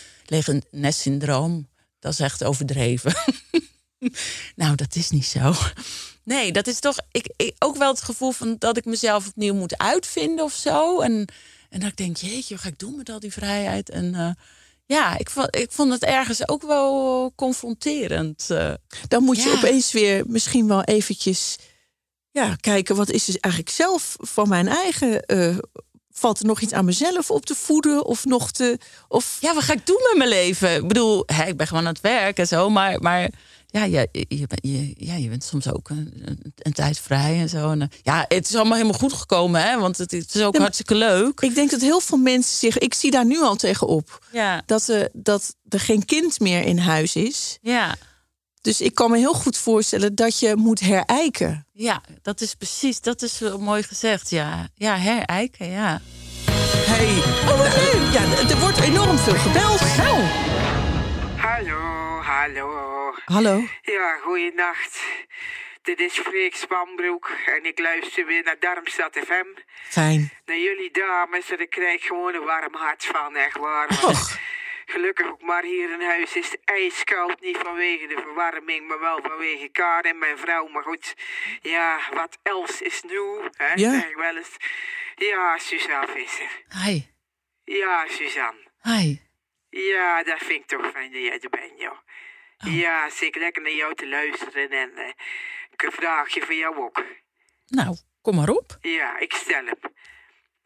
nestsyndroom, 0.70 1.68
dat 1.98 2.12
is 2.12 2.20
echt 2.20 2.44
overdreven. 2.44 3.14
nou, 4.62 4.76
dat 4.76 4.94
is 4.94 5.10
niet 5.10 5.26
zo. 5.26 5.54
Nee, 6.24 6.52
dat 6.52 6.66
is 6.66 6.78
toch 6.78 6.96
ik, 7.10 7.32
ik, 7.36 7.54
ook 7.58 7.76
wel 7.76 7.90
het 7.90 8.02
gevoel 8.02 8.32
van 8.32 8.56
dat 8.58 8.76
ik 8.76 8.84
mezelf 8.84 9.26
opnieuw 9.26 9.54
moet 9.54 9.78
uitvinden 9.78 10.44
of 10.44 10.52
zo. 10.52 11.00
En, 11.00 11.28
en 11.68 11.80
dat 11.80 11.88
ik 11.88 11.96
denk, 11.96 12.16
jeetje, 12.16 12.54
wat 12.54 12.62
ga 12.62 12.68
ik 12.68 12.78
doen 12.78 12.96
met 12.96 13.10
al 13.10 13.20
die 13.20 13.32
vrijheid? 13.32 13.90
En 13.90 14.14
uh, 14.14 14.30
ja, 14.92 15.18
ik 15.18 15.30
vond, 15.30 15.56
ik 15.56 15.70
vond 15.70 15.92
het 15.92 16.04
ergens 16.04 16.48
ook 16.48 16.62
wel 16.62 17.32
confronterend. 17.36 18.48
Uh, 18.50 18.72
Dan 19.08 19.22
moet 19.22 19.42
je 19.42 19.48
ja. 19.48 19.54
opeens 19.54 19.92
weer 19.92 20.24
misschien 20.26 20.68
wel 20.68 20.82
eventjes 20.82 21.56
ja, 22.30 22.54
kijken, 22.60 22.96
wat 22.96 23.10
is 23.10 23.24
dus 23.24 23.38
eigenlijk 23.38 23.74
zelf 23.74 24.16
van 24.18 24.48
mijn 24.48 24.68
eigen. 24.68 25.24
Uh, 25.26 25.58
valt 26.10 26.38
er 26.38 26.46
nog 26.46 26.60
iets 26.60 26.72
aan 26.72 26.84
mezelf 26.84 27.30
op 27.30 27.46
te 27.46 27.54
voeden? 27.54 28.04
Of 28.04 28.24
nog 28.24 28.50
te. 28.50 28.78
Of... 29.08 29.38
Ja, 29.40 29.54
wat 29.54 29.62
ga 29.62 29.72
ik 29.72 29.86
doen 29.86 30.00
met 30.08 30.16
mijn 30.16 30.28
leven? 30.28 30.74
Ik 30.74 30.88
bedoel, 30.88 31.22
hè, 31.26 31.44
ik 31.44 31.56
ben 31.56 31.66
gewoon 31.66 31.86
aan 31.86 31.92
het 31.92 32.00
werk 32.00 32.38
en 32.38 32.46
zo, 32.46 32.70
maar. 32.70 33.00
maar 33.00 33.30
ja, 33.72 33.84
je, 33.84 34.08
je, 34.28 34.46
je, 34.60 34.94
ja, 34.96 35.14
je 35.14 35.28
bent 35.28 35.44
soms 35.44 35.72
ook 35.72 35.88
een, 35.90 36.12
een, 36.24 36.52
een 36.56 36.72
tijd 36.72 36.98
vrij 36.98 37.40
en 37.40 37.48
zo. 37.48 37.70
En, 37.70 37.80
uh, 37.80 37.86
ja, 38.02 38.24
het 38.28 38.48
is 38.48 38.54
allemaal 38.54 38.76
helemaal 38.76 38.98
goed 38.98 39.12
gekomen, 39.12 39.62
hè? 39.62 39.78
Want 39.78 39.98
het, 39.98 40.10
het 40.10 40.34
is 40.34 40.42
ook 40.42 40.54
Ja, 40.54 40.60
hartstikke 40.60 40.94
leuk. 40.94 41.40
Ik 41.40 41.54
denk 41.54 41.70
dat 41.70 41.80
heel 41.80 42.00
veel 42.00 42.18
mensen 42.18 42.58
zich. 42.58 42.78
Ik 42.78 42.94
zie 42.94 43.10
daar 43.10 43.26
nu 43.26 43.40
al 43.42 43.56
tegenop. 43.56 44.26
Ja, 44.32 44.62
Dat, 44.66 44.88
er 44.88 45.08
dat 45.12 45.54
er 45.68 45.80
geen 45.80 46.04
kind 46.04 46.40
meer 46.40 46.62
in 46.64 46.78
huis 46.78 47.16
is. 47.16 47.58
ja, 47.62 47.94
Dus 48.60 48.80
ik 48.80 48.94
kan 48.94 49.10
me 49.10 49.18
heel 49.18 49.34
goed 49.34 49.56
voorstellen 49.56 50.14
dat 50.14 50.38
je 50.38 50.56
moet 50.56 50.80
herijken. 50.80 51.66
ja, 51.72 52.00
dat 52.22 52.40
is 52.40 52.54
precies, 52.54 53.00
dat 53.00 53.22
is 53.22 53.38
wel 53.38 53.58
mooi 53.58 53.82
gezegd. 53.82 54.30
Ja, 54.30 54.68
ja 54.74 54.96
herijken, 54.96 55.70
ja. 55.70 56.00
Hey. 56.86 57.16
Oh, 57.52 57.58
wat 57.58 57.76
leuk. 57.76 58.12
Ja, 58.12 58.48
er 58.50 58.60
wordt 58.60 58.80
enorm 58.80 59.18
veel 59.18 59.34
gebeld. 59.36 59.80
Nou. 59.96 60.20
Hallo, 61.36 62.11
hallo. 62.42 63.14
Hallo. 63.24 63.64
Ja, 63.82 64.16
goeienacht. 64.22 65.02
Dit 65.82 66.00
is 66.00 66.18
Freek 66.18 66.56
Spanbroek 66.56 67.30
en 67.46 67.64
ik 67.64 67.78
luister 67.78 68.26
weer 68.26 68.42
naar 68.42 68.58
Darmstad 68.58 69.18
FM. 69.26 69.46
Fijn. 69.82 70.30
Naar 70.44 70.56
jullie 70.58 70.90
dames 70.90 71.50
en 71.50 71.60
ik 71.60 71.70
krijg 71.70 72.02
gewoon 72.04 72.34
een 72.34 72.44
warm 72.44 72.74
hart 72.74 73.04
van, 73.04 73.36
echt 73.36 73.56
waar. 73.58 73.88
Och. 73.88 74.38
Gelukkig 74.86 75.26
ook 75.26 75.42
maar 75.42 75.62
hier 75.62 75.90
in 75.92 76.00
huis 76.00 76.36
is 76.36 76.50
het 76.50 76.60
ijskoud. 76.64 77.40
Niet 77.40 77.56
vanwege 77.56 78.06
de 78.06 78.20
verwarming, 78.22 78.88
maar 78.88 79.00
wel 79.00 79.20
vanwege 79.22 79.68
Karin, 79.68 80.18
mijn 80.18 80.38
vrouw. 80.38 80.66
Maar 80.68 80.82
goed, 80.82 81.14
ja, 81.60 81.98
wat 82.12 82.38
else 82.42 82.84
is 82.84 83.02
nieuw, 83.02 83.48
hè? 83.56 83.74
Ja. 83.74 83.92
Zeg 83.92 84.08
ik 84.10 84.16
wel 84.16 84.36
eens. 84.36 84.56
Ja, 85.16 85.58
Suzanne 85.58 86.06
Visser. 86.12 86.62
Hi, 86.84 87.02
Ja, 87.64 88.06
Suzanne. 88.08 88.70
hi. 88.82 89.16
Ja, 89.68 90.22
dat 90.22 90.38
vind 90.38 90.50
ik 90.60 90.66
toch 90.66 90.90
fijn 90.90 91.12
dat 91.12 91.20
jij 91.22 91.38
er 91.40 91.50
bent, 91.50 91.80
joh. 91.80 91.98
Oh. 92.66 92.72
Ja, 92.82 93.10
zeker 93.10 93.40
lekker 93.40 93.62
naar 93.62 93.72
jou 93.72 93.94
te 93.94 94.08
luisteren 94.08 94.70
en 94.70 94.96
eh, 94.96 95.08
ik 95.70 95.80
heb 95.80 95.90
een 95.90 95.92
vraagje 95.92 96.42
voor 96.42 96.54
jou 96.54 96.76
ook. 96.76 97.04
Nou, 97.66 97.96
kom 98.22 98.34
maar 98.36 98.48
op. 98.48 98.76
Ja, 98.80 99.18
ik 99.18 99.32
stel 99.32 99.64
hem. 99.64 99.78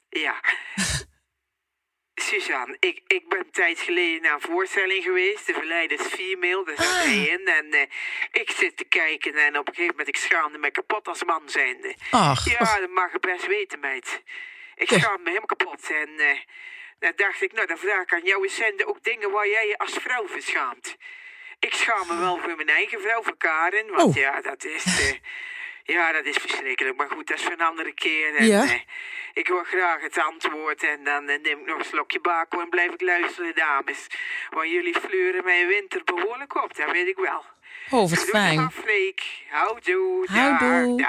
Ja. 0.09 0.41
Suzanne, 2.15 2.77
ik, 2.81 3.01
ik 3.07 3.29
ben 3.29 3.39
een 3.39 3.51
tijd 3.51 3.81
geleden 3.81 4.23
naar 4.23 4.35
een 4.35 4.41
voorstelling 4.41 5.05
geweest. 5.05 5.47
De 5.47 5.53
Verleiders 5.53 6.03
Female, 6.03 6.65
daar 6.65 6.77
zat 6.77 7.05
hij 7.05 7.27
in. 7.27 7.47
En 7.47 7.71
eh, 7.71 7.87
ik 8.33 8.51
zit 8.51 8.77
te 8.77 8.85
kijken 8.85 9.35
en 9.35 9.59
op 9.59 9.69
een 9.69 9.75
gegeven 9.75 9.97
moment, 9.97 10.09
ik 10.09 10.17
schaamde 10.17 10.59
me 10.59 10.71
kapot 10.71 11.09
als 11.09 11.25
man 11.25 11.43
zijnde. 11.47 11.97
Ach. 12.11 12.51
Ja, 12.51 12.81
dat 12.81 12.91
mag 12.91 13.13
je 13.13 13.19
best 13.19 13.47
weten, 13.47 13.81
meid. 13.81 14.23
Ik 14.75 14.89
schaamde 14.89 15.23
me 15.23 15.29
helemaal 15.29 15.47
kapot. 15.47 15.91
En 15.91 16.19
eh 16.19 16.39
dan 16.99 17.13
dacht 17.17 17.43
ik, 17.43 17.53
nou, 17.53 17.67
dan 17.67 17.79
vraag 17.79 18.03
ik 18.03 18.13
aan 18.13 18.25
jou 18.25 18.43
eens 18.43 18.55
zenden 18.55 18.87
ook 18.87 19.03
dingen 19.03 19.31
waar 19.31 19.49
jij 19.49 19.67
je 19.67 19.79
als 19.79 19.93
vrouw 19.93 20.29
verschaamt. 20.29 20.97
Ik 21.59 21.75
schaam 21.75 22.07
me 22.07 22.17
wel 22.19 22.39
voor 22.39 22.57
mijn 22.57 22.69
eigen 22.69 23.01
vrouw, 23.01 23.23
voor 23.23 23.37
Karen. 23.37 23.87
Want 23.91 24.03
Oh. 24.09 24.15
ja, 24.15 24.41
dat 24.41 24.65
is... 24.65 24.85
eh, 24.85 25.15
ja, 25.97 26.13
dat 26.13 26.25
is 26.25 26.37
verschrikkelijk. 26.37 26.97
Maar 26.97 27.11
goed, 27.11 27.27
dat 27.27 27.37
is 27.39 27.43
voor 27.43 27.53
een 27.53 27.61
andere 27.61 27.95
keer. 27.95 28.35
En, 28.37 28.47
Ja. 28.47 28.63
eh, 28.65 28.81
ik 29.35 29.47
hoor 29.49 29.67
graag 29.67 30.01
het 30.03 30.19
antwoord. 30.19 30.83
En 30.83 31.05
dan 31.05 31.29
eh, 31.29 31.41
neem 31.43 31.59
ik 31.61 31.67
nog 31.67 31.79
een 31.79 31.85
slokje 31.85 32.21
bako 32.21 32.61
en 32.61 32.69
blijf 32.69 32.93
ik 32.93 33.01
luisteren, 33.01 33.55
dames. 33.55 34.07
Want 34.51 34.71
jullie 34.71 34.95
fleuren 35.01 35.45
mijn 35.45 35.67
winter 35.67 36.05
behoorlijk 36.05 36.63
op, 36.65 36.77
dat 36.77 36.91
weet 36.91 37.07
ik 37.09 37.17
wel. 37.17 37.45
Oh, 37.91 38.01
wat 38.01 38.11
het 38.11 38.21
fijn. 38.21 38.71
Freek. 38.71 39.23
Houdoe. 39.51 40.27
Houdoe. 40.27 41.01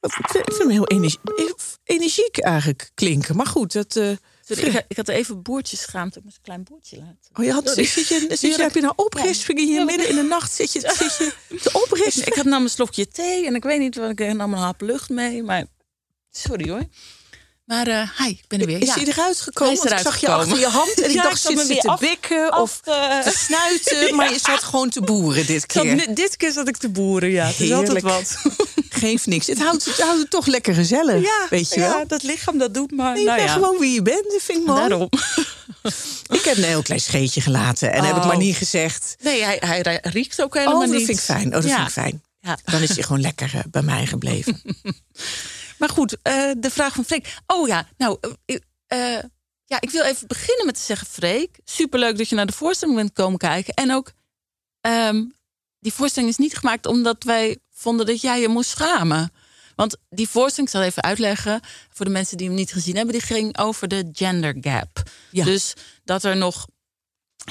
Ik 0.00 0.12
vind 0.44 0.58
hem 0.58 0.68
heel 0.70 0.86
energie- 0.86 1.20
energiek 1.84 2.38
eigenlijk 2.38 2.90
klinken. 2.94 3.36
Maar 3.36 3.46
goed, 3.46 3.72
dat. 3.72 4.18
Sorry, 4.56 4.76
ik, 4.76 4.84
ik 4.88 4.96
had 4.96 5.08
even 5.08 5.42
boertjes 5.42 5.80
geschaamd. 5.82 6.16
Ik 6.16 6.24
moest 6.24 6.36
een 6.36 6.42
klein 6.42 6.62
boertje 6.62 6.96
laten. 6.96 7.30
Oh, 7.34 7.44
je 7.44 7.52
had, 7.52 7.68
zit 7.68 7.92
je, 7.92 8.26
zit 8.28 8.40
je, 8.40 8.62
heb 8.62 8.74
je 8.74 8.80
nou 8.80 8.92
oprispingen 8.96 9.66
hier 9.66 9.84
midden 9.84 10.08
in 10.08 10.14
de 10.14 10.22
nacht? 10.22 10.52
Zit 10.52 10.72
je, 10.72 10.80
zit 10.80 11.16
je 11.16 11.32
te? 11.48 12.22
Ik 12.24 12.34
had 12.34 12.44
nam 12.44 12.62
een 12.62 12.68
slokje 12.68 13.08
thee 13.08 13.46
en 13.46 13.54
ik 13.54 13.62
weet 13.62 13.78
niet 13.78 13.96
wat 13.96 14.10
ik 14.10 14.32
nam 14.32 14.52
een 14.52 14.58
hap 14.58 14.80
lucht 14.80 15.08
mee. 15.08 15.42
Maar 15.42 15.66
sorry 16.30 16.70
hoor. 16.70 16.82
Maar 17.68 17.86
eh 17.86 18.08
hi, 18.18 18.28
ik 18.28 18.44
ben 18.48 18.60
er 18.60 18.66
weer. 18.66 18.80
Is 18.80 18.86
ja. 18.88 18.94
hij 18.94 19.04
eruit 19.06 19.40
gekomen? 19.40 19.74
Hij 19.74 19.84
is 19.84 19.92
ik 19.92 19.98
zag 19.98 20.20
je 20.20 20.26
gekomen. 20.26 20.44
achter 20.46 20.58
je 20.60 20.66
hand 20.66 21.00
en 21.00 21.04
ik 21.08 21.14
Ja, 21.14 21.22
dacht, 21.22 21.34
ik 21.34 21.40
zit 21.40 21.56
me 21.56 21.66
weer 21.66 21.80
te 21.80 21.88
af- 21.88 22.00
bikken 22.00 22.50
af 22.50 22.60
of 22.60 22.80
te- 22.84 23.20
te 23.24 23.36
snuiten? 23.46 24.14
Maar 24.16 24.32
je 24.32 24.38
zat 24.38 24.62
gewoon 24.62 24.88
te 24.90 25.00
boeren 25.00 25.46
dit 25.46 25.66
keer. 25.66 26.14
dit 26.14 26.36
keer 26.36 26.52
zat 26.52 26.68
ik 26.68 26.76
te 26.76 26.88
boeren, 26.88 27.30
ja. 27.30 27.46
Het 27.46 27.60
is 27.60 27.72
altijd 27.72 28.02
wat. 28.02 28.36
Geeft 28.88 29.26
niks. 29.26 29.46
Het 29.46 29.58
houdt, 29.58 29.84
het 29.84 30.00
houdt 30.00 30.18
het 30.20 30.30
toch 30.30 30.46
lekker 30.46 30.74
gezellig, 30.74 31.22
Ja, 31.22 31.46
weet 31.50 31.68
je 31.74 31.80
ja, 31.80 31.88
wel? 31.88 32.06
dat 32.06 32.22
lichaam 32.22 32.58
dat 32.58 32.74
doet 32.74 32.90
maar. 32.90 33.12
Nee, 33.12 33.20
je 33.22 33.26
nou 33.26 33.38
bent 33.38 33.50
gewoon 33.50 33.78
wie 33.78 33.92
je 33.94 34.02
bent, 34.02 34.24
dat 34.32 34.42
vind 34.42 34.58
ik 34.58 34.66
mooi. 34.66 34.88
Daarom. 34.88 35.08
Ik 36.28 36.44
heb 36.44 36.56
een 36.56 36.62
heel 36.64 36.82
klein 36.82 37.00
scheetje 37.00 37.40
gelaten 37.40 37.92
en 37.92 38.04
heb 38.04 38.16
ik 38.16 38.22
Oh. 38.22 38.28
maar 38.28 38.36
niet 38.36 38.56
gezegd. 38.56 39.16
Nee, 39.22 39.42
hij, 39.44 39.56
hij 39.64 39.98
riekt 40.02 40.42
ook 40.42 40.54
Oh, 40.54 40.60
helemaal 40.60 40.80
dat 40.80 40.90
niet. 40.90 41.04
vind 41.06 41.18
ik 41.18 41.24
fijn. 41.24 41.46
Oh, 41.46 41.52
dat 41.52 41.64
vind 41.64 41.78
ik 41.78 41.88
fijn. 41.90 42.22
Ja. 42.40 42.58
Dan 42.64 42.82
is 42.82 42.88
hij 42.88 43.02
gewoon 43.02 43.20
lekker 43.20 43.50
eh, 43.54 43.60
bij 43.70 43.82
mij 43.82 44.06
gebleven. 44.06 44.62
Maar 45.78 45.88
goed, 45.88 46.16
eh, 46.22 46.50
de 46.58 46.70
vraag 46.70 46.94
van 46.94 47.04
Freek. 47.04 47.36
Oh 47.46 47.68
ja, 47.68 47.88
nou, 47.96 48.18
eh, 48.44 48.56
eh, 48.86 49.24
ja, 49.64 49.80
ik 49.80 49.90
wil 49.90 50.02
even 50.02 50.26
beginnen 50.26 50.66
met 50.66 50.74
te 50.74 50.80
zeggen, 50.80 51.06
Freek. 51.06 51.58
Superleuk 51.64 52.18
dat 52.18 52.28
je 52.28 52.34
naar 52.34 52.46
de 52.46 52.52
voorstelling 52.52 52.96
bent 52.96 53.12
komen 53.12 53.38
kijken. 53.38 53.74
En 53.74 53.92
ook, 53.92 54.12
ehm, 54.80 55.24
die 55.80 55.92
voorstelling 55.92 56.30
is 56.30 56.38
niet 56.38 56.56
gemaakt 56.56 56.86
omdat 56.86 57.24
wij 57.24 57.58
vonden 57.70 58.06
dat 58.06 58.20
jij 58.20 58.40
je 58.40 58.48
moest 58.48 58.70
schamen. 58.70 59.32
Want 59.76 59.96
die 60.08 60.28
voorstelling, 60.28 60.68
ik 60.68 60.76
zal 60.76 60.86
even 60.86 61.02
uitleggen 61.02 61.60
voor 61.90 62.06
de 62.06 62.12
mensen 62.12 62.36
die 62.36 62.46
hem 62.46 62.56
niet 62.56 62.72
gezien 62.72 62.96
hebben, 62.96 63.14
die 63.14 63.22
ging 63.22 63.58
over 63.58 63.88
de 63.88 64.08
gender 64.12 64.56
gap. 64.60 65.02
Ja. 65.30 65.44
Dus 65.44 65.74
dat 66.04 66.24
er 66.24 66.36
nog 66.36 66.66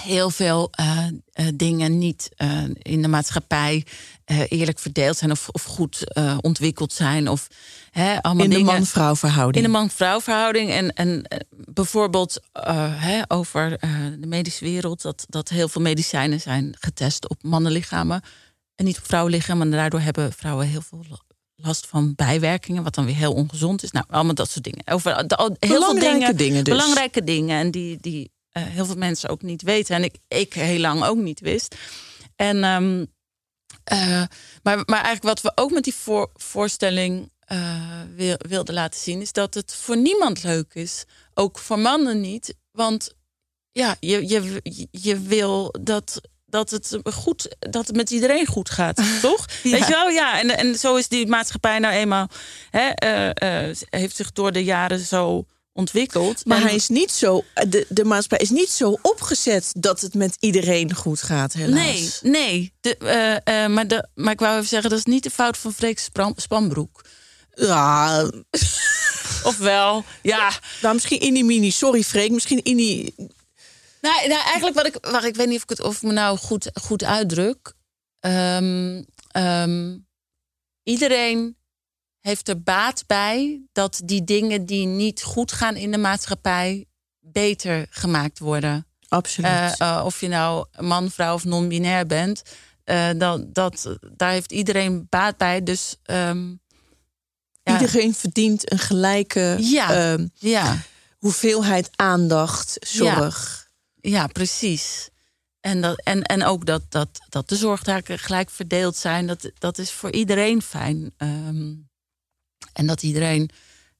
heel 0.01 0.29
veel 0.29 0.69
eh, 0.71 1.07
eh, 1.31 1.47
dingen 1.55 1.97
niet 1.97 2.29
eh, 2.35 2.63
in 2.81 3.01
de 3.01 3.07
maatschappij 3.07 3.85
eerlijk 4.47 4.79
verdeeld 4.79 5.17
zijn 5.17 5.31
of, 5.31 5.49
of 5.49 5.63
goed 5.63 6.03
ontwikkeld 6.41 6.93
zijn. 6.93 7.29
Of 7.29 7.47
hè, 7.91 8.21
allemaal 8.21 8.43
In 8.43 8.49
de 8.49 8.59
man-vrouw 8.59 9.15
verhouding. 9.15 9.65
in 9.65 9.71
de 9.71 9.77
man-vrouw 9.77 10.21
verhouding. 10.21 10.71
En, 10.71 10.93
en 10.93 11.25
bijvoorbeeld 11.49 12.39
hè, 12.91 13.21
over 13.27 13.69
de 14.19 14.27
medische 14.27 14.65
wereld, 14.65 15.01
dat, 15.01 15.25
dat 15.29 15.49
heel 15.49 15.67
veel 15.67 15.81
medicijnen 15.81 16.41
zijn 16.41 16.75
getest 16.79 17.29
op 17.29 17.43
mannenlichamen 17.43 18.21
en 18.75 18.85
niet 18.85 18.97
op 18.97 19.05
vrouwenlichamen. 19.05 19.71
En 19.71 19.77
daardoor 19.77 19.99
hebben 19.99 20.33
vrouwen 20.33 20.67
heel 20.67 20.81
veel 20.81 21.05
last 21.55 21.87
van 21.87 22.13
bijwerkingen, 22.15 22.83
wat 22.83 22.95
dan 22.95 23.05
weer 23.05 23.15
heel 23.15 23.33
ongezond 23.33 23.83
is. 23.83 23.91
Nou, 23.91 24.05
allemaal 24.09 24.33
dat 24.35 24.49
soort 24.49 24.63
dingen. 24.63 24.81
Over 24.85 25.27
de- 25.27 25.35
heel 25.37 25.57
veel 25.59 25.79
Belangrijke 25.93 26.17
dingen, 26.17 26.35
dingen 26.35 26.63
dus. 26.63 26.73
Belangrijke 26.73 27.23
dingen. 27.23 27.59
En 27.59 27.71
die, 27.71 27.97
die 28.01 28.31
heel 28.59 28.85
veel 28.85 28.95
mensen 28.95 29.29
ook 29.29 29.41
niet 29.41 29.61
weten. 29.61 29.95
En 29.95 30.03
ik, 30.03 30.15
ik 30.27 30.53
heel 30.53 30.79
lang 30.79 31.03
ook 31.03 31.17
niet 31.17 31.39
wist. 31.39 31.75
En, 32.35 32.63
ehm, 32.63 33.05
eh, 33.83 34.23
maar, 34.63 34.77
maar 34.85 35.03
eigenlijk 35.03 35.23
wat 35.23 35.41
we 35.41 35.51
ook 35.55 35.71
met 35.71 35.83
die 35.83 35.95
voor, 35.95 36.29
voorstelling 36.33 37.31
eh, 37.39 38.01
wil, 38.15 38.35
wilden 38.37 38.73
laten 38.73 38.99
zien, 38.99 39.21
is 39.21 39.31
dat 39.31 39.53
het 39.53 39.75
voor 39.75 39.97
niemand 39.97 40.43
leuk 40.43 40.73
is. 40.73 41.05
Ook 41.33 41.57
voor 41.57 41.79
mannen 41.79 42.21
niet. 42.21 42.55
Want 42.71 43.15
ja, 43.71 43.95
je, 43.99 44.27
je, 44.27 44.61
je 44.91 45.19
wil 45.19 45.75
dat, 45.81 46.21
dat, 46.45 46.69
het 46.69 46.97
goed, 47.03 47.55
dat 47.59 47.87
het 47.87 47.95
met 47.95 48.09
iedereen 48.09 48.45
goed 48.45 48.69
gaat, 48.69 48.95
toch? 49.21 49.61
Weet 49.63 49.87
je 49.87 49.93
wel? 49.93 50.09
Ja, 50.09 50.39
en, 50.39 50.57
en 50.57 50.75
zo 50.75 50.95
is 50.95 51.07
die 51.07 51.27
maatschappij 51.27 51.79
nou 51.79 51.93
eenmaal, 51.93 52.29
hè, 52.69 52.89
eh, 52.89 53.69
eh, 53.69 53.75
heeft 53.89 54.15
zich 54.15 54.31
door 54.31 54.51
de 54.51 54.63
jaren 54.63 54.99
zo 54.99 55.45
ontwikkeld. 55.77 56.45
Maar 56.45 56.57
En- 56.57 56.63
hij 56.63 56.75
is 56.75 56.87
niet 56.87 57.11
zo, 57.11 57.43
de, 57.53 57.85
de 57.89 58.03
maatschappij 58.03 58.37
is 58.37 58.49
niet 58.49 58.69
zo 58.69 58.97
opgezet 59.01 59.71
dat 59.77 60.01
het 60.01 60.13
met 60.13 60.35
iedereen 60.39 60.93
goed 60.95 61.21
gaat, 61.21 61.53
helaas. 61.53 62.19
Nee, 62.21 62.31
nee. 62.31 62.73
De, 62.81 62.97
eh, 62.97 63.63
eh, 63.63 63.71
maar, 63.71 63.87
de, 63.87 64.07
maar 64.15 64.33
ik 64.33 64.39
wou 64.39 64.55
even 64.55 64.67
zeggen, 64.67 64.89
dat 64.89 64.99
is 64.99 65.05
niet 65.05 65.23
de 65.23 65.29
fout 65.29 65.57
van 65.57 65.73
Freek 65.73 66.09
Spanbroek. 66.35 67.05
Ja, 67.53 68.29
Ofwel, 69.43 70.03
ja. 70.21 70.51
nou, 70.81 70.93
misschien 70.93 71.19
in 71.19 71.33
die 71.33 71.43
mini. 71.45 71.71
Sorry, 71.71 72.03
Freek. 72.03 72.31
Misschien 72.31 72.63
in 72.63 72.77
die. 72.77 73.13
Nou, 74.01 74.27
nou 74.27 74.41
eigenlijk 74.43 74.75
wat 74.75 74.85
ik, 74.85 74.97
waar 75.01 75.25
ik 75.25 75.35
weet 75.35 75.47
niet 75.47 75.57
of 75.57 75.63
ik 75.63 75.69
het 75.69 75.81
of 75.81 76.01
me 76.01 76.11
nou 76.11 76.37
goed, 76.37 76.69
goed 76.81 77.03
uitdruk. 77.03 77.73
Ehm, 78.19 79.03
ehm, 79.31 79.97
iedereen 80.83 81.56
heeft 82.27 82.47
er 82.47 82.61
baat 82.61 83.03
bij 83.07 83.61
dat 83.71 84.01
die 84.03 84.23
dingen 84.23 84.65
die 84.65 84.85
niet 84.85 85.23
goed 85.23 85.51
gaan 85.51 85.75
in 85.75 85.91
de 85.91 85.97
maatschappij 85.97 86.85
beter 87.19 87.87
gemaakt 87.89 88.39
worden. 88.39 88.87
Absoluut. 89.07 89.51
Eh, 89.51 89.79
eh, 89.79 90.01
of 90.05 90.19
je 90.19 90.27
nou 90.27 90.65
man, 90.79 91.11
vrouw 91.11 91.33
of 91.33 91.43
non-binair 91.43 92.05
bent, 92.05 92.41
eh, 92.83 93.09
dat, 93.17 93.53
dat, 93.53 93.97
daar 94.15 94.31
heeft 94.31 94.51
iedereen 94.51 95.07
baat 95.09 95.37
bij. 95.37 95.63
Dus 95.63 95.95
ehm, 96.03 96.49
ja, 97.63 97.79
Iedereen 97.79 98.15
verdient 98.15 98.71
een 98.71 98.79
gelijke 98.79 99.57
Ja. 99.59 100.11
ehm, 100.11 100.27
ja, 100.33 100.77
hoeveelheid 101.17 101.89
aandacht, 101.95 102.77
zorg. 102.79 103.67
ja, 103.95 104.27
precies. 104.27 105.09
En, 105.59 105.81
dat, 105.81 106.01
en, 106.03 106.21
en 106.23 106.43
ook 106.43 106.65
dat, 106.65 106.81
dat, 106.89 107.09
dat 107.29 107.49
de 107.49 107.55
zorgtaken 107.55 108.19
gelijk 108.19 108.49
verdeeld 108.49 108.95
zijn, 108.95 109.27
dat, 109.27 109.51
dat 109.57 109.77
is 109.77 109.91
voor 109.91 110.11
iedereen 110.11 110.61
fijn. 110.61 111.13
Ehm, 111.17 111.73
en 112.77 112.87
dat 112.87 113.03
iedereen 113.03 113.49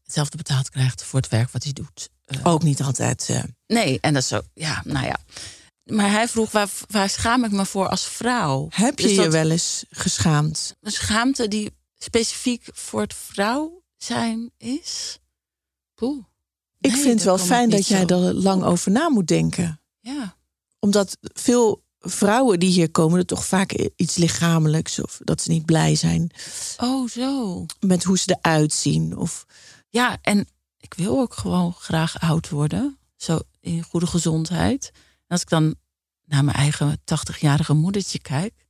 hetzelfde 0.03 0.37
betaald 0.37 0.69
krijgt 0.69 1.03
voor 1.03 1.19
het 1.19 1.29
werk 1.29 1.51
wat 1.51 1.63
hij 1.63 1.73
doet. 1.73 2.09
Eh, 2.25 2.39
Ook 2.43 2.63
niet 2.63 2.81
altijd. 2.81 3.29
Nee, 3.67 3.97
en 4.01 4.13
dat 4.13 4.21
is 4.21 4.27
zo, 4.27 4.41
ja, 4.53 4.81
nou 4.85 5.05
ja. 5.05 5.17
Maar 5.83 6.11
hij 6.11 6.27
vroeg, 6.27 6.51
waar, 6.51 6.69
waar 6.87 7.09
schaam 7.09 7.43
ik 7.43 7.51
me 7.51 7.65
voor 7.65 7.87
als 7.89 8.05
vrouw? 8.07 8.67
heb 8.71 8.99
je 8.99 9.07
Dus 9.07 9.15
je 9.15 9.29
wel 9.29 9.49
eens 9.49 9.85
geschaamd? 9.89 10.75
een 10.81 10.91
schaamte 10.91 11.47
die 11.47 11.71
specifiek 11.97 12.67
voor 12.73 13.01
het 13.01 13.13
vrouw 13.13 13.81
zijn 13.97 14.51
is? 14.57 15.19
Poeh. 15.95 16.23
Ik 16.79 16.91
Nee, 16.91 17.01
vind 17.01 17.13
het 17.13 17.23
daar 17.23 17.35
wel 17.37 17.45
fijn 17.45 17.69
dat 17.69 17.87
jij 17.87 18.05
zo. 18.07 18.23
er 18.27 18.33
lang 18.33 18.63
over 18.63 18.91
na 18.91 19.09
moet 19.09 19.27
denken. 19.27 19.81
Ja, 19.99 20.35
Omdat 20.79 21.17
veel 21.21 21.83
vrouwen 21.99 22.59
die 22.59 22.71
hier 22.71 22.91
komen, 22.91 23.19
er 23.19 23.25
toch 23.25 23.45
vaak 23.45 23.89
iets 23.95 24.15
lichamelijks 24.15 25.01
of 25.01 25.19
dat 25.23 25.41
ze 25.41 25.51
niet 25.51 25.65
blij 25.65 25.95
zijn 25.95 26.31
oh 26.77 27.09
zo. 27.09 27.65
met 27.79 28.03
hoe 28.03 28.17
ze 28.17 28.37
eruit 28.41 28.73
zien. 28.73 29.17
Of 29.17 29.45
Ja, 29.89 30.17
en 30.21 30.47
ik 30.77 30.93
wil 30.93 31.19
ook 31.19 31.33
gewoon 31.33 31.73
graag 31.73 32.19
oud 32.19 32.49
worden. 32.49 32.97
Zo 33.15 33.39
in 33.59 33.83
goede 33.83 34.07
gezondheid. 34.07 34.91
En 34.93 35.27
als 35.27 35.41
ik 35.41 35.49
dan 35.49 35.75
naar 36.25 36.43
mijn 36.43 36.57
eigen 36.57 36.99
80-jarige 36.99 37.73
moedertje 37.73 38.19
kijk, 38.19 38.65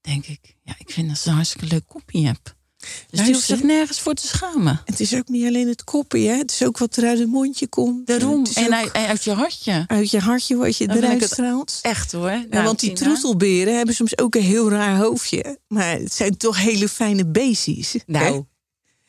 denk 0.00 0.26
ik, 0.26 0.56
ja, 0.62 0.74
ik 0.78 0.90
vind 0.90 1.08
dat 1.08 1.18
ze 1.18 1.28
een 1.28 1.34
hartstikke 1.34 1.66
leuk 1.66 1.86
kopje 1.86 2.26
heb. 2.26 2.56
Dus 2.82 2.90
die 3.10 3.18
hoeft 3.18 3.30
Luister. 3.30 3.56
zich 3.56 3.66
nergens 3.66 4.00
voor 4.00 4.14
te 4.14 4.26
schamen. 4.26 4.80
het 4.84 5.00
is 5.00 5.14
ook 5.14 5.28
niet 5.28 5.46
alleen 5.46 5.68
het 5.68 5.84
koppie, 5.84 6.28
hè? 6.28 6.36
het 6.36 6.50
is 6.50 6.62
ook 6.64 6.78
wat 6.78 6.96
er 6.96 7.06
uit 7.06 7.18
het 7.18 7.28
mondje 7.28 7.66
komt. 7.68 8.06
Daarom. 8.06 8.46
En 8.54 8.74
uit, 8.74 8.90
en 8.92 9.06
uit 9.06 9.24
je 9.24 9.32
hartje. 9.32 9.84
uit 9.86 10.10
je 10.10 10.18
hartje 10.20 10.56
wat 10.56 10.76
je 10.76 10.86
Dan 10.86 10.96
eruit 10.96 11.22
straalt. 11.24 11.78
Echt 11.82 12.12
hoor. 12.12 12.30
Ja, 12.30 12.44
Nou, 12.50 12.64
want 12.64 12.80
die 12.80 12.92
troetelberen 12.92 13.76
hebben 13.76 13.94
soms 13.94 14.18
ook 14.18 14.34
een 14.34 14.42
heel 14.42 14.70
raar 14.70 14.96
hoofdje. 14.96 15.58
Maar 15.68 15.90
het 15.98 16.14
zijn 16.14 16.36
toch 16.36 16.56
hele 16.56 16.88
fijne 16.88 17.26
beestjes. 17.26 17.92
hè? 17.92 17.98
Nou, 18.06 18.44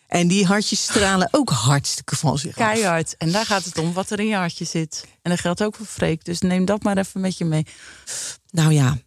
En 0.08 0.28
die 0.28 0.46
hartjes 0.46 0.84
stralen 0.84 1.28
ook 1.32 1.50
hartstikke 1.50 2.16
van 2.16 2.38
zich 2.38 2.58
af. 2.58 2.72
keihard. 2.74 3.16
En 3.18 3.32
daar 3.32 3.46
gaat 3.46 3.66
het 3.66 3.78
om 3.78 3.94
wat 3.94 4.10
er 4.10 4.20
in 4.20 4.28
je 4.28 4.36
hartje 4.36 4.66
zit. 4.66 5.06
En 5.22 5.32
dat 5.32 5.40
geldt 5.40 5.64
ook 5.64 5.76
voor 5.76 5.86
Freek. 5.86 6.26
Dus 6.26 6.40
neem 6.40 6.66
dat 6.66 6.84
maar 6.84 6.98
even 6.98 7.22
met 7.22 7.38
je 7.38 7.46
mee. 7.46 7.66
Nou 8.52 8.72
ja, 8.74 8.98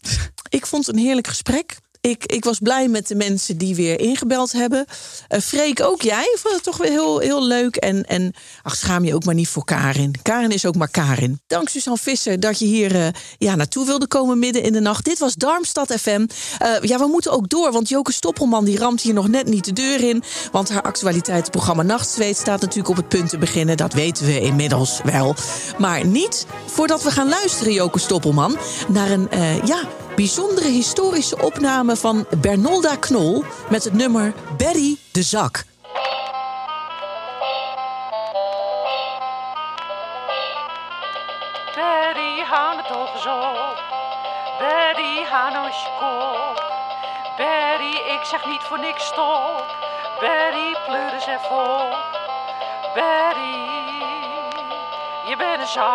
ik 0.49 0.67
vond 0.67 0.87
het 0.87 0.97
een 0.97 1.03
heerlijk 1.03 1.27
gesprek. 1.27 1.77
Ik, 2.07 2.27
ik 2.27 2.45
was 2.45 2.59
blij 2.59 2.89
met 2.89 3.09
de 3.09 3.15
mensen 3.15 3.59
die 3.59 3.75
weer 3.75 4.01
ingebeld 4.01 4.53
hebben. 4.53 4.85
Eh 5.29 5.41
Freek, 5.41 5.83
ook 5.83 6.03
jij? 6.03 6.37
Vond 6.39 6.55
het 6.55 6.63
toch 6.63 6.77
weer 6.77 6.91
heel, 6.91 7.19
heel 7.19 7.45
leuk. 7.45 7.77
En, 7.77 8.05
en 8.05 8.33
ach, 8.63 8.77
schaam 8.77 9.05
je 9.05 9.15
ook 9.15 9.25
maar 9.25 9.35
niet 9.35 9.49
voor 9.49 9.65
Karin. 9.65 10.15
Karin 10.23 10.51
is 10.51 10.67
ook 10.67 10.77
maar 10.77 10.91
Karin. 10.91 11.41
Dank 11.47 11.69
Suzanne 11.69 11.99
Visser 12.03 12.41
dat 12.41 12.59
je 12.59 12.65
hier 12.65 12.95
eh, 12.95 13.07
ja, 13.39 13.55
naartoe 13.55 13.87
wilde 13.87 14.07
komen 14.07 14.39
midden 14.39 14.63
in 14.63 14.73
de 14.73 14.81
nacht. 14.81 15.05
Dit 15.05 15.19
was 15.19 15.35
Darmstad 15.35 15.93
FM. 15.93 16.27
Eh, 16.59 16.69
ja, 16.81 16.99
we 16.99 17.07
moeten 17.07 17.33
ook 17.33 17.49
door, 17.49 17.73
want 17.73 17.89
Joke 17.89 18.13
Stoppelman 18.13 18.65
die 18.65 18.79
ramt 18.79 19.01
hier 19.01 19.15
nog 19.15 19.29
net 19.29 19.47
niet 19.47 19.65
de 19.65 19.73
deur 19.73 20.01
in. 20.09 20.23
Want 20.53 20.69
haar 20.69 20.83
actualiteitsprogramma 20.83 21.83
Nachtzweet 21.83 22.37
staat 22.37 22.61
natuurlijk 22.61 22.89
op 22.89 22.97
het 22.97 23.09
punt 23.09 23.29
te 23.29 23.39
beginnen. 23.39 23.77
Dat 23.77 23.93
weten 23.93 24.27
we 24.27 24.41
inmiddels 24.41 25.01
wel. 25.05 25.35
Maar 25.79 26.07
niet 26.07 26.47
voordat 26.67 27.03
we 27.03 27.11
gaan 27.11 27.29
luisteren, 27.29 27.73
Joke 27.73 27.99
Stoppelman, 27.99 28.59
naar 28.89 29.11
een 29.11 29.29
ja, 29.65 29.89
bijzondere 30.17 30.69
historische 30.69 31.43
opname 31.43 31.97
van 31.97 32.27
Bernolda 32.41 32.97
Knol 32.97 33.45
met 33.71 33.85
het 33.85 33.93
nummer 33.93 34.35
Berry 34.57 34.97
de 35.13 35.23
Zak. 35.23 35.65
Betty, 41.75 42.43
hou 42.51 42.77
het 42.77 42.87
toch 42.87 43.15
eens 43.15 43.27
op. 43.27 43.79
Betty, 44.59 45.25
hou 45.31 45.53
nou 45.53 45.67
eens 45.67 45.83
je 45.83 45.91
kop. 46.01 46.65
Betty, 47.37 47.97
ik 48.15 48.25
zeg 48.25 48.47
niet 48.47 48.63
voor 48.63 48.79
niks 48.79 49.07
stop. 49.07 49.65
Betty, 50.21 50.75
pleur 50.87 51.13
eens 51.15 51.27
even 51.27 51.57
op. 51.57 51.97
Betty, 52.95 53.57
je 55.29 55.37
bent 55.37 55.61
een 55.61 55.67
zak. 55.67 55.95